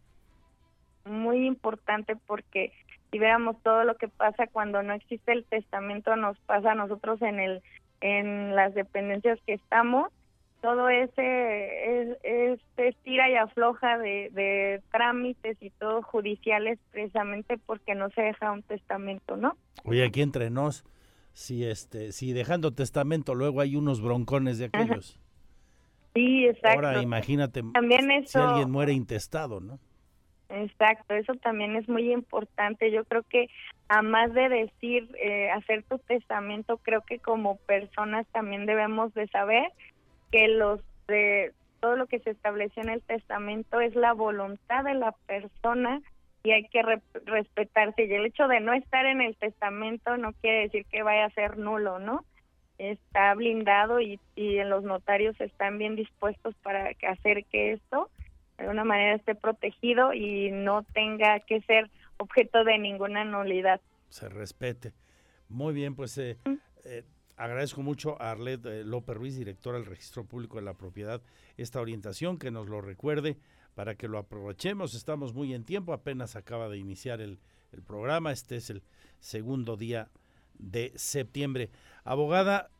muy 1.04 1.46
importante 1.46 2.16
porque 2.26 2.72
si 3.12 3.20
veamos 3.20 3.54
todo 3.62 3.84
lo 3.84 3.94
que 3.94 4.08
pasa 4.08 4.48
cuando 4.48 4.82
no 4.82 4.94
existe 4.94 5.30
el 5.30 5.44
testamento 5.44 6.16
nos 6.16 6.36
pasa 6.40 6.72
a 6.72 6.74
nosotros 6.74 7.22
en 7.22 7.38
el 7.38 7.62
en 8.00 8.56
las 8.56 8.74
dependencias 8.74 9.38
que 9.46 9.52
estamos 9.52 10.10
todo 10.60 10.88
ese 10.88 12.00
es, 12.00 12.18
es 12.22 12.60
estira 12.76 13.30
y 13.30 13.34
afloja 13.34 13.98
de, 13.98 14.30
de, 14.32 14.82
trámites 14.90 15.56
y 15.60 15.70
todo 15.70 16.02
judiciales 16.02 16.78
precisamente 16.90 17.58
porque 17.58 17.94
no 17.94 18.10
se 18.10 18.22
deja 18.22 18.52
un 18.52 18.62
testamento, 18.62 19.36
¿no? 19.36 19.56
Oye, 19.84 20.04
aquí 20.04 20.22
entre 20.22 20.50
nos, 20.50 20.84
si 21.32 21.64
este, 21.64 22.12
si 22.12 22.32
dejando 22.32 22.72
testamento 22.72 23.34
luego 23.34 23.60
hay 23.60 23.76
unos 23.76 24.00
broncones 24.00 24.58
de 24.58 24.66
aquellos. 24.66 25.18
Sí, 26.14 26.46
exacto. 26.46 26.86
Ahora 26.86 27.02
imagínate 27.02 27.62
También 27.74 28.10
eso, 28.10 28.38
si 28.38 28.38
alguien 28.38 28.70
muere 28.70 28.92
intestado, 28.92 29.60
¿no? 29.60 29.78
Exacto, 30.48 31.14
eso 31.14 31.34
también 31.34 31.76
es 31.76 31.88
muy 31.88 32.12
importante. 32.12 32.90
Yo 32.90 33.04
creo 33.04 33.22
que 33.24 33.48
a 33.88 34.02
más 34.02 34.32
de 34.32 34.48
decir, 34.48 35.08
eh, 35.22 35.50
hacer 35.50 35.82
tu 35.82 35.98
testamento, 35.98 36.78
creo 36.78 37.02
que 37.02 37.18
como 37.18 37.56
personas 37.56 38.26
también 38.32 38.64
debemos 38.64 39.12
de 39.14 39.26
saber 39.28 39.72
que 40.30 40.48
los 40.48 40.80
de 41.08 41.52
todo 41.80 41.96
lo 41.96 42.06
que 42.06 42.18
se 42.20 42.30
estableció 42.30 42.82
en 42.82 42.88
el 42.88 43.02
testamento 43.02 43.80
es 43.80 43.94
la 43.94 44.12
voluntad 44.12 44.84
de 44.84 44.94
la 44.94 45.12
persona 45.26 46.00
y 46.42 46.52
hay 46.52 46.68
que 46.68 46.82
respetarse. 47.24 48.04
Y 48.04 48.12
el 48.12 48.26
hecho 48.26 48.48
de 48.48 48.60
no 48.60 48.72
estar 48.72 49.06
en 49.06 49.20
el 49.20 49.36
testamento 49.36 50.16
no 50.16 50.32
quiere 50.34 50.62
decir 50.62 50.84
que 50.86 51.02
vaya 51.02 51.26
a 51.26 51.30
ser 51.30 51.58
nulo, 51.58 51.98
¿no? 51.98 52.24
Está 52.78 53.34
blindado 53.34 54.00
y, 54.00 54.20
y 54.34 54.62
los 54.64 54.84
notarios 54.84 55.40
están 55.40 55.78
bien 55.78 55.96
dispuestos 55.96 56.54
para 56.62 56.90
hacer 57.08 57.44
que 57.46 57.72
esto 57.72 58.10
de 58.56 58.64
alguna 58.64 58.84
manera 58.84 59.16
esté 59.16 59.34
protegido 59.34 60.12
y 60.12 60.50
no 60.50 60.82
tenga 60.82 61.40
que 61.40 61.60
ser 61.62 61.90
objeto 62.16 62.64
de 62.64 62.78
ninguna 62.78 63.24
nulidad. 63.24 63.80
Se 64.08 64.28
respete. 64.28 64.92
Muy 65.48 65.74
bien, 65.74 65.94
pues 65.94 66.16
eh, 66.18 66.38
eh, 66.84 67.02
agradezco 67.36 67.82
mucho 67.82 68.20
a 68.20 68.30
Arlet 68.30 68.64
eh, 68.66 68.84
López 68.84 69.16
Ruiz, 69.16 69.36
directora 69.36 69.78
del 69.78 69.86
Registro 69.86 70.24
Público 70.24 70.56
de 70.56 70.62
la 70.62 70.74
Propiedad, 70.74 71.22
esta 71.56 71.80
orientación, 71.80 72.38
que 72.38 72.50
nos 72.50 72.68
lo 72.68 72.80
recuerde 72.80 73.38
para 73.74 73.94
que 73.94 74.08
lo 74.08 74.18
aprovechemos. 74.18 74.94
Estamos 74.94 75.34
muy 75.34 75.54
en 75.54 75.64
tiempo, 75.64 75.92
apenas 75.92 76.36
acaba 76.36 76.68
de 76.68 76.78
iniciar 76.78 77.20
el, 77.20 77.38
el 77.72 77.82
programa, 77.82 78.32
este 78.32 78.56
es 78.56 78.70
el 78.70 78.82
segundo 79.20 79.76
día 79.76 80.10
de 80.58 80.92
septiembre. 80.96 81.70
Abogada, 82.04 82.70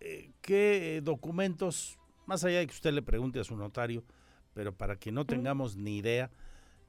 ¿qué 0.40 1.00
documentos, 1.02 1.98
más 2.24 2.44
allá 2.44 2.60
de 2.60 2.66
que 2.66 2.72
usted 2.72 2.92
le 2.92 3.02
pregunte 3.02 3.40
a 3.40 3.44
su 3.44 3.56
notario, 3.56 4.04
pero 4.54 4.74
para 4.74 4.96
que 4.96 5.12
no 5.12 5.26
tengamos 5.26 5.76
ni 5.76 5.98
idea, 5.98 6.30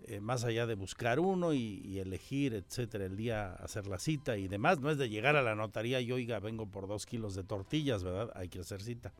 eh, 0.06 0.20
más 0.20 0.46
allá 0.46 0.66
de 0.68 0.76
buscar 0.76 1.20
uno 1.20 1.54
y, 1.54 2.00
elegir, 2.00 2.54
etcétera, 2.54 3.06
el 3.06 3.18
día 3.18 3.54
hacer 3.54 3.88
la 3.88 3.98
cita 3.98 4.38
y 4.38 4.48
demás, 4.48 4.80
no 4.80 4.92
es 4.92 4.98
de 4.98 5.10
llegar 5.10 5.36
a 5.36 5.42
la 5.42 5.56
notaría 5.56 6.00
y 6.02 6.12
oiga, 6.12 6.40
vengo 6.40 6.68
por 6.68 6.88
dos 6.88 7.06
kilos 7.06 7.36
de 7.36 7.44
tortillas, 7.44 8.04
¿verdad? 8.04 8.32
Hay 8.36 8.48
que 8.48 8.60
hacer 8.60 8.82
cita. 8.82 9.12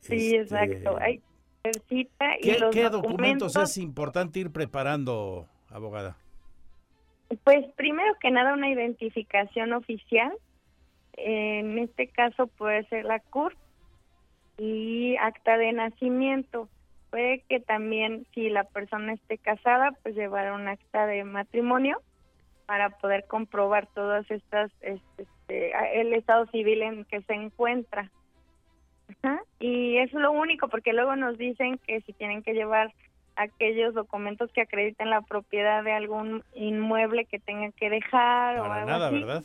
Sí, 0.00 0.36
exacto, 0.36 0.96
hay 0.98 1.18
que 1.18 1.68
hacer 1.68 1.82
cita. 1.88 2.30
¿Qué, 2.40 2.58
¿qué 2.72 2.88
documentos... 2.88 3.56
es 3.56 3.76
importante 3.78 4.38
ir 4.38 4.50
preparando, 4.50 5.48
abogada? 5.68 6.16
Pues 7.44 7.66
primero 7.76 8.14
que 8.20 8.30
nada 8.30 8.54
una 8.54 8.70
identificación 8.70 9.72
oficial, 9.72 10.32
en 11.14 11.78
este 11.78 12.06
caso 12.08 12.46
puede 12.46 12.84
ser 12.88 13.04
la 13.04 13.18
CUR 13.20 13.56
y 14.58 15.16
acta 15.16 15.58
de 15.58 15.72
nacimiento 15.72 16.68
puede 17.12 17.44
que 17.46 17.60
también 17.60 18.26
si 18.34 18.48
la 18.48 18.64
persona 18.64 19.12
esté 19.12 19.36
casada, 19.36 19.92
pues 20.02 20.16
llevar 20.16 20.50
un 20.52 20.66
acta 20.66 21.06
de 21.06 21.24
matrimonio 21.24 22.00
para 22.64 22.88
poder 22.88 23.26
comprobar 23.26 23.86
todas 23.88 24.28
estas, 24.30 24.72
este, 24.80 25.22
este 25.22 26.00
el 26.00 26.14
estado 26.14 26.46
civil 26.46 26.80
en 26.80 27.04
que 27.04 27.20
se 27.20 27.34
encuentra. 27.34 28.10
Y 29.60 29.98
es 29.98 30.10
lo 30.14 30.32
único, 30.32 30.68
porque 30.68 30.94
luego 30.94 31.14
nos 31.14 31.36
dicen 31.36 31.78
que 31.86 32.00
si 32.00 32.14
tienen 32.14 32.42
que 32.42 32.54
llevar 32.54 32.94
aquellos 33.36 33.92
documentos 33.92 34.50
que 34.52 34.62
acrediten 34.62 35.10
la 35.10 35.20
propiedad 35.20 35.84
de 35.84 35.92
algún 35.92 36.42
inmueble 36.54 37.26
que 37.26 37.38
tengan 37.38 37.72
que 37.72 37.90
dejar 37.90 38.58
o 38.58 38.64
algo 38.64 38.86
nada, 38.86 39.08
así, 39.08 39.18
¿verdad? 39.18 39.44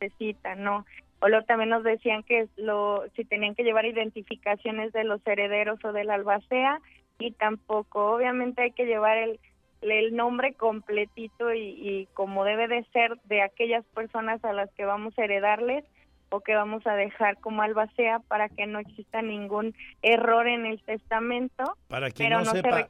necesita, 0.00 0.56
no. 0.56 0.84
O 1.20 1.28
luego 1.28 1.46
también 1.46 1.70
nos 1.70 1.84
decían 1.84 2.22
que 2.22 2.48
lo 2.56 3.04
si 3.16 3.24
tenían 3.24 3.54
que 3.54 3.64
llevar 3.64 3.86
identificaciones 3.86 4.92
de 4.92 5.04
los 5.04 5.26
herederos 5.26 5.82
o 5.84 5.92
de 5.92 6.04
la 6.04 6.14
albacea 6.14 6.80
y 7.18 7.32
tampoco, 7.32 8.12
obviamente 8.12 8.62
hay 8.62 8.72
que 8.72 8.86
llevar 8.86 9.18
el, 9.18 9.40
el 9.82 10.14
nombre 10.14 10.54
completito 10.54 11.52
y, 11.52 11.60
y 11.60 12.08
como 12.14 12.44
debe 12.44 12.68
de 12.68 12.84
ser 12.92 13.18
de 13.24 13.42
aquellas 13.42 13.84
personas 13.86 14.44
a 14.44 14.52
las 14.52 14.70
que 14.74 14.84
vamos 14.84 15.18
a 15.18 15.24
heredarles 15.24 15.84
o 16.30 16.40
que 16.40 16.54
vamos 16.54 16.86
a 16.86 16.94
dejar 16.94 17.38
como 17.38 17.62
albacea 17.62 18.20
para 18.20 18.48
que 18.48 18.66
no 18.66 18.78
exista 18.78 19.22
ningún 19.22 19.74
error 20.02 20.46
en 20.46 20.66
el 20.66 20.82
testamento. 20.82 21.76
Para 21.88 22.10
quien 22.10 22.30
no, 22.30 22.44
sepa 22.44 22.88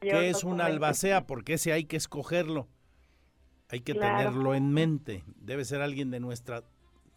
qué 0.00 0.28
es 0.28 0.44
una 0.44 0.66
albacea, 0.66 1.26
porque 1.26 1.54
ese 1.54 1.72
hay 1.72 1.84
que 1.84 1.96
escogerlo, 1.96 2.68
hay 3.68 3.80
que 3.80 3.94
tenerlo 3.94 4.54
en 4.54 4.72
mente. 4.72 5.24
Debe 5.36 5.64
ser 5.64 5.82
alguien 5.82 6.10
de 6.10 6.20
nuestra 6.20 6.62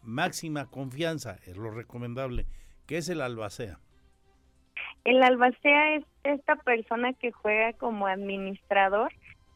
máxima 0.01 0.65
confianza, 0.65 1.37
es 1.45 1.57
lo 1.57 1.71
recomendable. 1.71 2.47
¿Qué 2.87 2.97
es 2.97 3.09
el 3.09 3.21
albacea? 3.21 3.79
El 5.03 5.23
albacea 5.23 5.95
es 5.95 6.03
esta 6.23 6.55
persona 6.57 7.13
que 7.13 7.31
juega 7.31 7.73
como 7.73 8.07
administrador 8.07 9.11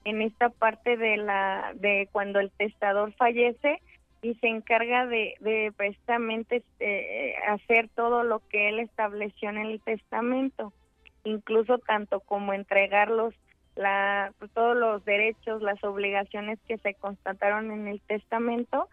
en 0.05 0.21
esta 0.21 0.49
parte 0.49 0.97
de 0.97 1.17
la 1.17 1.73
de 1.75 2.09
cuando 2.11 2.39
el 2.39 2.51
testador 2.51 3.13
fallece 3.13 3.81
y 4.21 4.35
se 4.35 4.47
encarga 4.47 5.05
de, 5.05 5.35
de 5.41 5.73
precisamente 5.75 6.57
este, 6.57 7.35
hacer 7.47 7.89
todo 7.89 8.23
lo 8.23 8.39
que 8.47 8.69
él 8.69 8.79
estableció 8.79 9.49
en 9.49 9.57
el 9.57 9.81
testamento, 9.81 10.71
incluso 11.25 11.77
tanto 11.77 12.21
como 12.21 12.53
entregarlos 12.53 13.33
la, 13.75 14.31
todos 14.53 14.77
los 14.77 15.03
derechos, 15.03 15.61
las 15.61 15.83
obligaciones 15.83 16.59
que 16.67 16.77
se 16.77 16.93
constataron 16.93 17.71
en 17.71 17.87
el 17.87 18.01
testamento 18.01 18.87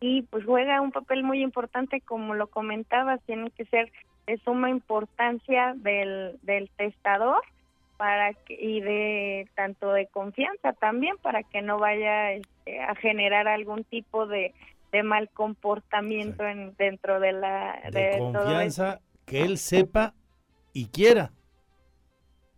y 0.00 0.22
pues 0.22 0.44
juega 0.44 0.80
un 0.80 0.92
papel 0.92 1.22
muy 1.24 1.42
importante, 1.42 2.00
como 2.00 2.34
lo 2.34 2.48
comentabas, 2.48 3.20
tiene 3.24 3.50
que 3.50 3.64
ser 3.66 3.90
de 4.26 4.38
suma 4.38 4.70
importancia 4.70 5.74
del, 5.76 6.38
del 6.42 6.70
testador 6.76 7.42
para 7.96 8.32
que, 8.32 8.54
y 8.54 8.80
de 8.80 9.48
tanto 9.56 9.92
de 9.92 10.06
confianza 10.06 10.72
también 10.72 11.16
para 11.18 11.42
que 11.42 11.62
no 11.62 11.78
vaya 11.78 12.32
este, 12.32 12.80
a 12.80 12.94
generar 12.94 13.48
algún 13.48 13.84
tipo 13.84 14.26
de, 14.26 14.54
de 14.92 15.02
mal 15.02 15.28
comportamiento 15.30 16.46
en, 16.46 16.74
dentro 16.76 17.20
de 17.20 17.32
la 17.32 17.80
de, 17.90 18.18
confianza 18.18 19.00
que 19.26 19.42
él 19.42 19.58
sepa 19.58 20.14
y 20.72 20.86
quiera. 20.86 21.32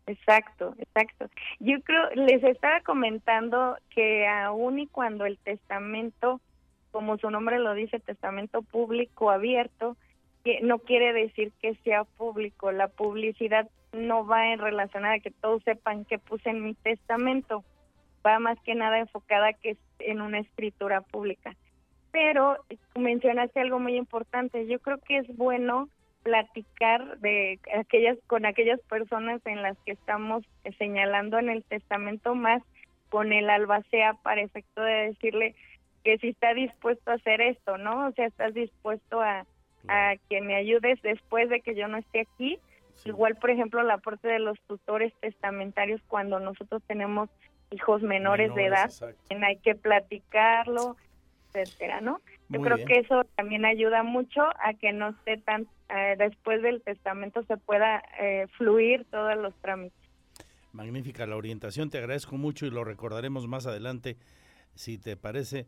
Exacto, 0.07 0.75
exacto. 0.79 1.31
Yo 1.61 1.81
creo, 1.83 2.11
les 2.15 2.43
estaba 2.43 2.81
comentando 2.81 3.77
que 3.91 4.27
aún 4.27 4.81
y 4.81 4.87
cuando 4.89 5.25
el 5.25 5.39
testamento, 5.39 6.41
como 6.91 7.19
su 7.19 7.31
nombre 7.31 7.59
lo 7.59 7.75
dice, 7.75 8.01
testamento 8.01 8.63
público 8.63 9.31
abierto, 9.31 9.97
que 10.45 10.61
no 10.63 10.79
quiere 10.79 11.13
decir 11.13 11.53
que 11.61 11.75
sea 11.85 12.05
público. 12.05 12.73
La 12.73 12.89
publicidad 12.89 13.69
no 13.93 14.27
va 14.27 14.53
en 14.53 14.59
relación 14.59 15.05
a 15.05 15.19
que 15.21 15.31
todos 15.31 15.63
sepan 15.65 16.05
qué 16.05 16.19
puse 16.19 16.51
en 16.51 16.65
mi 16.65 16.75
testamento. 16.75 17.65
Va 18.27 18.39
más 18.39 18.59
que 18.61 18.75
nada 18.75 18.99
enfocada 18.99 19.53
que 19.53 19.77
en 19.99 20.21
una 20.21 20.39
escritura 20.39 21.01
pública. 21.01 21.57
Pero 22.11 22.57
mencionaste 22.97 23.61
algo 23.61 23.79
muy 23.79 23.97
importante. 23.97 24.67
Yo 24.67 24.79
creo 24.81 24.99
que 24.99 25.19
es 25.19 25.37
bueno 25.37 25.89
platicar 26.23 27.19
de 27.21 27.59
aquellas 27.79 28.19
con 28.27 28.45
aquellas 28.45 28.81
personas 28.83 29.41
en 29.47 29.63
las 29.63 29.77
que 29.87 29.93
estamos 29.93 30.45
señalando 30.79 31.39
en 31.39 31.49
el 31.49 31.65
testamento 31.65 32.35
más 32.35 32.63
con 33.09 33.33
el 33.33 33.49
albacea 33.49 34.15
para 34.23 34.43
efecto 34.43 34.83
de 34.83 35.07
decirle 35.09 35.55
que 36.05 36.19
si 36.19 36.29
está 36.29 36.55
dispuesto 36.55 37.11
a 37.11 37.15
hacer 37.15 37.41
esto, 37.41 37.79
¿no? 37.79 38.09
O 38.09 38.13
sea, 38.13 38.27
estás 38.27 38.55
dispuesto 38.55 39.21
a, 39.21 39.47
a 39.89 40.15
que 40.29 40.41
me 40.41 40.57
ayudes 40.57 41.01
después 41.03 41.49
de 41.49 41.61
que 41.61 41.75
yo 41.75 41.89
no 41.89 41.99
esté 41.99 42.21
aquí. 42.21 42.59
Igual, 43.05 43.37
por 43.37 43.51
ejemplo, 43.51 43.83
la 43.83 43.99
parte 43.99 44.29
de 44.29 44.39
los 44.39 44.61
tutores 44.67 45.13
testamentarios 45.21 46.01
cuando 46.09 46.39
nosotros 46.39 46.83
tenemos 46.87 47.31
hijos 47.71 48.03
menores, 48.03 48.55
de 48.55 48.67
edad, 48.67 48.91
hay 49.43 49.57
que 49.59 49.75
platicarlo, 49.75 50.97
etcétera, 51.53 52.01
¿no? 52.01 52.21
Yo 52.49 52.61
creo 52.61 52.85
que 52.85 52.99
eso 52.99 53.25
también 53.37 53.65
ayuda 53.65 54.03
mucho 54.03 54.43
a 54.43 54.75
que 54.75 54.93
no 54.93 55.11
esté 55.11 55.39
tan 55.39 55.69
eh, 55.89 56.17
después 56.19 56.63
del 56.63 56.83
testamento 56.83 57.45
se 57.45 57.57
pueda 57.57 58.03
eh, 58.21 58.47
fluir 58.59 59.05
todos 59.11 59.37
los 59.37 59.55
trámites. 59.61 59.99
Magnífica 60.73 61.27
la 61.27 61.37
orientación, 61.37 61.91
te 61.91 61.99
agradezco 61.99 62.37
mucho 62.37 62.67
y 62.67 62.71
lo 62.71 62.85
recordaremos 62.85 63.47
más 63.47 63.67
adelante, 63.67 64.17
si 64.75 64.99
te 64.99 65.17
parece. 65.17 65.67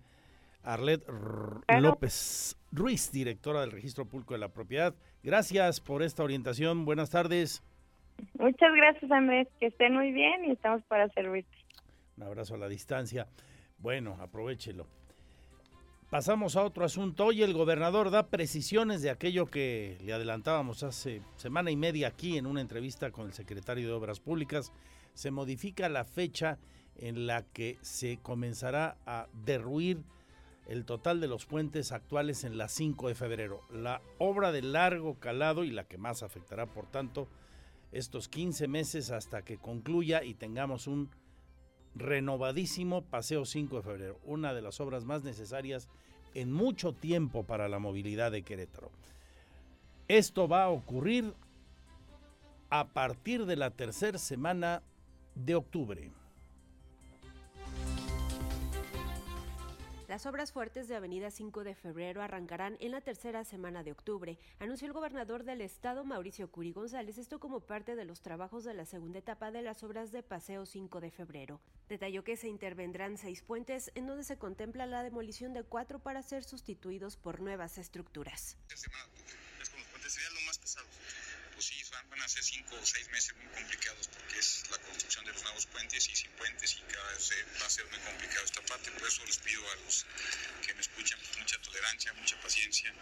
Arlet 0.63 1.05
López 1.81 2.57
Ruiz, 2.71 3.11
directora 3.13 3.61
del 3.61 3.73
Registro 3.73 4.07
Público 4.07 4.35
de 4.35 4.41
la 4.41 4.49
Propiedad. 4.49 4.95
Gracias 5.23 5.81
por 5.81 6.03
esta 6.03 6.23
orientación. 6.23 6.85
Buenas 6.85 7.11
tardes. 7.11 7.63
Muchas 8.39 8.73
gracias, 8.75 9.11
Andrés. 9.11 9.49
Que 9.59 9.67
estén 9.67 9.95
muy 9.95 10.13
bien 10.13 10.45
y 10.45 10.53
estamos 10.53 10.83
para 10.85 11.09
servirte. 11.11 11.51
Un 12.17 12.25
abrazo 12.25 12.55
a 12.55 12.59
la 12.59 12.69
distancia. 12.69 13.27
Bueno, 13.79 14.17
aprovechelo. 14.21 14.87
Pasamos 16.11 16.57
a 16.57 16.63
otro 16.63 16.85
asunto. 16.85 17.27
Hoy 17.27 17.43
el 17.43 17.55
gobernador 17.55 18.11
da 18.11 18.29
precisiones 18.29 19.01
de 19.01 19.09
aquello 19.09 19.47
que 19.47 19.97
le 20.05 20.13
adelantábamos 20.13 20.83
hace 20.83 21.23
semana 21.37 21.71
y 21.71 21.77
media 21.77 22.09
aquí 22.09 22.37
en 22.37 22.47
una 22.47 22.61
entrevista 22.61 23.11
con 23.11 23.27
el 23.27 23.33
secretario 23.33 23.89
de 23.89 23.95
Obras 23.95 24.21
Públicas. 24.21 24.73
Se 25.15 25.31
modifica 25.31 25.89
la 25.89 26.05
fecha 26.05 26.59
en 26.97 27.27
la 27.27 27.45
que 27.45 27.79
se 27.81 28.19
comenzará 28.19 28.99
a 29.07 29.27
derruir 29.33 30.03
el 30.67 30.85
total 30.85 31.21
de 31.21 31.29
los 31.29 31.47
puentes 31.47 31.93
actuales 31.93 32.45
en 32.45 32.57
la 32.57 32.69
5 32.69 33.09
de 33.09 33.15
febrero. 33.15 33.63
La 33.71 34.01
obra 34.19 34.53
de 34.53 34.63
largo 34.63 35.19
calado 35.19 35.65
y 35.65 35.71
la 35.71 35.85
que 35.85 35.99
más 35.99 36.23
afectará, 36.23 36.67
por 36.67 36.87
tanto, 36.87 37.29
estos 37.91 38.29
15 38.29 38.69
meses 38.69 39.11
hasta 39.11 39.43
que 39.43 39.59
concluya 39.59 40.25
y 40.25 40.35
tengamos 40.35 40.87
un 40.87 41.11
renovadísimo 41.95 43.03
Paseo 43.03 43.45
5 43.45 43.77
de 43.77 43.83
febrero, 43.83 44.21
una 44.25 44.55
de 44.55 44.63
las 44.63 44.81
obras 44.81 45.05
más 45.05 45.25
necesarias 45.25 45.89
en 46.35 46.51
mucho 46.53 46.95
tiempo 46.95 47.45
para 47.45 47.69
la 47.69 47.79
movilidad 47.79 48.33
de 48.33 48.43
Querétaro. 48.43 48.91
Esto 50.09 50.49
va 50.49 50.65
a 50.65 50.71
ocurrir 50.71 51.35
a 52.71 52.89
partir 52.89 53.45
de 53.45 53.57
la 53.57 53.71
tercera 53.71 54.19
semana 54.19 54.83
de 55.35 55.55
octubre. 55.55 56.11
Las 60.13 60.27
obras 60.27 60.53
fuertes 60.53 60.89
de 60.89 60.95
Avenida 60.95 61.31
5 61.31 61.65
de 61.65 61.75
Febrero 61.75 62.21
arrancarán 62.21 62.77
en 62.81 62.91
la 62.91 63.01
tercera 63.01 63.45
semana 63.45 63.83
de 63.83 63.93
octubre, 63.93 64.39
anunció 64.59 64.87
el 64.87 64.93
gobernador 64.93 65.43
del 65.43 65.63
estado 65.63 66.05
Mauricio 66.05 66.51
Curi 66.51 66.71
González, 66.71 67.17
esto 67.17 67.41
como 67.41 67.61
parte 67.61 67.97
de 67.97 68.05
los 68.05 68.21
trabajos 68.21 68.63
de 68.65 68.75
la 68.75 68.85
segunda 68.85 69.21
etapa 69.21 69.51
de 69.51 69.63
las 69.63 69.83
obras 69.83 70.13
de 70.13 70.23
Paseo 70.23 70.67
5 70.67 71.01
de 71.01 71.11
Febrero. 71.11 71.63
Detalló 71.89 72.25
que 72.25 72.37
se 72.37 72.49
intervendrán 72.49 73.17
seis 73.17 73.41
puentes 73.41 73.91
en 73.95 74.07
donde 74.07 74.25
se 74.25 74.37
contempla 74.37 74.85
la 74.85 75.03
demolición 75.03 75.55
de 75.55 75.63
cuatro 75.63 75.99
para 75.99 76.21
ser 76.21 76.45
sustituidos 76.45 77.17
por 77.17 77.41
nuevas 77.41 77.79
estructuras. 77.79 78.59
Van 82.09 82.23
a 82.23 82.29
ser 82.29 82.43
cinco 82.43 82.77
o 82.77 82.87
seis 82.87 83.09
meses 83.11 83.37
muy 83.37 83.47
complicados 83.49 84.09
porque 84.09 84.39
es 84.39 84.65
la 84.71 84.79
construcción 84.79 85.25
de 85.25 85.33
los 85.33 85.43
nuevos 85.43 85.67
puentes 85.67 86.09
y 86.09 86.17
sin 86.17 86.31
puentes 86.33 86.77
y 86.77 86.93
cada 86.93 87.09
vez 87.13 87.31
va 87.61 87.67
a 87.67 87.71
ser 87.71 87.87
muy 87.87 87.99
complicado 88.01 88.45
esta 88.45 88.63
parte. 88.63 88.91
Por 88.93 89.07
eso 89.07 89.25
les 89.27 89.39
pido 89.39 89.63
a 89.71 89.77
los 89.77 90.07
que 90.65 90.75
me 90.75 90.81
escuchan 90.81 91.19
pues, 91.21 91.39
mucha 91.39 91.59
tolerancia, 91.59 92.13
mucha 92.15 92.41
paciencia 92.41 92.93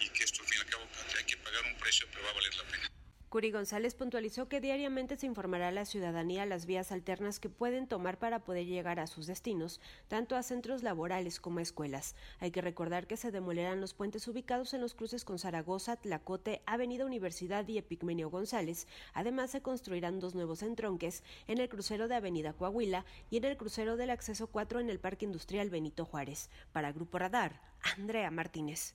y 0.00 0.08
que 0.10 0.24
esto 0.24 0.42
al 0.42 0.48
fin 0.48 0.58
y 0.58 0.60
al 0.60 0.66
cabo 0.66 0.88
hay 1.16 1.24
que 1.24 1.36
pagar 1.36 1.64
un 1.64 1.76
precio, 1.78 2.06
pero 2.10 2.24
va 2.24 2.30
a 2.30 2.34
valer 2.34 2.54
la 2.56 2.64
pena. 2.64 2.91
Curi 3.32 3.50
González 3.50 3.94
puntualizó 3.94 4.46
que 4.46 4.60
diariamente 4.60 5.16
se 5.16 5.24
informará 5.24 5.68
a 5.68 5.72
la 5.72 5.86
ciudadanía 5.86 6.44
las 6.44 6.66
vías 6.66 6.92
alternas 6.92 7.40
que 7.40 7.48
pueden 7.48 7.86
tomar 7.86 8.18
para 8.18 8.40
poder 8.40 8.66
llegar 8.66 9.00
a 9.00 9.06
sus 9.06 9.26
destinos, 9.26 9.80
tanto 10.06 10.36
a 10.36 10.42
centros 10.42 10.82
laborales 10.82 11.40
como 11.40 11.58
a 11.58 11.62
escuelas. 11.62 12.14
Hay 12.40 12.50
que 12.50 12.60
recordar 12.60 13.06
que 13.06 13.16
se 13.16 13.30
demolerán 13.30 13.80
los 13.80 13.94
puentes 13.94 14.28
ubicados 14.28 14.74
en 14.74 14.82
los 14.82 14.92
cruces 14.92 15.24
con 15.24 15.38
Zaragoza, 15.38 15.96
Tlacote, 15.96 16.60
Avenida 16.66 17.06
Universidad 17.06 17.66
y 17.68 17.78
Epigmenio 17.78 18.28
González. 18.28 18.86
Además, 19.14 19.50
se 19.50 19.62
construirán 19.62 20.20
dos 20.20 20.34
nuevos 20.34 20.62
entronques 20.62 21.24
en 21.46 21.56
el 21.56 21.70
crucero 21.70 22.08
de 22.08 22.16
Avenida 22.16 22.52
Coahuila 22.52 23.06
y 23.30 23.38
en 23.38 23.44
el 23.44 23.56
crucero 23.56 23.96
del 23.96 24.10
acceso 24.10 24.48
4 24.48 24.80
en 24.80 24.90
el 24.90 25.00
Parque 25.00 25.24
Industrial 25.24 25.70
Benito 25.70 26.04
Juárez. 26.04 26.50
Para 26.72 26.92
Grupo 26.92 27.18
Radar, 27.18 27.62
Andrea 27.96 28.30
Martínez. 28.30 28.94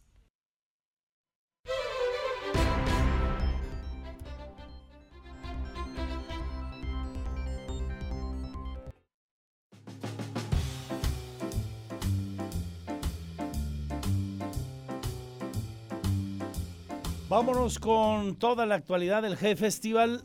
Vámonos 17.38 17.77
con 17.77 18.35
toda 18.38 18.65
la 18.65 18.73
actualidad 18.73 19.21
del 19.21 19.38
G 19.38 19.55
Festival. 19.55 20.23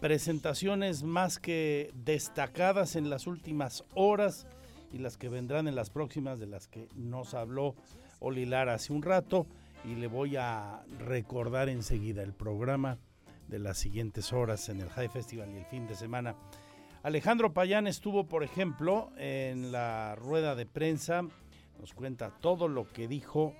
Presentaciones 0.00 1.04
más 1.04 1.38
que 1.38 1.92
destacadas 1.94 2.96
en 2.96 3.08
las 3.10 3.28
últimas 3.28 3.84
horas 3.94 4.48
y 4.92 4.98
las 4.98 5.16
que 5.18 5.28
vendrán 5.28 5.68
en 5.68 5.76
las 5.76 5.88
próximas, 5.88 6.40
de 6.40 6.48
las 6.48 6.66
que 6.66 6.88
nos 6.96 7.34
habló 7.34 7.76
Olilar 8.18 8.68
hace 8.68 8.92
un 8.92 9.04
rato. 9.04 9.46
Y 9.84 9.94
le 9.94 10.08
voy 10.08 10.34
a 10.34 10.82
recordar 10.98 11.68
enseguida 11.68 12.24
el 12.24 12.32
programa 12.32 12.98
de 13.46 13.60
las 13.60 13.78
siguientes 13.78 14.32
horas 14.32 14.68
en 14.68 14.80
el 14.80 14.90
High 14.90 15.10
Festival 15.10 15.48
y 15.54 15.58
el 15.58 15.66
fin 15.66 15.86
de 15.86 15.94
semana. 15.94 16.34
Alejandro 17.04 17.54
Payán 17.54 17.86
estuvo, 17.86 18.26
por 18.26 18.42
ejemplo, 18.42 19.12
en 19.16 19.70
la 19.70 20.16
rueda 20.16 20.56
de 20.56 20.66
prensa. 20.66 21.22
Nos 21.78 21.94
cuenta 21.94 22.32
todo 22.40 22.66
lo 22.66 22.92
que 22.92 23.06
dijo 23.06 23.54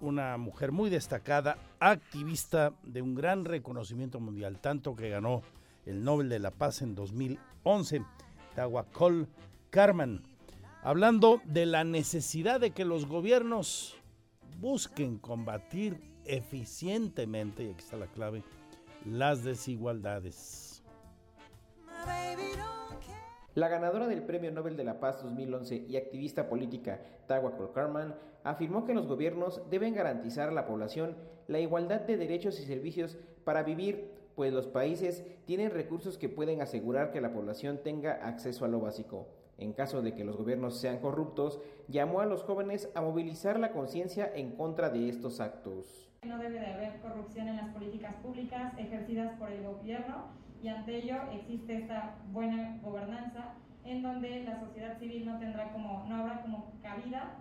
una 0.00 0.36
mujer 0.36 0.72
muy 0.72 0.90
destacada, 0.90 1.58
activista 1.80 2.72
de 2.82 3.02
un 3.02 3.14
gran 3.14 3.44
reconocimiento 3.44 4.20
mundial, 4.20 4.58
tanto 4.60 4.94
que 4.94 5.10
ganó 5.10 5.42
el 5.86 6.04
Nobel 6.04 6.28
de 6.28 6.38
la 6.38 6.50
Paz 6.50 6.82
en 6.82 6.94
2011, 6.94 8.02
Tawakkol 8.54 9.28
Karman, 9.70 10.22
hablando 10.82 11.40
de 11.44 11.66
la 11.66 11.84
necesidad 11.84 12.60
de 12.60 12.70
que 12.70 12.84
los 12.84 13.06
gobiernos 13.06 13.96
busquen 14.60 15.18
combatir 15.18 16.00
eficientemente, 16.24 17.64
y 17.64 17.70
aquí 17.70 17.80
está 17.80 17.96
la 17.96 18.06
clave, 18.06 18.42
las 19.04 19.44
desigualdades. 19.44 20.82
La 23.54 23.68
ganadora 23.68 24.06
del 24.06 24.22
Premio 24.22 24.52
Nobel 24.52 24.76
de 24.76 24.84
la 24.84 25.00
Paz 25.00 25.22
2011 25.22 25.86
y 25.88 25.96
activista 25.96 26.48
política 26.48 27.00
Tawakkol 27.26 27.72
Karman 27.72 28.14
afirmó 28.44 28.84
que 28.84 28.94
los 28.94 29.06
gobiernos 29.06 29.62
deben 29.70 29.94
garantizar 29.94 30.48
a 30.48 30.52
la 30.52 30.66
población 30.66 31.16
la 31.46 31.60
igualdad 31.60 32.02
de 32.02 32.16
derechos 32.16 32.60
y 32.60 32.64
servicios 32.64 33.18
para 33.44 33.62
vivir, 33.62 34.10
pues 34.36 34.52
los 34.52 34.66
países 34.66 35.24
tienen 35.46 35.70
recursos 35.70 36.18
que 36.18 36.28
pueden 36.28 36.60
asegurar 36.60 37.10
que 37.10 37.20
la 37.20 37.32
población 37.32 37.80
tenga 37.82 38.12
acceso 38.26 38.64
a 38.64 38.68
lo 38.68 38.80
básico. 38.80 39.26
En 39.56 39.72
caso 39.72 40.02
de 40.02 40.14
que 40.14 40.24
los 40.24 40.36
gobiernos 40.36 40.78
sean 40.78 40.98
corruptos, 40.98 41.58
llamó 41.88 42.20
a 42.20 42.26
los 42.26 42.44
jóvenes 42.44 42.90
a 42.94 43.00
movilizar 43.00 43.58
la 43.58 43.72
conciencia 43.72 44.30
en 44.32 44.52
contra 44.52 44.90
de 44.90 45.08
estos 45.08 45.40
actos. 45.40 46.08
No 46.22 46.38
debe 46.38 46.60
de 46.60 46.66
haber 46.66 47.00
corrupción 47.00 47.48
en 47.48 47.56
las 47.56 47.70
políticas 47.70 48.14
públicas 48.22 48.72
ejercidas 48.78 49.36
por 49.38 49.50
el 49.50 49.64
gobierno 49.64 50.26
y 50.62 50.68
ante 50.68 50.98
ello 50.98 51.16
existe 51.32 51.76
esta 51.76 52.16
buena 52.32 52.78
gobernanza 52.82 53.54
en 53.84 54.02
donde 54.02 54.44
la 54.44 54.60
sociedad 54.60 54.98
civil 54.98 55.26
no 55.26 55.38
tendrá 55.38 55.72
como 55.72 56.04
no 56.08 56.16
habrá 56.16 56.42
como 56.42 56.72
cabida 56.82 57.36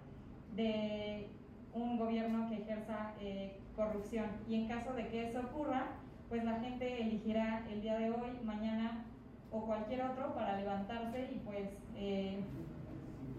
de 0.56 1.28
un 1.74 1.98
gobierno 1.98 2.50
que 2.50 2.56
ejerza 2.56 3.14
eh, 3.22 3.60
corrupción. 3.76 4.26
Y 4.48 4.56
en 4.56 4.68
caso 4.68 4.93
de 4.93 5.08
que 5.08 5.30
eso 5.30 5.39
ocurra 5.39 5.88
pues 6.30 6.43
la 6.43 6.60
gente 6.60 7.02
elegirá 7.02 7.64
el 7.72 7.82
día 7.82 7.98
de 7.98 8.10
hoy 8.10 8.32
mañana 8.43 9.06
o 9.50 9.62
cualquier 9.62 10.02
otro 10.02 10.34
para 10.34 10.58
levantarse 10.58 11.30
y 11.34 11.39
pues 11.45 11.70
eh, 11.95 12.39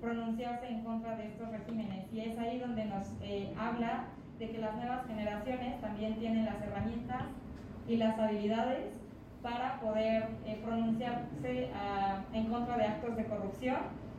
pronunciarse 0.00 0.68
en 0.68 0.84
contra 0.84 1.16
de 1.16 1.26
estos 1.26 1.50
regímenes. 1.50 2.06
Y 2.12 2.20
es 2.20 2.38
ahí 2.38 2.58
donde 2.58 2.86
nos 2.86 3.06
eh, 3.20 3.52
habla 3.58 4.06
de 4.38 4.50
que 4.50 4.58
las 4.58 4.74
nuevas 4.76 5.06
generaciones 5.06 5.80
también 5.82 6.18
tienen 6.18 6.46
las 6.46 6.62
herramientas 6.62 7.24
y 7.86 7.96
las 7.96 8.18
habilidades 8.18 8.86
para 9.42 9.80
poder 9.80 10.28
pronunciarse 10.64 11.70
ah, 11.74 12.22
en 12.32 12.46
contra 12.46 12.76
de 12.76 12.84
actos 12.84 13.16
de 13.16 13.24
corrupción 13.24 13.76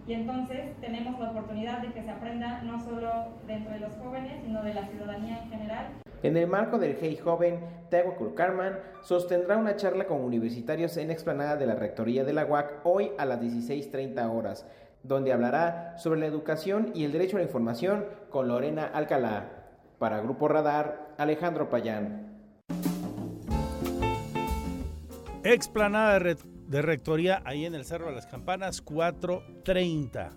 y 0.09 0.13
entonces 0.13 0.75
tenemos 0.81 1.19
la 1.19 1.29
oportunidad 1.29 1.83
de 1.83 1.93
que 1.93 2.01
se 2.01 2.09
aprenda 2.09 2.63
no 2.63 2.83
solo 2.83 3.11
dentro 3.45 3.71
de 3.71 3.79
los 3.79 3.93
jóvenes, 3.97 4.41
sino 4.43 4.63
de 4.63 4.73
la 4.73 4.87
ciudadanía 4.87 5.43
en 5.43 5.49
general. 5.51 5.85
En 6.23 6.35
el 6.35 6.47
marco 6.47 6.79
del 6.79 6.97
Hey 6.99 7.19
Joven, 7.23 7.59
Tehuacul 7.91 8.33
Carman 8.33 8.79
sostendrá 9.03 9.57
una 9.57 9.75
charla 9.75 10.07
con 10.07 10.21
universitarios 10.21 10.97
en 10.97 11.11
explanada 11.11 11.57
de 11.57 11.67
la 11.67 11.75
Rectoría 11.75 12.23
de 12.23 12.33
la 12.33 12.43
UAC 12.47 12.79
hoy 12.85 13.11
a 13.19 13.25
las 13.25 13.39
16.30 13.39 14.35
horas, 14.35 14.65
donde 15.03 15.31
hablará 15.31 15.95
sobre 15.99 16.19
la 16.21 16.25
educación 16.25 16.91
y 16.95 17.03
el 17.03 17.11
derecho 17.11 17.37
a 17.37 17.41
la 17.41 17.45
información 17.45 18.05
con 18.31 18.47
Lorena 18.47 18.85
Alcalá. 18.85 19.51
Para 19.99 20.21
Grupo 20.21 20.47
Radar, 20.47 21.09
Alejandro 21.19 21.69
Payán. 21.69 22.29
Explanada 25.43 26.17
de, 26.19 26.35
rectoría 26.69 27.41
ahí 27.45 27.65
en 27.65 27.73
el 27.73 27.83
Cerro 27.83 28.07
de 28.07 28.15
las 28.15 28.27
Campanas, 28.27 28.85
4.30. 28.85 30.29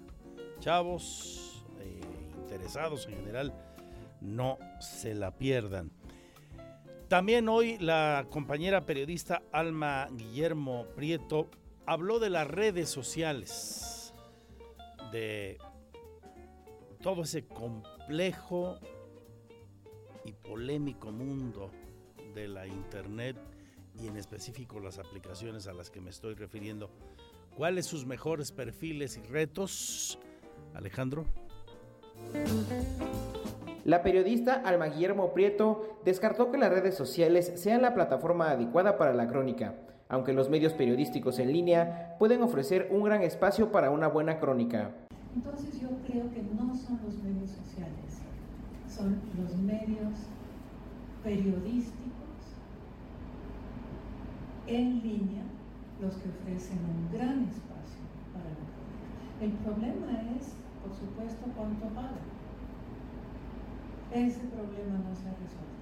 Chavos 0.60 1.64
eh, 1.78 2.00
interesados 2.38 3.06
en 3.06 3.16
general, 3.16 3.52
no 4.20 4.58
se 4.80 5.14
la 5.14 5.36
pierdan. 5.36 5.90
También 7.08 7.50
hoy 7.50 7.76
la 7.78 8.26
compañera 8.30 8.86
periodista 8.86 9.42
Alma 9.52 10.08
Guillermo 10.12 10.86
Prieto 10.96 11.50
habló 11.84 12.18
de 12.18 12.30
las 12.30 12.48
redes 12.48 12.88
sociales, 12.88 14.14
de 15.12 15.58
todo 17.02 17.24
ese 17.24 17.44
complejo 17.44 18.78
y 20.24 20.32
polémico 20.32 21.12
mundo 21.12 21.70
de 22.34 22.48
la 22.48 22.66
Internet 22.66 23.36
y 24.02 24.08
en 24.08 24.16
específico 24.16 24.80
las 24.80 24.98
aplicaciones 24.98 25.66
a 25.68 25.72
las 25.72 25.90
que 25.90 26.00
me 26.00 26.10
estoy 26.10 26.34
refiriendo. 26.34 26.90
¿Cuáles 27.56 27.86
sus 27.86 28.06
mejores 28.06 28.50
perfiles 28.50 29.16
y 29.16 29.22
retos, 29.22 30.18
Alejandro? 30.74 31.26
La 33.84 34.02
periodista 34.02 34.54
Alma 34.54 34.86
Guillermo 34.86 35.32
Prieto 35.32 36.00
descartó 36.04 36.50
que 36.50 36.58
las 36.58 36.70
redes 36.70 36.94
sociales 36.94 37.52
sean 37.56 37.82
la 37.82 37.94
plataforma 37.94 38.50
adecuada 38.50 38.96
para 38.96 39.12
la 39.12 39.28
crónica, 39.28 39.74
aunque 40.08 40.32
los 40.32 40.48
medios 40.50 40.72
periodísticos 40.72 41.38
en 41.38 41.52
línea 41.52 42.16
pueden 42.18 42.42
ofrecer 42.42 42.88
un 42.90 43.04
gran 43.04 43.22
espacio 43.22 43.70
para 43.70 43.90
una 43.90 44.08
buena 44.08 44.38
crónica. 44.38 44.94
Entonces 45.34 45.80
yo 45.80 45.88
creo 46.06 46.30
que 46.30 46.42
no 46.42 46.74
son 46.76 47.00
los 47.04 47.16
medios 47.22 47.50
sociales, 47.50 48.20
son 48.88 49.20
los 49.36 49.56
medios 49.56 50.12
periodísticos 51.24 52.11
en 54.66 55.02
línea 55.02 55.44
los 56.00 56.14
que 56.16 56.28
ofrecen 56.28 56.78
un 56.78 57.10
gran 57.12 57.44
espacio 57.44 58.02
para 58.32 58.48
la 58.50 58.66
crónica. 58.70 59.40
El 59.40 59.52
problema 59.62 60.20
es, 60.36 60.54
por 60.82 60.94
supuesto, 60.94 61.46
cuánto 61.56 61.86
pagan. 61.94 62.30
Ese 64.12 64.40
problema 64.40 64.98
no 64.98 65.14
se 65.14 65.28
ha 65.28 65.32
resuelto 65.32 65.72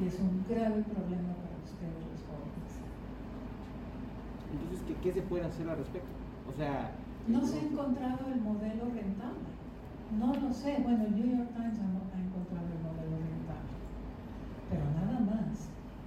y 0.00 0.06
es 0.06 0.20
un 0.20 0.44
grave 0.48 0.82
problema 0.84 1.32
para 1.40 1.56
ustedes 1.64 2.04
los 2.12 2.20
jóvenes. 2.28 2.72
Entonces, 4.52 4.80
¿qué, 4.86 4.94
qué 5.00 5.12
se 5.12 5.22
puede 5.22 5.44
hacer 5.44 5.68
al 5.68 5.78
respecto? 5.78 6.12
O 6.48 6.52
sea... 6.56 6.92
No 7.26 7.44
se 7.44 7.58
ha 7.58 7.62
encontrado 7.62 8.26
el 8.32 8.40
modelo 8.40 8.84
rentable. 8.92 9.48
No 10.20 10.34
lo 10.34 10.52
sé. 10.52 10.78
Bueno, 10.84 11.04
el 11.04 11.16
New 11.16 11.38
York 11.38 11.50
Times 11.56 11.80
ha 11.80 12.20
encontrado 12.20 12.68
el 12.70 12.82
modelo 12.84 13.16
rentable. 13.18 13.72
Pero 14.70 14.84
nada 14.94 15.05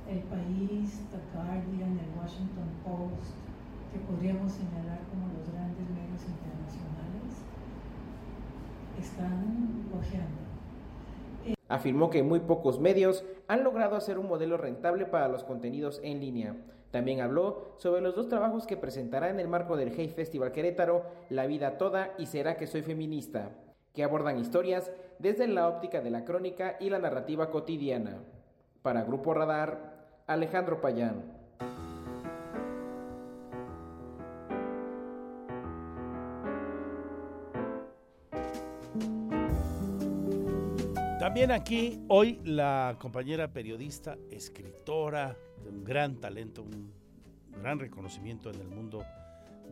el 0.09 0.19
País, 0.23 1.01
The 1.11 1.19
Guardian, 1.35 1.99
el 1.99 2.19
Washington 2.19 2.69
Post, 2.83 3.35
que 3.93 3.99
podríamos 3.99 4.51
señalar 4.51 4.99
como 5.09 5.27
los 5.37 5.51
grandes 5.51 5.87
medios 5.89 6.23
internacionales, 6.25 7.45
están 8.99 9.85
cojeando. 9.91 10.39
Afirmó 11.67 12.09
que 12.09 12.23
muy 12.23 12.39
pocos 12.39 12.79
medios 12.79 13.23
han 13.47 13.63
logrado 13.63 13.95
hacer 13.95 14.17
un 14.17 14.27
modelo 14.27 14.57
rentable 14.57 15.05
para 15.05 15.27
los 15.27 15.43
contenidos 15.43 16.01
en 16.03 16.19
línea. 16.19 16.55
También 16.89 17.21
habló 17.21 17.75
sobre 17.77 18.01
los 18.01 18.15
dos 18.15 18.27
trabajos 18.27 18.65
que 18.65 18.77
presentará 18.77 19.29
en 19.29 19.39
el 19.39 19.47
marco 19.47 19.77
del 19.77 19.93
Hey 19.95 20.09
Festival 20.09 20.51
Querétaro, 20.51 21.03
La 21.29 21.45
vida 21.45 21.77
toda 21.77 22.15
y 22.17 22.25
Será 22.25 22.57
que 22.57 22.65
soy 22.65 22.81
feminista, 22.81 23.51
que 23.93 24.03
abordan 24.03 24.39
historias 24.39 24.91
desde 25.19 25.47
la 25.47 25.67
óptica 25.67 26.01
de 26.01 26.09
la 26.09 26.25
crónica 26.25 26.77
y 26.79 26.89
la 26.89 26.97
narrativa 26.97 27.51
cotidiana. 27.51 28.17
Para 28.81 29.03
Grupo 29.03 29.35
Radar, 29.35 29.98
Alejandro 30.29 30.79
Payán. 30.79 31.23
También 41.19 41.49
aquí 41.49 42.05
hoy 42.09 42.39
la 42.43 42.95
compañera 42.99 43.51
periodista, 43.51 44.19
escritora 44.29 45.35
de 45.63 45.69
un 45.71 45.83
gran 45.83 46.17
talento, 46.17 46.61
un 46.61 46.93
gran 47.63 47.79
reconocimiento 47.79 48.51
en 48.51 48.61
el 48.61 48.67
mundo 48.67 49.03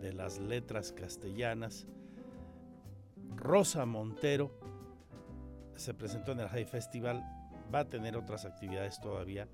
de 0.01 0.11
las 0.11 0.39
letras 0.39 0.91
castellanas, 0.91 1.85
Rosa 3.35 3.85
Montero, 3.85 4.51
se 5.75 5.93
presentó 5.93 6.31
en 6.31 6.39
el 6.39 6.49
High 6.49 6.65
Festival, 6.65 7.23
va 7.73 7.81
a 7.81 7.89
tener 7.89 8.17
otras 8.17 8.45
actividades 8.45 8.99
todavía 8.99 9.47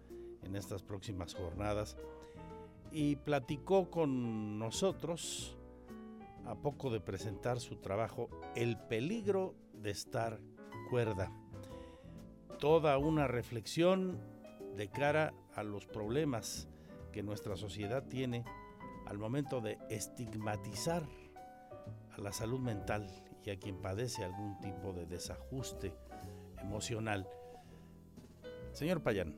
en 0.44 0.56
estas 0.56 0.84
próximas 0.84 1.34
jornadas 1.34 1.98
y 2.92 3.16
platicó 3.16 3.90
con 3.90 4.60
nosotros 4.60 5.58
a 6.46 6.56
poco 6.56 6.90
de 6.90 7.00
presentar 7.00 7.60
su 7.60 7.78
trabajo 7.78 8.30
El 8.56 8.78
peligro 8.78 9.56
de 9.74 9.92
estar 9.92 10.40
cuerda. 10.90 11.32
Toda 12.60 12.98
una 12.98 13.28
reflexión 13.28 14.20
de 14.76 14.90
cara 14.90 15.34
a 15.56 15.64
los 15.64 15.86
problemas 15.86 16.68
que 17.12 17.24
nuestra 17.24 17.56
sociedad 17.56 18.04
tiene 18.08 18.44
al 19.06 19.18
momento 19.18 19.62
de 19.62 19.78
estigmatizar 19.90 21.04
a 22.12 22.22
la 22.22 22.32
salud 22.32 22.60
mental 22.60 23.08
y 23.44 23.50
a 23.50 23.60
quien 23.60 23.82
padece 23.82 24.24
algún 24.24 24.60
tipo 24.62 24.94
de 24.94 25.06
desajuste 25.06 25.94
emocional. 26.62 27.28
Señor 28.72 29.02
Payán. 29.02 29.36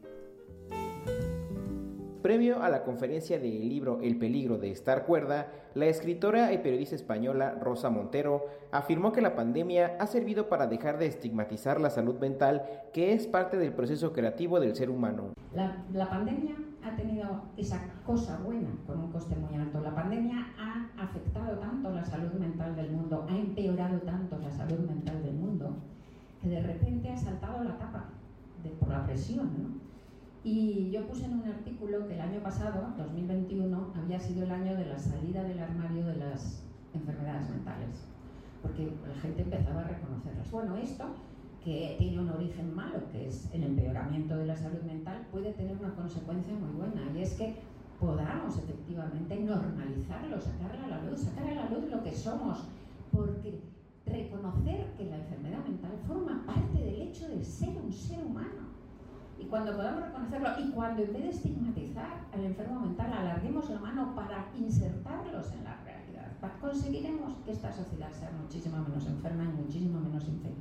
Previo 2.26 2.63
a 2.63 2.69
la 2.69 2.82
conferencia 2.82 3.38
del 3.38 3.69
libro 3.69 3.99
El 4.01 4.17
peligro 4.17 4.57
de 4.57 4.71
estar 4.71 5.05
cuerda, 5.05 5.45
la 5.76 5.86
escritora 5.86 6.53
y 6.53 6.57
periodista 6.57 6.95
española 6.95 7.51
Rosa 7.61 7.91
Montero 7.91 8.47
afirmó 8.71 9.11
que 9.11 9.21
la 9.21 9.36
pandemia 9.36 9.95
ha 9.99 10.07
servido 10.07 10.49
para 10.49 10.65
dejar 10.65 10.97
de 10.97 11.05
estigmatizar 11.05 11.80
la 11.80 11.91
salud 11.91 12.17
mental, 12.17 12.65
que 12.93 13.13
es 13.13 13.28
parte 13.28 13.57
del 13.57 13.73
proceso 13.73 14.11
creativo 14.11 14.59
del 14.59 14.76
ser 14.76 14.89
humano. 14.89 15.34
La, 15.53 16.09
pandemia 16.09 16.55
ha 16.84 16.95
tenido 16.95 17.43
esa 17.57 17.80
cosa 18.03 18.39
buena 18.39 18.69
con 18.88 19.01
un 19.01 19.11
coste 19.11 19.36
muy 19.36 19.61
alto. 19.61 19.80
La 19.82 19.93
pandemia 19.93 20.47
ha 20.57 21.03
afectado 21.03 21.59
tanto 21.59 21.91
la 21.91 22.03
salud 22.03 22.34
mental 22.39 22.76
del 22.76 22.89
mundo, 22.89 23.28
ha 23.30 23.38
empeorado 23.38 23.99
tanto 23.99 24.39
la 24.39 24.49
salud 24.49 24.80
mental 24.80 25.21
del 25.21 25.36
mundo, 25.36 25.76
que 26.41 26.49
de 26.49 26.63
repente 26.63 27.07
ha 27.07 27.17
saltado 27.17 27.63
la 27.63 27.78
tapa 27.78 28.05
de, 28.63 28.71
por 28.71 28.89
la 28.89 29.05
presión, 29.05 29.45
¿no? 29.61 29.84
Y 30.45 30.91
yo 30.91 31.07
puse 31.07 31.25
en 31.25 31.39
un 31.39 31.47
artículo 31.47 32.07
que 32.07 32.13
el 32.13 32.21
año 32.21 32.39
pasado, 32.39 32.93
2021, 32.95 33.93
había 33.95 34.19
sido 34.19 34.43
el 34.43 34.51
año 34.51 34.75
de 34.75 34.85
la 34.85 34.99
salida 34.99 35.43
del 35.43 35.57
armario 35.57 36.05
de 36.05 36.17
las 36.17 36.61
enfermedades 36.93 37.49
mentales, 37.49 38.05
porque 38.61 38.93
la 39.07 39.19
gente 39.19 39.41
empezaba 39.41 39.81
a 39.81 39.87
reconocerlas. 39.87 40.51
Bueno, 40.51 40.77
esto, 40.77 41.05
que 41.63 41.95
tiene 41.97 42.19
un 42.19 42.29
origen 42.29 42.75
malo, 42.75 43.09
que 43.11 43.27
es 43.27 43.49
el 43.53 43.63
empeoramiento 43.63 44.37
de 44.37 44.45
la 44.45 44.55
salud 44.55 44.83
mental, 44.83 45.25
puede 45.31 45.51
tener 45.53 45.77
una 45.77 45.95
consecuencia 45.95 46.53
muy 46.53 46.69
buena, 46.75 47.01
y 47.17 47.23
es 47.23 47.33
que 47.33 47.55
podamos 47.99 48.55
efectivamente 48.59 49.39
normalizarlo, 49.39 50.39
sacar 50.39 50.75
a 50.75 50.87
la 50.87 51.01
luz, 51.09 51.21
sacar 51.21 51.47
a 51.47 51.55
la 51.55 51.69
luz 51.71 51.89
lo 51.89 52.03
que 52.03 52.11
somos, 52.11 52.59
porque 53.11 53.61
reconocer 54.05 54.93
que 54.95 55.05
la 55.05 55.17
enfermedad 55.17 55.65
mental 55.65 55.93
forma 56.07 56.45
parte 56.45 56.77
del 56.83 57.01
hecho 57.01 57.27
de 57.29 57.43
ser 57.43 57.75
un 57.83 57.91
ser 57.91 58.23
humano. 58.23 58.64
Y 59.38 59.45
cuando 59.45 59.75
podamos 59.75 60.05
reconocerlo 60.05 60.49
y 60.59 60.71
cuando 60.71 61.03
en 61.03 61.13
vez 61.13 61.23
de 61.23 61.29
estigmatizar 61.29 62.25
al 62.33 62.45
enfermo 62.45 62.79
mental 62.79 63.11
alarguemos 63.13 63.69
la 63.69 63.79
mano 63.79 64.15
para 64.15 64.47
insertarlos 64.57 65.51
en 65.53 65.63
la 65.63 65.77
realidad, 65.83 66.31
conseguiremos 66.61 67.38
que 67.45 67.51
esta 67.51 67.71
sociedad 67.71 68.11
sea 68.11 68.31
muchísimo 68.31 68.77
menos 68.77 69.05
enferma 69.07 69.43
y 69.43 69.61
muchísimo 69.61 69.99
menos 69.99 70.27
infeliz. 70.27 70.57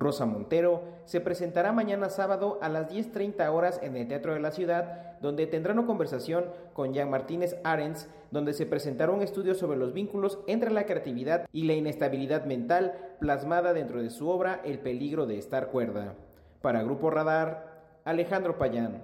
Rosa 0.00 0.24
Montero 0.24 0.82
se 1.04 1.20
presentará 1.20 1.72
mañana 1.72 2.08
sábado 2.08 2.58
a 2.62 2.70
las 2.70 2.90
10.30 2.90 3.52
horas 3.52 3.78
en 3.82 3.96
el 3.96 4.08
Teatro 4.08 4.32
de 4.32 4.40
la 4.40 4.50
Ciudad, 4.50 5.18
donde 5.20 5.46
tendrá 5.46 5.74
una 5.74 5.84
conversación 5.84 6.46
con 6.72 6.94
Jean 6.94 7.10
Martínez 7.10 7.58
Arens, 7.64 8.08
donde 8.30 8.54
se 8.54 8.64
presentará 8.64 9.12
un 9.12 9.20
estudio 9.20 9.54
sobre 9.54 9.76
los 9.76 9.92
vínculos 9.92 10.38
entre 10.46 10.70
la 10.70 10.86
creatividad 10.86 11.46
y 11.52 11.64
la 11.64 11.74
inestabilidad 11.74 12.46
mental 12.46 12.94
plasmada 13.20 13.74
dentro 13.74 14.02
de 14.02 14.08
su 14.08 14.30
obra 14.30 14.62
El 14.64 14.78
peligro 14.78 15.26
de 15.26 15.36
estar 15.36 15.68
cuerda. 15.68 16.14
Para 16.62 16.82
Grupo 16.82 17.10
Radar, 17.10 17.69
Alejandro 18.04 18.56
Payán. 18.58 19.02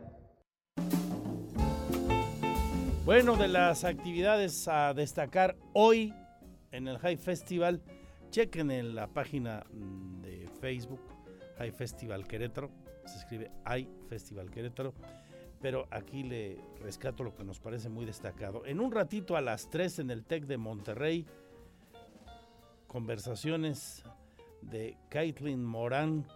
Bueno, 3.04 3.36
de 3.36 3.48
las 3.48 3.84
actividades 3.84 4.66
a 4.66 4.92
destacar 4.92 5.56
hoy 5.74 6.12
en 6.72 6.88
el 6.88 6.98
High 6.98 7.16
Festival, 7.16 7.82
chequen 8.30 8.70
en 8.70 8.94
la 8.94 9.06
página 9.06 9.64
de 9.70 10.48
Facebook, 10.60 11.00
High 11.58 11.70
Festival 11.70 12.26
Querétaro, 12.26 12.70
se 13.04 13.18
escribe 13.18 13.50
Hay 13.64 13.88
Festival 14.08 14.50
Querétaro, 14.50 14.92
pero 15.60 15.86
aquí 15.90 16.24
le 16.24 16.58
rescato 16.80 17.22
lo 17.22 17.34
que 17.34 17.44
nos 17.44 17.60
parece 17.60 17.88
muy 17.88 18.04
destacado. 18.04 18.66
En 18.66 18.80
un 18.80 18.90
ratito 18.90 19.36
a 19.36 19.40
las 19.40 19.70
3 19.70 20.00
en 20.00 20.10
el 20.10 20.24
TEC 20.24 20.46
de 20.46 20.56
Monterrey, 20.56 21.26
conversaciones 22.88 24.02
de 24.62 24.96
Caitlin 25.10 25.64
Morán 25.64 26.26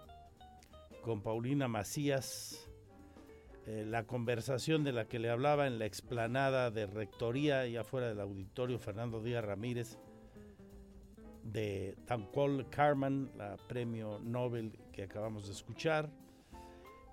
con 1.02 1.22
Paulina 1.22 1.68
Macías, 1.68 2.68
eh, 3.66 3.84
la 3.86 4.06
conversación 4.06 4.84
de 4.84 4.92
la 4.92 5.06
que 5.06 5.18
le 5.18 5.30
hablaba 5.30 5.66
en 5.66 5.78
la 5.78 5.86
explanada 5.86 6.70
de 6.70 6.86
Rectoría 6.86 7.66
y 7.66 7.76
afuera 7.76 8.08
del 8.08 8.20
auditorio 8.20 8.78
Fernando 8.78 9.22
Díaz 9.22 9.44
Ramírez 9.44 9.98
de 11.42 11.96
Tancol 12.06 12.68
Carman, 12.70 13.30
la 13.36 13.56
premio 13.68 14.18
Nobel 14.20 14.78
que 14.92 15.04
acabamos 15.04 15.46
de 15.46 15.52
escuchar. 15.52 16.10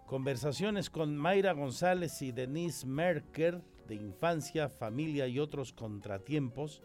Conversaciones 0.05 0.89
con 0.89 1.15
Mayra 1.15 1.53
González 1.53 2.21
y 2.21 2.31
Denise 2.31 2.85
Merker 2.85 3.61
de 3.87 3.95
Infancia, 3.95 4.69
Familia 4.69 5.27
y 5.27 5.39
otros 5.39 5.73
contratiempos. 5.73 6.81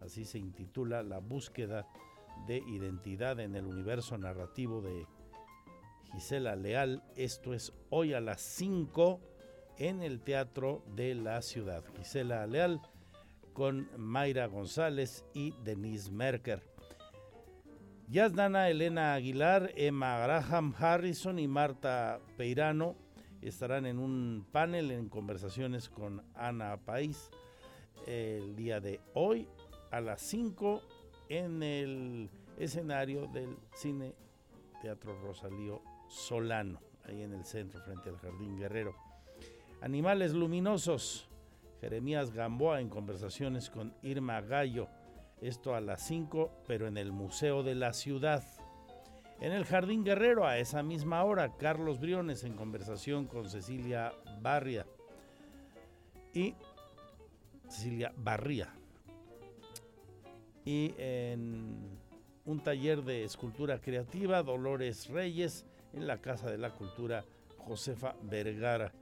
Así 0.00 0.24
se 0.24 0.38
intitula 0.38 1.02
La 1.02 1.18
búsqueda 1.18 1.86
de 2.46 2.58
identidad 2.58 3.40
en 3.40 3.54
el 3.54 3.66
universo 3.66 4.18
narrativo 4.18 4.80
de 4.82 5.06
Gisela 6.14 6.54
Leal. 6.54 7.02
Esto 7.16 7.54
es 7.54 7.72
hoy 7.90 8.14
a 8.14 8.20
las 8.20 8.40
5 8.40 9.20
en 9.78 10.00
el 10.00 10.20
Teatro 10.20 10.84
de 10.94 11.16
la 11.16 11.42
Ciudad. 11.42 11.82
Gisela 11.96 12.46
Leal 12.46 12.80
con 13.52 13.88
Mayra 13.96 14.46
González 14.46 15.24
y 15.34 15.52
Denise 15.64 16.12
Merker. 16.12 16.62
Yazdana 18.08 18.70
Elena 18.70 19.14
Aguilar, 19.14 19.72
Emma 19.74 20.18
Graham 20.18 20.72
Harrison 20.78 21.40
y 21.40 21.48
Marta 21.48 22.20
Peirano 22.36 22.94
estarán 23.42 23.84
en 23.84 23.98
un 23.98 24.46
panel 24.52 24.92
en 24.92 25.08
conversaciones 25.08 25.88
con 25.88 26.22
Ana 26.34 26.76
País 26.76 27.30
el 28.06 28.54
día 28.54 28.78
de 28.78 29.00
hoy 29.14 29.48
a 29.90 30.00
las 30.00 30.20
5 30.20 30.80
en 31.28 31.62
el 31.62 32.30
escenario 32.56 33.26
del 33.26 33.56
Cine 33.74 34.14
Teatro 34.80 35.18
Rosalío 35.20 35.82
Solano, 36.08 36.80
ahí 37.04 37.22
en 37.22 37.32
el 37.32 37.44
centro, 37.44 37.80
frente 37.80 38.10
al 38.10 38.18
Jardín 38.18 38.58
Guerrero. 38.58 38.94
Animales 39.80 40.32
luminosos, 40.32 41.28
Jeremías 41.80 42.32
Gamboa 42.32 42.80
en 42.80 42.88
conversaciones 42.88 43.70
con 43.70 43.94
Irma 44.02 44.40
Gallo 44.40 44.88
esto 45.40 45.74
a 45.74 45.80
las 45.80 46.00
5, 46.06 46.50
pero 46.66 46.86
en 46.86 46.96
el 46.96 47.12
Museo 47.12 47.62
de 47.62 47.74
la 47.74 47.92
Ciudad. 47.92 48.42
En 49.40 49.52
el 49.52 49.64
Jardín 49.64 50.04
Guerrero, 50.04 50.46
a 50.46 50.58
esa 50.58 50.82
misma 50.82 51.22
hora, 51.24 51.56
Carlos 51.58 52.00
Briones 52.00 52.44
en 52.44 52.54
conversación 52.54 53.26
con 53.26 53.50
Cecilia 53.50 54.12
Barria. 54.40 54.86
Y 56.32 56.54
Cecilia 57.68 58.12
Barría. 58.16 58.72
Y 60.64 60.94
en 60.96 61.98
un 62.46 62.60
taller 62.60 63.02
de 63.02 63.24
escultura 63.24 63.80
creativa, 63.80 64.42
Dolores 64.42 65.08
Reyes, 65.08 65.66
en 65.94 66.06
la 66.06 66.20
Casa 66.20 66.50
de 66.50 66.58
la 66.58 66.70
Cultura 66.70 67.24
Josefa 67.58 68.14
Vergara, 68.22 68.92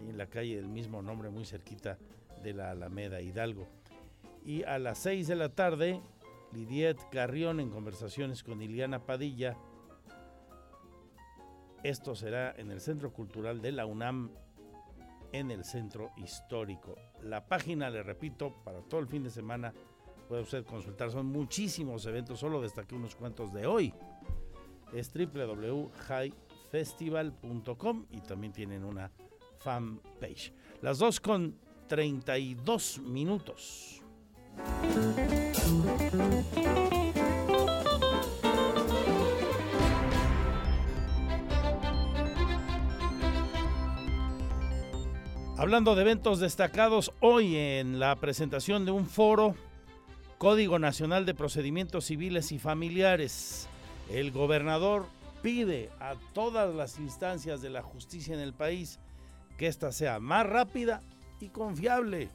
en 0.00 0.18
la 0.18 0.26
calle 0.26 0.56
del 0.56 0.68
mismo 0.68 1.02
nombre, 1.02 1.30
muy 1.30 1.44
cerquita 1.44 1.98
de 2.42 2.52
la 2.52 2.70
Alameda 2.70 3.20
Hidalgo. 3.20 3.68
Y 4.44 4.64
a 4.64 4.78
las 4.78 4.98
6 4.98 5.28
de 5.28 5.36
la 5.36 5.48
tarde, 5.50 6.00
Lidiet 6.52 6.98
Carrión 7.10 7.60
en 7.60 7.70
conversaciones 7.70 8.42
con 8.42 8.60
Iliana 8.60 9.06
Padilla. 9.06 9.56
Esto 11.82 12.14
será 12.14 12.54
en 12.56 12.70
el 12.70 12.80
Centro 12.80 13.12
Cultural 13.12 13.62
de 13.62 13.72
la 13.72 13.86
UNAM, 13.86 14.30
en 15.32 15.50
el 15.50 15.64
Centro 15.64 16.10
Histórico. 16.16 16.96
La 17.22 17.46
página, 17.46 17.88
le 17.88 18.02
repito, 18.02 18.54
para 18.64 18.80
todo 18.82 19.00
el 19.00 19.06
fin 19.06 19.22
de 19.22 19.30
semana 19.30 19.72
puede 20.28 20.42
usted 20.42 20.64
consultar. 20.64 21.10
Son 21.10 21.26
muchísimos 21.26 22.04
eventos, 22.06 22.38
solo 22.38 22.60
destaqué 22.60 22.94
unos 22.94 23.16
cuantos 23.16 23.52
de 23.52 23.66
hoy. 23.66 23.94
Es 24.92 25.12
www.highfestival.com 25.12 28.06
y 28.10 28.20
también 28.20 28.52
tienen 28.52 28.84
una 28.84 29.10
fanpage. 29.58 30.52
Las 30.82 30.98
dos 30.98 31.18
con 31.20 31.56
32 31.88 32.98
minutos. 32.98 34.02
Hablando 45.56 45.94
de 45.94 46.02
eventos 46.02 46.40
destacados, 46.40 47.12
hoy 47.20 47.56
en 47.56 48.00
la 48.00 48.16
presentación 48.16 48.84
de 48.84 48.90
un 48.90 49.06
foro, 49.06 49.54
Código 50.38 50.80
Nacional 50.80 51.24
de 51.24 51.34
Procedimientos 51.34 52.06
Civiles 52.06 52.50
y 52.50 52.58
Familiares, 52.58 53.68
el 54.12 54.30
gobernador 54.30 55.06
pide 55.42 55.90
a 55.98 56.14
todas 56.34 56.74
las 56.74 56.98
instancias 56.98 57.62
de 57.62 57.70
la 57.70 57.82
justicia 57.82 58.34
en 58.34 58.40
el 58.40 58.52
país 58.52 59.00
que 59.56 59.66
ésta 59.66 59.90
sea 59.90 60.20
más 60.20 60.46
rápida 60.46 61.02
y 61.40 61.48
confiable. 61.48 62.30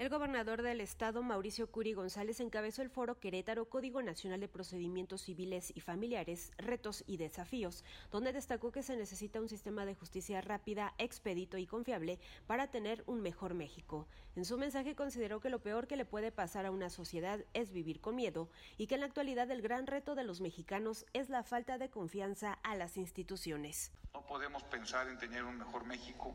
El 0.00 0.08
gobernador 0.08 0.62
del 0.62 0.80
estado, 0.80 1.22
Mauricio 1.22 1.70
Curi 1.70 1.92
González, 1.92 2.40
encabezó 2.40 2.80
el 2.80 2.88
foro 2.88 3.20
Querétaro 3.20 3.68
Código 3.68 4.00
Nacional 4.00 4.40
de 4.40 4.48
Procedimientos 4.48 5.20
Civiles 5.20 5.74
y 5.76 5.82
Familiares, 5.82 6.52
Retos 6.56 7.04
y 7.06 7.18
Desafíos, 7.18 7.84
donde 8.10 8.32
destacó 8.32 8.72
que 8.72 8.82
se 8.82 8.96
necesita 8.96 9.42
un 9.42 9.50
sistema 9.50 9.84
de 9.84 9.94
justicia 9.94 10.40
rápida, 10.40 10.94
expedito 10.96 11.58
y 11.58 11.66
confiable 11.66 12.18
para 12.46 12.68
tener 12.68 13.04
un 13.06 13.20
mejor 13.20 13.52
México. 13.52 14.08
En 14.36 14.46
su 14.46 14.56
mensaje 14.56 14.94
consideró 14.94 15.40
que 15.40 15.50
lo 15.50 15.60
peor 15.60 15.86
que 15.86 15.96
le 15.96 16.06
puede 16.06 16.32
pasar 16.32 16.64
a 16.64 16.70
una 16.70 16.88
sociedad 16.88 17.44
es 17.52 17.70
vivir 17.70 18.00
con 18.00 18.16
miedo 18.16 18.48
y 18.78 18.86
que 18.86 18.94
en 18.94 19.00
la 19.00 19.06
actualidad 19.06 19.50
el 19.50 19.60
gran 19.60 19.86
reto 19.86 20.14
de 20.14 20.24
los 20.24 20.40
mexicanos 20.40 21.04
es 21.12 21.28
la 21.28 21.42
falta 21.42 21.76
de 21.76 21.90
confianza 21.90 22.54
a 22.62 22.74
las 22.74 22.96
instituciones. 22.96 23.92
No 24.14 24.24
podemos 24.24 24.62
pensar 24.62 25.10
en 25.10 25.18
tener 25.18 25.44
un 25.44 25.58
mejor 25.58 25.84
México 25.84 26.34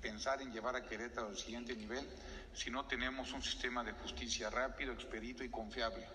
pensar 0.00 0.40
en 0.42 0.52
llevar 0.52 0.76
a 0.76 0.82
Querétaro 0.82 1.28
al 1.28 1.36
siguiente 1.36 1.76
nivel 1.76 2.08
si 2.52 2.70
no 2.70 2.86
tenemos 2.86 3.32
un 3.32 3.42
sistema 3.42 3.84
de 3.84 3.92
justicia 3.92 4.50
rápido, 4.50 4.92
expedito 4.92 5.44
y 5.44 5.50
confiable. 5.50 6.06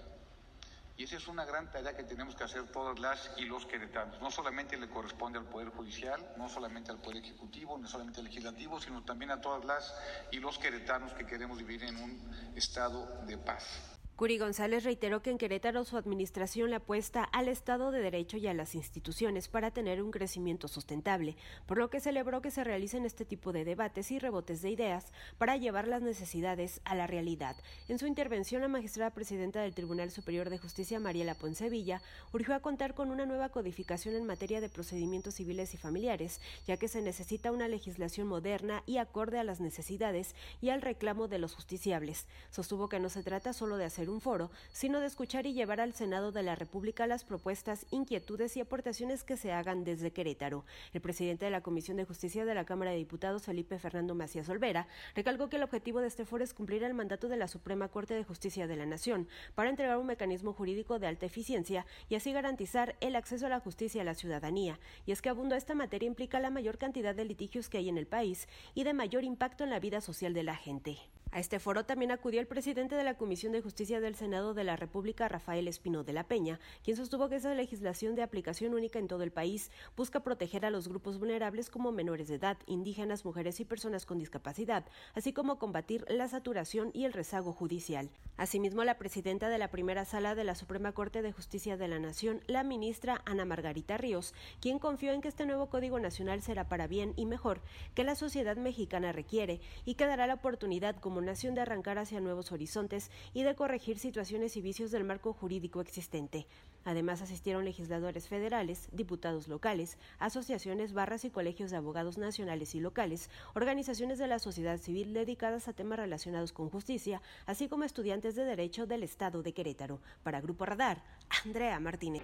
Y 0.98 1.04
esa 1.04 1.18
es 1.18 1.28
una 1.28 1.44
gran 1.44 1.70
tarea 1.70 1.96
que 1.96 2.04
tenemos 2.04 2.36
que 2.36 2.46
hacer 2.46 2.72
todas 2.72 2.98
las 3.00 3.32
y 3.38 3.44
los 3.44 3.66
queretanos. 3.66 4.22
No 4.22 4.32
solamente 4.32 4.78
le 4.78 4.88
corresponde 4.88 5.38
al 5.38 5.46
Poder 5.46 5.70
Judicial, 5.70 6.26
no 6.38 6.48
solamente 6.48 6.92
al 6.92 7.00
Poder 7.00 7.18
Ejecutivo, 7.18 7.78
no 7.78 7.88
solamente 7.88 8.22
al 8.22 8.26
Legislativo, 8.26 8.80
sino 8.80 9.04
también 9.04 9.32
a 9.32 9.42
todas 9.42 9.66
las 9.66 9.94
y 10.32 10.38
los 10.38 10.58
queretanos 10.58 11.12
que 11.14 11.26
queremos 11.26 11.58
vivir 11.58 11.84
en 11.84 11.98
un 11.98 12.54
estado 12.56 13.26
de 13.26 13.38
paz. 13.38 13.95
Curi 14.16 14.38
González 14.38 14.86
reiteró 14.86 15.22
que 15.22 15.30
en 15.30 15.38
Querétaro 15.38 15.84
su 15.84 15.98
administración 15.98 16.70
le 16.70 16.78
apuesta 16.78 17.22
al 17.22 17.50
Estado 17.50 17.92
de 17.92 18.00
Derecho 18.00 18.38
y 18.38 18.48
a 18.48 18.54
las 18.54 18.74
instituciones 18.74 19.50
para 19.50 19.72
tener 19.72 20.02
un 20.02 20.12
crecimiento 20.12 20.70
sustentable, 20.70 21.36
por 21.66 21.78
lo 21.78 21.90
que 21.90 22.00
celebró 22.00 22.42
que 22.42 22.50
se 22.50 22.64
realicen 22.64 23.04
este 23.06 23.26
tipo 23.26 23.52
de 23.52 23.66
debates 23.66 24.12
y 24.12 24.20
rebotes 24.20 24.62
de 24.62 24.70
ideas 24.70 25.12
para 25.38 25.58
llevar 25.58 25.90
las 25.90 26.02
necesidades 26.02 26.80
a 26.86 26.96
la 26.96 27.08
realidad. 27.08 27.58
En 27.90 28.00
su 28.00 28.08
intervención, 28.08 28.62
la 28.62 28.70
magistrada 28.70 29.12
presidenta 29.12 29.62
del 29.62 29.76
Tribunal 29.76 30.10
Superior 30.12 30.50
de 30.50 30.60
Justicia, 30.60 30.98
Mariela 31.02 31.36
Poncevilla, 31.36 32.02
urgió 32.32 32.56
a 32.56 32.62
contar 32.62 32.94
con 32.94 33.12
una 33.12 33.26
nueva 33.26 33.50
codificación 33.50 34.16
en 34.16 34.26
materia 34.26 34.62
de 34.62 34.70
procedimientos 34.70 35.36
civiles 35.36 35.74
y 35.74 35.78
familiares, 35.78 36.40
ya 36.66 36.78
que 36.78 36.88
se 36.88 37.02
necesita 37.02 37.52
una 37.52 37.68
legislación 37.68 38.28
moderna 38.28 38.82
y 38.86 38.96
acorde 38.96 39.40
a 39.40 39.44
las 39.44 39.60
necesidades 39.60 40.36
y 40.62 40.70
al 40.70 40.82
reclamo 40.82 41.28
de 41.28 41.40
los 41.40 41.54
justiciables. 41.54 42.28
Sostuvo 42.50 42.88
que 42.88 43.02
no 43.02 43.10
se 43.10 43.22
trata 43.22 43.52
solo 43.52 43.76
de 43.76 43.84
hacer 43.84 44.05
un 44.10 44.22
foro, 44.22 44.52
sino 44.72 45.00
de 45.00 45.08
escuchar 45.08 45.46
y 45.46 45.54
llevar 45.54 45.82
al 45.82 45.94
Senado 45.94 46.32
de 46.32 46.44
la 46.44 46.56
República 46.56 47.08
las 47.08 47.24
propuestas, 47.24 47.86
inquietudes 47.92 48.56
y 48.58 48.62
aportaciones 48.62 49.24
que 49.24 49.38
se 49.38 49.52
hagan 49.52 49.84
desde 49.84 50.12
Querétaro. 50.12 50.66
El 50.94 51.02
presidente 51.02 51.46
de 51.46 51.52
la 51.52 51.62
Comisión 51.62 51.98
de 51.98 52.06
Justicia 52.06 52.46
de 52.46 52.56
la 52.56 52.66
Cámara 52.66 52.92
de 52.92 52.98
Diputados, 52.98 53.44
Felipe 53.44 53.80
Fernando 53.80 54.16
Macías 54.16 54.50
Olvera, 54.50 54.88
recalcó 55.16 55.50
que 55.50 55.58
el 55.58 55.64
objetivo 55.64 56.02
de 56.02 56.08
este 56.08 56.26
foro 56.26 56.44
es 56.44 56.54
cumplir 56.54 56.84
el 56.84 56.94
mandato 56.94 57.28
de 57.28 57.38
la 57.38 57.48
Suprema 57.48 57.88
Corte 57.88 58.14
de 58.14 58.24
Justicia 58.24 58.68
de 58.68 58.76
la 58.76 58.86
Nación 58.86 59.28
para 59.56 59.70
entregar 59.70 59.98
un 59.98 60.08
mecanismo 60.08 60.54
jurídico 60.54 61.00
de 61.00 61.08
alta 61.08 61.26
eficiencia 61.26 61.86
y 62.10 62.16
así 62.16 62.32
garantizar 62.32 62.96
el 63.02 63.16
acceso 63.16 63.46
a 63.46 63.50
la 63.50 63.60
justicia 63.60 64.02
a 64.02 64.06
la 64.06 64.16
ciudadanía. 64.16 64.80
Y 65.06 65.12
es 65.12 65.22
que 65.22 65.30
abundó 65.30 65.56
esta 65.56 65.76
materia 65.76 66.08
implica 66.08 66.40
la 66.40 66.50
mayor 66.50 66.78
cantidad 66.78 67.16
de 67.16 67.26
litigios 67.26 67.70
que 67.70 67.78
hay 67.78 67.90
en 67.90 67.98
el 67.98 68.08
país 68.08 68.48
y 68.74 68.84
de 68.84 68.94
mayor 68.94 69.24
impacto 69.24 69.64
en 69.64 69.70
la 69.70 69.80
vida 69.80 70.02
social 70.02 70.34
de 70.34 70.44
la 70.44 70.56
gente. 70.56 70.98
A 71.36 71.40
este 71.40 71.60
foro 71.60 71.84
también 71.84 72.12
acudió 72.12 72.40
el 72.40 72.48
presidente 72.48 72.96
de 72.96 73.04
la 73.04 73.18
Comisión 73.18 73.52
de 73.52 73.62
Justicia 73.62 74.00
del 74.00 74.16
Senado 74.16 74.54
de 74.54 74.64
la 74.64 74.78
República, 74.78 75.28
Rafael 75.28 75.68
Espino 75.68 76.06
de 76.06 76.14
la 76.14 76.24
Peña, 76.24 76.62
quien 76.82 76.96
sostuvo 76.96 77.28
que 77.28 77.36
esa 77.36 77.54
legislación 77.54 78.16
de 78.16 78.22
aplicación 78.22 78.74
única 78.74 79.00
en 79.00 79.10
todo 79.10 79.22
el 79.22 79.34
país 79.34 79.70
busca 79.98 80.22
proteger 80.22 80.66
a 80.66 80.70
los 80.70 80.88
grupos 80.88 81.20
vulnerables 81.20 81.70
como 81.70 81.92
menores 81.92 82.30
de 82.30 82.36
edad, 82.36 82.58
indígenas, 82.68 83.26
mujeres 83.26 83.60
y 83.60 83.66
personas 83.66 84.06
con 84.06 84.18
discapacidad, 84.18 84.86
así 85.14 85.34
como 85.34 85.60
combatir 85.60 86.06
la 86.08 86.30
saturación 86.30 86.92
y 86.94 87.04
el 87.04 87.12
rezago 87.12 87.52
judicial. 87.52 88.10
Asimismo, 88.38 88.86
la 88.86 88.98
presidenta 88.98 89.50
de 89.50 89.58
la 89.58 89.72
primera 89.72 90.06
sala 90.06 90.36
de 90.36 90.46
la 90.46 90.56
Suprema 90.56 90.94
Corte 90.94 91.22
de 91.22 91.34
Justicia 91.34 91.76
de 91.76 91.90
la 91.90 92.00
Nación, 92.00 92.44
la 92.48 92.64
ministra 92.64 93.22
Ana 93.26 93.44
Margarita 93.44 93.98
Ríos, 93.98 94.34
quien 94.62 94.80
confió 94.80 95.12
en 95.12 95.20
que 95.20 95.28
este 95.28 95.46
nuevo 95.46 95.70
Código 95.70 96.00
Nacional 96.00 96.42
será 96.42 96.70
para 96.70 96.88
bien 96.88 97.12
y 97.18 97.26
mejor 97.26 97.60
que 97.94 98.06
la 98.06 98.16
sociedad 98.16 98.56
mexicana 98.56 99.12
requiere 99.12 99.60
y 99.84 99.96
que 99.96 100.06
dará 100.06 100.28
la 100.28 100.36
oportunidad 100.36 100.96
como 100.96 101.25
nación 101.26 101.56
de 101.56 101.62
arrancar 101.62 101.98
hacia 101.98 102.22
nuevos 102.22 102.52
horizontes 102.52 103.12
y 103.34 103.44
de 103.44 103.56
corregir 103.56 104.00
situaciones 104.00 104.56
y 104.56 104.62
vicios 104.62 104.92
del 104.92 105.04
marco 105.04 105.34
jurídico 105.34 105.82
existente. 105.82 106.48
Además 106.86 107.22
asistieron 107.22 107.66
legisladores 107.66 108.28
federales, 108.28 108.88
diputados 108.92 109.48
locales, 109.48 109.98
asociaciones, 110.20 110.94
barras 110.94 111.26
y 111.26 111.32
colegios 111.32 111.72
de 111.72 111.78
abogados 111.78 112.18
nacionales 112.18 112.76
y 112.76 112.80
locales, 112.80 113.30
organizaciones 113.56 114.20
de 114.20 114.28
la 114.28 114.40
sociedad 114.40 114.78
civil 114.78 115.14
dedicadas 115.14 115.68
a 115.68 115.74
temas 115.74 116.00
relacionados 116.00 116.54
con 116.54 116.70
justicia, 116.70 117.22
así 117.48 117.68
como 117.68 117.84
estudiantes 117.84 118.36
de 118.36 118.46
Derecho 118.46 118.86
del 118.86 119.04
Estado 119.04 119.42
de 119.42 119.54
Querétaro. 119.54 120.00
Para 120.24 120.42
Grupo 120.42 120.66
Radar, 120.66 121.04
Andrea 121.44 121.80
Martínez. 121.80 122.24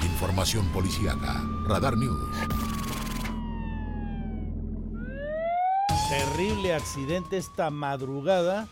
Información 0.00 0.66
policíaca. 0.72 1.42
Radar 1.66 1.96
News. 1.96 2.73
Terrible 6.16 6.72
accidente 6.72 7.36
esta 7.36 7.70
madrugada 7.70 8.68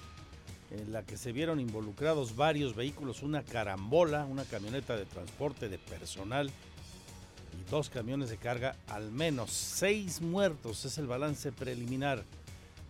en 0.70 0.92
la 0.92 1.02
que 1.02 1.16
se 1.16 1.32
vieron 1.32 1.58
involucrados 1.58 2.36
varios 2.36 2.76
vehículos, 2.76 3.24
una 3.24 3.42
carambola, 3.42 4.26
una 4.26 4.44
camioneta 4.44 4.96
de 4.96 5.06
transporte 5.06 5.68
de 5.68 5.76
personal 5.76 6.50
y 6.50 7.68
dos 7.68 7.90
camiones 7.90 8.30
de 8.30 8.36
carga, 8.36 8.76
al 8.86 9.10
menos 9.10 9.50
seis 9.50 10.20
muertos 10.20 10.84
es 10.84 10.98
el 10.98 11.08
balance 11.08 11.50
preliminar. 11.50 12.22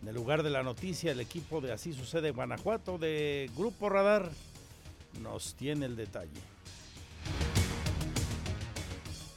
En 0.03 0.09
el 0.09 0.15
lugar 0.15 0.43
de 0.43 0.51
la 0.51 0.63
noticia, 0.63 1.13
el 1.13 1.21
equipo 1.21 1.63
de 1.63 1.73
Así 1.73 1.95
Sucede 1.95 2.31
Guanajuato 2.31 2.99
de 2.99 3.51
Grupo 3.57 3.89
Radar 3.89 4.31
nos 5.23 5.55
tiene 5.55 5.87
el 5.87 5.97
detalle. 5.97 6.52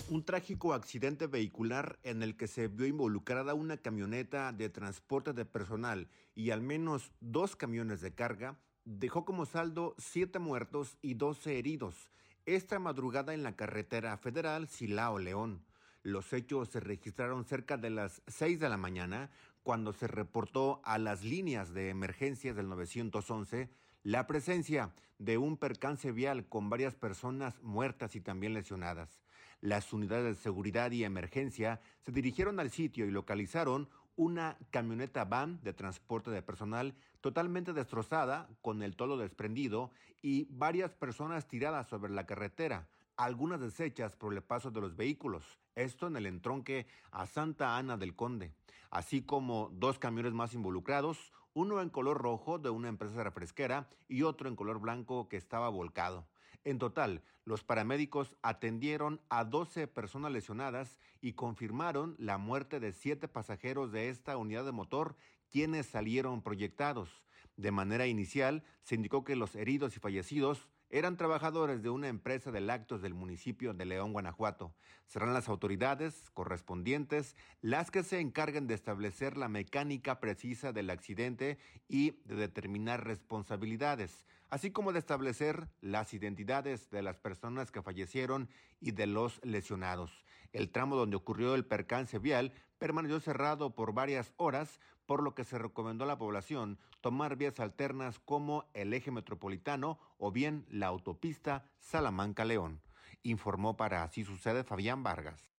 Un 0.08 0.24
trágico 0.24 0.74
accidente 0.74 1.26
vehicular 1.26 1.98
en 2.04 2.22
el 2.22 2.38
que 2.38 2.48
se 2.48 2.68
vio 2.68 2.86
involucrada 2.86 3.56
una 3.56 3.78
camioneta 3.78 4.54
de 4.54 4.70
transporte 4.70 5.34
de 5.34 5.46
personal 5.46 6.10
y 6.36 6.52
al 6.52 6.62
menos 6.62 7.12
dos 7.22 7.56
camiones 7.56 8.02
de 8.02 8.14
carga 8.14 8.56
dejó 8.84 9.26
como 9.26 9.48
saldo 9.48 9.96
siete 9.98 10.38
muertos 10.38 11.00
y 11.02 11.16
doce 11.16 11.58
heridos 11.58 12.12
esta 12.46 12.78
madrugada 12.78 13.34
en 13.34 13.42
la 13.42 13.56
carretera 13.56 14.16
federal 14.18 14.68
Silao 14.68 15.18
León. 15.18 15.66
Los 16.04 16.34
hechos 16.34 16.70
se 16.70 16.82
registraron 16.82 17.44
cerca 17.44 17.78
de 17.78 17.90
las 17.90 18.22
seis 18.28 18.60
de 18.60 18.70
la 18.70 18.78
mañana 18.78 19.32
cuando 19.64 19.92
se 19.92 20.06
reportó 20.06 20.82
a 20.84 21.00
las 21.00 21.24
líneas 21.24 21.74
de 21.74 21.90
emergencias 21.90 22.56
del 22.56 22.70
911 22.70 23.72
la 24.04 24.28
presencia 24.28 24.94
de 25.18 25.40
un 25.40 25.58
percance 25.58 26.12
vial 26.12 26.48
con 26.48 26.70
varias 26.70 26.94
personas 26.94 27.60
muertas 27.64 28.16
y 28.16 28.22
también 28.22 28.54
lesionadas. 28.54 29.25
Las 29.66 29.94
unidades 29.94 30.38
de 30.38 30.44
seguridad 30.44 30.92
y 30.92 31.04
emergencia 31.04 31.82
se 32.02 32.12
dirigieron 32.12 32.60
al 32.60 32.70
sitio 32.70 33.08
y 33.08 33.10
localizaron 33.10 33.90
una 34.16 34.60
camioneta 34.70 35.26
van 35.26 35.60
de 35.64 35.74
transporte 35.74 36.30
de 36.30 36.44
personal 36.44 36.94
totalmente 37.20 37.74
destrozada, 37.74 38.48
con 38.62 38.84
el 38.84 38.96
tolo 38.96 39.18
desprendido 39.18 39.90
y 40.22 40.46
varias 40.52 40.94
personas 40.94 41.48
tiradas 41.48 41.88
sobre 41.88 42.14
la 42.14 42.28
carretera, 42.28 42.88
algunas 43.18 43.60
deshechas 43.60 44.16
por 44.16 44.36
el 44.36 44.44
paso 44.44 44.70
de 44.70 44.82
los 44.82 44.96
vehículos, 44.96 45.44
esto 45.74 46.06
en 46.06 46.18
el 46.18 46.28
entronque 46.28 46.86
a 47.10 47.26
Santa 47.26 47.76
Ana 47.76 47.98
del 47.98 48.16
Conde, 48.16 48.54
así 48.92 49.24
como 49.24 49.72
dos 49.74 49.98
camiones 49.98 50.34
más 50.34 50.54
involucrados, 50.54 51.34
uno 51.56 51.82
en 51.82 51.90
color 51.90 52.22
rojo 52.22 52.60
de 52.60 52.70
una 52.70 52.90
empresa 52.90 53.24
refresquera 53.24 53.90
y 54.08 54.22
otro 54.22 54.48
en 54.48 54.56
color 54.56 54.80
blanco 54.80 55.28
que 55.28 55.38
estaba 55.38 55.70
volcado. 55.70 56.28
En 56.64 56.80
total, 56.80 57.22
los 57.44 57.64
paramédicos 57.64 58.36
atendieron 58.42 59.22
a 59.30 59.44
12 59.44 59.88
personas 59.88 60.32
lesionadas 60.32 60.98
y 61.22 61.34
confirmaron 61.34 62.16
la 62.18 62.38
muerte 62.38 62.80
de 62.80 62.92
siete 62.92 63.28
pasajeros 63.28 63.92
de 63.92 64.10
esta 64.10 64.38
unidad 64.38 64.66
de 64.66 64.72
motor, 64.72 65.16
quienes 65.52 65.86
salieron 65.86 66.42
proyectados. 66.42 67.24
De 67.58 67.72
manera 67.72 68.08
inicial, 68.08 68.64
se 68.84 68.96
indicó 68.96 69.24
que 69.24 69.36
los 69.36 69.56
heridos 69.56 69.96
y 69.96 70.00
fallecidos 70.00 70.68
eran 70.90 71.18
trabajadores 71.18 71.82
de 71.82 71.90
una 71.90 72.08
empresa 72.08 72.52
de 72.52 72.62
lácteos 72.62 73.02
del 73.02 73.14
municipio 73.14 73.74
de 73.74 73.86
León, 73.86 74.14
Guanajuato. 74.14 74.74
Serán 75.08 75.34
las 75.34 75.50
autoridades 75.50 76.30
correspondientes 76.34 77.36
las 77.62 77.92
que 77.92 78.04
se 78.04 78.20
encarguen 78.20 78.68
de 78.68 78.76
establecer 78.76 79.36
la 79.36 79.50
mecánica 79.50 80.20
precisa 80.20 80.74
del 80.74 80.90
accidente 80.90 81.58
y 81.88 82.12
de 82.26 82.36
determinar 82.36 83.04
responsabilidades, 83.04 84.26
así 84.50 84.72
como 84.72 84.94
de 84.94 85.00
establecer 85.00 85.68
las 85.82 86.14
identidades 86.14 86.90
de 86.90 87.02
las 87.02 87.18
personas 87.18 87.72
que 87.72 87.82
fallecieron 87.82 88.50
y 88.80 88.92
de 88.92 89.08
los 89.08 89.40
lesionados. 89.44 90.26
El 90.54 90.70
tramo 90.72 90.96
donde 90.96 91.16
ocurrió 91.16 91.56
el 91.56 91.66
percance 91.66 92.20
vial 92.20 92.54
permaneció 92.78 93.20
cerrado 93.20 93.76
por 93.76 93.94
varias 93.94 94.34
horas 94.38 94.80
por 95.06 95.22
lo 95.22 95.36
que 95.36 95.44
se 95.44 95.58
recomendó 95.58 96.04
a 96.04 96.08
la 96.08 96.18
población 96.18 96.80
tomar 97.02 97.36
vías 97.36 97.60
alternas 97.60 98.20
como 98.20 98.66
el 98.74 98.94
eje 98.94 99.12
metropolitano 99.12 100.00
o 100.18 100.32
bien 100.32 100.66
la 100.70 100.88
autopista 100.88 101.66
Salamanca-León. 101.80 102.82
Informó 103.24 103.78
para 103.78 104.04
Así 104.04 104.24
Sucede 104.24 104.64
Fabián 104.64 105.04
Vargas. 105.04 105.52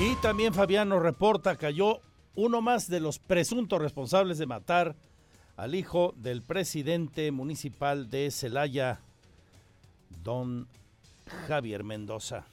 Y 0.00 0.14
también 0.16 0.52
Fabián 0.52 0.90
nos 0.90 1.02
reporta, 1.02 1.56
cayó 1.56 2.00
uno 2.34 2.60
más 2.60 2.88
de 2.88 3.00
los 3.00 3.18
presuntos 3.18 3.80
responsables 3.80 4.36
de 4.38 4.46
matar 4.46 4.96
al 5.56 5.74
hijo 5.74 6.14
del 6.18 6.42
presidente 6.42 7.32
municipal 7.32 8.10
de 8.10 8.30
Celaya, 8.30 9.00
don 10.22 10.68
Javier 11.48 11.82
Mendoza. 11.82 12.46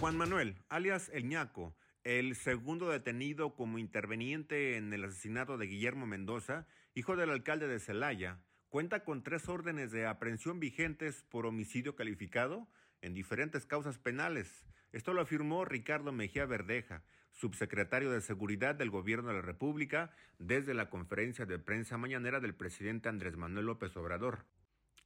Juan 0.00 0.16
Manuel, 0.16 0.56
alias 0.68 1.10
El 1.14 1.28
Ñaco, 1.28 1.74
el 2.04 2.36
segundo 2.36 2.90
detenido 2.90 3.54
como 3.54 3.78
interveniente 3.78 4.76
en 4.76 4.92
el 4.92 5.04
asesinato 5.04 5.56
de 5.56 5.66
Guillermo 5.66 6.06
Mendoza, 6.06 6.66
hijo 6.94 7.16
del 7.16 7.30
alcalde 7.30 7.66
de 7.66 7.80
Celaya, 7.80 8.38
cuenta 8.68 9.04
con 9.04 9.22
tres 9.22 9.48
órdenes 9.48 9.90
de 9.92 10.06
aprehensión 10.06 10.60
vigentes 10.60 11.24
por 11.30 11.46
homicidio 11.46 11.96
calificado 11.96 12.68
en 13.00 13.14
diferentes 13.14 13.64
causas 13.64 13.98
penales. 13.98 14.66
Esto 14.92 15.14
lo 15.14 15.22
afirmó 15.22 15.64
Ricardo 15.64 16.12
Mejía 16.12 16.44
Verdeja, 16.44 17.02
subsecretario 17.38 18.10
de 18.10 18.20
Seguridad 18.20 18.74
del 18.74 18.90
Gobierno 18.90 19.28
de 19.28 19.36
la 19.36 19.42
República, 19.42 20.10
desde 20.38 20.74
la 20.74 20.90
conferencia 20.90 21.46
de 21.46 21.58
prensa 21.58 21.96
mañanera 21.96 22.40
del 22.40 22.54
presidente 22.54 23.08
Andrés 23.08 23.36
Manuel 23.36 23.66
López 23.66 23.96
Obrador. 23.96 24.44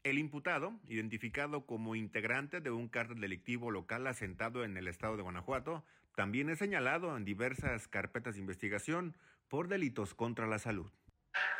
El 0.03 0.19
imputado, 0.19 0.73
identificado 0.89 1.67
como 1.67 1.95
integrante 1.95 2.61
de 2.61 2.71
un 2.71 2.89
cártel 2.89 3.21
delictivo 3.21 3.71
local 3.71 4.07
asentado 4.07 4.65
en 4.65 4.77
el 4.77 4.89
estado 4.89 5.17
de 5.17 5.23
Guanajuato, 5.23 5.85
también 6.17 6.49
es 6.49 6.59
señalado 6.59 7.17
en 7.17 7.25
diversas 7.25 7.87
carpetas 7.87 8.35
de 8.35 8.41
investigación 8.41 9.15
por 9.49 9.69
delitos 9.69 10.15
contra 10.15 10.47
la 10.47 10.59
salud. 10.59 10.91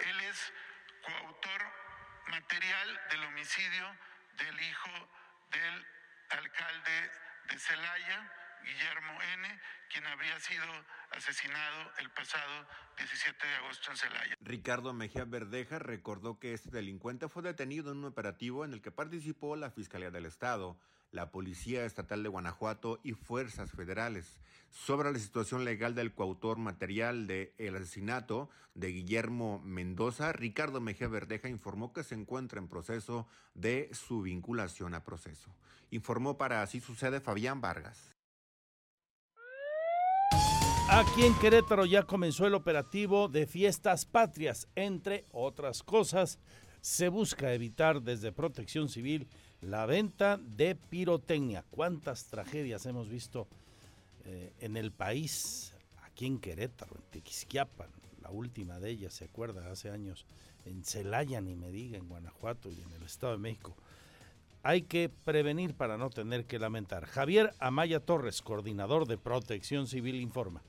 Él 0.01 0.21
es 0.29 0.53
coautor 1.05 1.63
material 2.31 2.89
del 3.11 3.25
homicidio 3.25 3.85
del 4.39 4.61
hijo 4.61 4.91
del 5.53 5.87
alcalde 6.31 7.11
de 7.51 7.59
Celaya, 7.59 8.33
Guillermo 8.65 9.13
N., 9.35 9.61
quien 9.91 10.07
habría 10.07 10.39
sido 10.41 10.65
asesinado 11.11 11.91
el 11.99 12.11
pasado 12.11 12.67
17 12.97 13.47
de 13.47 13.55
agosto 13.57 13.91
en 13.91 13.97
Celaya. 13.97 14.37
Ricardo 14.41 14.93
Mejía 14.93 15.25
Verdeja 15.25 15.79
recordó 15.79 16.39
que 16.39 16.55
este 16.55 16.71
delincuente 16.71 17.29
fue 17.29 17.43
detenido 17.43 17.93
en 17.93 17.99
un 17.99 18.07
operativo 18.07 18.65
en 18.65 18.73
el 18.73 18.81
que 18.81 18.91
participó 18.91 19.57
la 19.57 19.71
Fiscalía 19.71 20.11
del 20.11 20.27
Estado, 20.27 20.79
la 21.11 21.31
Policía 21.31 21.85
Estatal 21.85 22.23
de 22.23 22.29
Guanajuato 22.31 23.01
y 23.03 23.13
fuerzas 23.13 23.71
federales. 23.71 24.41
Sobre 24.71 25.13
la 25.13 25.19
situación 25.19 25.67
legal 25.67 25.95
del 25.95 26.15
coautor 26.15 26.57
material 26.57 27.27
del 27.27 27.53
el 27.59 27.77
asesinato 27.77 28.49
de 28.75 28.89
Guillermo 28.89 29.61
Mendoza, 29.63 30.33
Ricardo 30.33 30.81
Mejía 30.81 31.09
Verdeja 31.09 31.49
informó 31.49 31.93
que 31.93 32.03
se 32.03 32.15
encuentra 32.15 32.59
en 32.59 32.69
proceso 32.69 33.29
de 33.53 33.91
su 33.93 34.23
vinculación 34.23 34.95
a 34.95 35.05
proceso. 35.05 35.55
Informó 35.91 36.39
para 36.39 36.63
Así 36.63 36.81
Sucede 36.81 37.21
Fabián 37.21 37.61
Vargas. 37.61 38.12
Aquí 40.89 41.25
en 41.25 41.35
Querétaro 41.35 41.87
ya 41.87 42.03
comenzó 42.03 42.47
el 42.47 42.55
operativo 42.55 43.29
de 43.29 43.47
fiestas 43.47 44.05
patrias. 44.05 44.69
Entre 44.75 45.25
otras 45.33 45.83
cosas, 45.83 46.39
se 46.81 47.09
busca 47.09 47.55
evitar 47.55 48.03
desde 48.03 48.33
protección 48.33 48.89
civil 48.89 49.27
la 49.61 49.87
venta 49.87 50.39
de 50.39 50.75
pirotecnia. 50.75 51.65
¿Cuántas 51.71 52.27
tragedias 52.27 52.85
hemos 52.87 53.09
visto 53.09 53.47
eh, 54.25 54.53
en 54.61 54.77
el 54.77 54.93
país? 54.93 55.73
Aquí 56.05 56.27
en 56.27 56.39
Querétaro, 56.39 56.97
en 56.97 57.03
Tequisquiapan, 57.11 57.89
la 58.21 58.31
última 58.31 58.79
de 58.79 58.91
ellas, 58.91 59.15
se 59.15 59.25
acuerda, 59.25 59.71
hace 59.71 59.91
años, 59.91 60.27
en 60.67 60.85
Celaya, 60.85 61.41
ni 61.41 61.55
me 61.55 61.71
diga, 61.71 61.97
en 61.97 62.09
Guanajuato 62.09 62.71
y 62.71 62.81
en 62.81 62.93
el 62.93 63.03
Estado 63.05 63.33
de 63.33 63.39
México. 63.39 63.75
Hay 64.63 64.83
que 64.83 65.09
prevenir 65.09 65.75
para 65.75 65.97
no 65.97 66.11
tener 66.11 66.45
que 66.45 66.59
lamentar. 66.59 67.07
Javier 67.07 67.55
Amaya 67.59 68.01
Torres, 68.01 68.43
coordinador 68.43 69.07
de 69.07 69.19
Protección 69.19 69.87
Civil, 69.87 70.21
informa. 70.21 70.63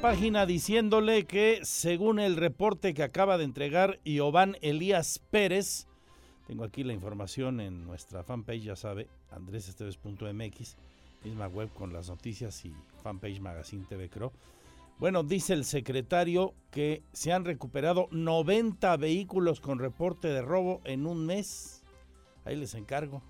Página 0.00 0.46
diciéndole 0.46 1.24
que 1.24 1.60
según 1.62 2.18
el 2.18 2.36
reporte 2.36 2.94
que 2.94 3.02
acaba 3.02 3.36
de 3.36 3.44
entregar 3.44 4.00
Iovan 4.04 4.56
Elías 4.62 5.18
Pérez, 5.30 5.86
tengo 6.46 6.64
aquí 6.64 6.82
la 6.82 6.92
información 6.92 7.60
en 7.60 7.84
nuestra 7.84 8.22
fanpage, 8.22 8.62
ya 8.62 8.76
sabe, 8.76 9.08
andresesteves.mx, 9.30 10.76
misma 11.24 11.46
web 11.48 11.70
con 11.74 11.92
las 11.92 12.08
noticias 12.08 12.64
y 12.64 12.74
fanpage 13.02 13.40
Magazine 13.40 13.84
TV 13.88 14.08
Cro. 14.08 14.32
Bueno, 14.98 15.24
dice 15.24 15.52
el 15.52 15.64
secretario 15.64 16.54
que 16.70 17.02
se 17.12 17.32
han 17.32 17.44
recuperado 17.44 18.08
90 18.12 18.96
vehículos 18.96 19.60
con 19.60 19.78
reporte 19.78 20.28
de 20.28 20.42
robo 20.42 20.80
en 20.84 21.06
un 21.06 21.26
mes. 21.26 21.82
Ahí 22.44 22.56
les 22.56 22.74
encargo. 22.74 23.22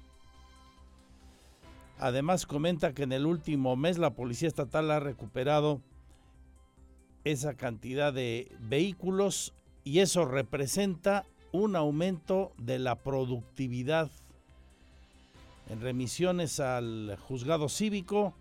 Además 1.98 2.47
comenta 2.47 2.94
que 2.94 3.02
en 3.02 3.12
el 3.12 3.26
último 3.26 3.74
mes 3.74 3.98
la 3.98 4.14
Policía 4.14 4.48
Estatal 4.48 4.90
ha 4.90 5.01
recuperado 5.01 5.80
esa 7.24 7.55
cantidad 7.55 8.12
de 8.12 8.51
vehículos 8.61 9.53
y 9.85 10.01
eso 10.01 10.24
representa 10.24 11.24
un 11.53 11.77
aumento 11.77 12.53
de 12.57 12.78
la 12.78 12.97
productividad 12.97 14.11
en 15.69 15.81
remisiones 15.81 16.61
al 16.61 17.16
juzgado 17.20 17.69
cívico, 17.69 18.35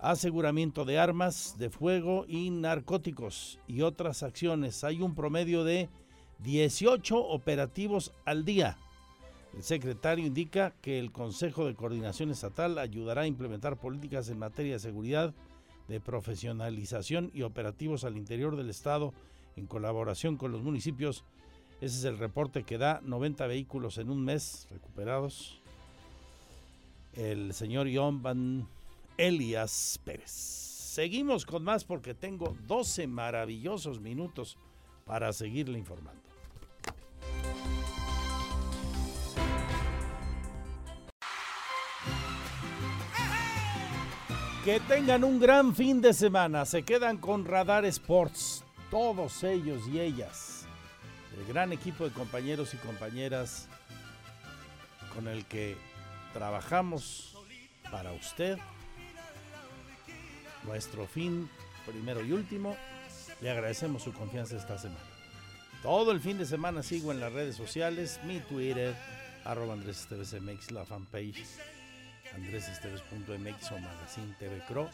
aseguramiento 0.00 0.84
de 0.84 0.98
armas 0.98 1.56
de 1.58 1.70
fuego 1.70 2.24
y 2.28 2.50
narcóticos 2.50 3.58
y 3.66 3.82
otras 3.82 4.22
acciones. 4.22 4.84
Hay 4.84 5.00
un 5.00 5.14
promedio 5.14 5.64
de 5.64 5.88
18 6.40 7.16
operativos 7.18 8.12
al 8.24 8.44
día. 8.44 8.78
El 9.54 9.62
secretario 9.62 10.26
indica 10.26 10.72
que 10.80 10.98
el 10.98 11.12
Consejo 11.12 11.66
de 11.66 11.74
Coordinación 11.74 12.30
Estatal 12.30 12.78
ayudará 12.78 13.22
a 13.22 13.26
implementar 13.26 13.76
políticas 13.76 14.28
en 14.28 14.38
materia 14.38 14.74
de 14.74 14.78
seguridad, 14.78 15.34
de 15.88 16.00
profesionalización 16.00 17.30
y 17.34 17.42
operativos 17.42 18.04
al 18.04 18.16
interior 18.16 18.56
del 18.56 18.70
Estado 18.70 19.12
en 19.56 19.66
colaboración 19.66 20.36
con 20.36 20.52
los 20.52 20.62
municipios. 20.62 21.24
Ese 21.80 21.98
es 21.98 22.04
el 22.04 22.18
reporte 22.18 22.64
que 22.64 22.78
da 22.78 23.00
90 23.02 23.46
vehículos 23.46 23.98
en 23.98 24.10
un 24.10 24.24
mes 24.24 24.66
recuperados. 24.70 25.60
El 27.14 27.52
señor 27.52 27.88
John 27.92 28.22
Van 28.22 28.66
Elias 29.16 30.00
Pérez. 30.04 30.30
Seguimos 30.30 31.44
con 31.46 31.64
más 31.64 31.84
porque 31.84 32.14
tengo 32.14 32.56
12 32.66 33.06
maravillosos 33.06 34.00
minutos 34.00 34.58
para 35.04 35.32
seguirle 35.32 35.78
informando. 35.78 36.31
Que 44.64 44.78
tengan 44.78 45.24
un 45.24 45.40
gran 45.40 45.74
fin 45.74 46.00
de 46.00 46.12
semana. 46.12 46.64
Se 46.64 46.84
quedan 46.84 47.16
con 47.16 47.44
Radar 47.44 47.84
Sports. 47.86 48.62
Todos 48.92 49.42
ellos 49.42 49.82
y 49.88 49.98
ellas. 49.98 50.66
El 51.36 51.52
gran 51.52 51.72
equipo 51.72 52.04
de 52.04 52.12
compañeros 52.12 52.72
y 52.72 52.76
compañeras 52.76 53.66
con 55.12 55.26
el 55.26 55.44
que 55.46 55.76
trabajamos 56.32 57.36
para 57.90 58.12
usted. 58.12 58.56
Nuestro 60.62 61.08
fin 61.08 61.50
primero 61.84 62.24
y 62.24 62.30
último. 62.30 62.76
Le 63.40 63.50
agradecemos 63.50 64.04
su 64.04 64.12
confianza 64.12 64.56
esta 64.56 64.78
semana. 64.78 65.00
Todo 65.82 66.12
el 66.12 66.20
fin 66.20 66.38
de 66.38 66.46
semana 66.46 66.84
sigo 66.84 67.10
en 67.10 67.18
las 67.18 67.32
redes 67.32 67.56
sociales, 67.56 68.20
mi 68.24 68.38
Twitter, 68.38 68.94
arroba 69.44 69.72
Andrés 69.72 70.02
Esteves 70.02 70.40
MX, 70.40 70.70
la 70.70 70.84
fanpage 70.84 71.44
andresesteves.mx 72.34 73.72
o 73.72 73.78
Magazine 73.78 74.34
TV 74.38 74.62
Cro. 74.66 74.88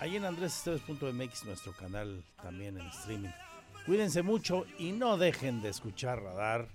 Ahí 0.00 0.16
en 0.16 0.24
andresesteves.mx, 0.24 1.44
nuestro 1.44 1.72
canal 1.72 2.22
también 2.42 2.78
en 2.78 2.86
streaming. 2.86 3.30
Cuídense 3.86 4.22
mucho 4.22 4.66
y 4.78 4.92
no 4.92 5.16
dejen 5.16 5.62
de 5.62 5.70
escuchar 5.70 6.22
Radar. 6.22 6.68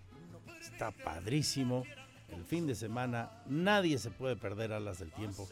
Está 0.59 0.91
padrísimo. 0.91 1.85
El 2.29 2.43
fin 2.43 2.65
de 2.67 2.75
semana 2.75 3.31
nadie 3.45 3.97
se 3.97 4.09
puede 4.09 4.35
perder 4.35 4.73
alas 4.73 4.99
del 4.99 5.11
tiempo. 5.11 5.47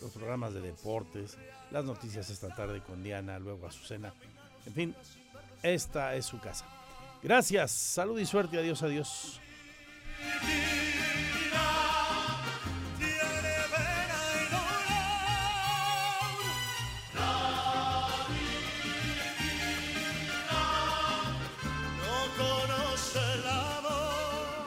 Los 0.00 0.12
programas 0.12 0.54
de 0.54 0.60
deportes, 0.60 1.38
las 1.70 1.84
noticias 1.84 2.30
esta 2.30 2.54
tarde 2.54 2.82
con 2.82 3.02
Diana, 3.02 3.38
luego 3.38 3.66
Azucena. 3.66 4.12
En 4.66 4.74
fin, 4.74 4.94
esta 5.62 6.14
es 6.14 6.26
su 6.26 6.38
casa. 6.38 6.66
Gracias, 7.22 7.72
salud 7.72 8.18
y 8.18 8.26
suerte. 8.26 8.58
Adiós, 8.58 8.82
adiós. 8.82 9.40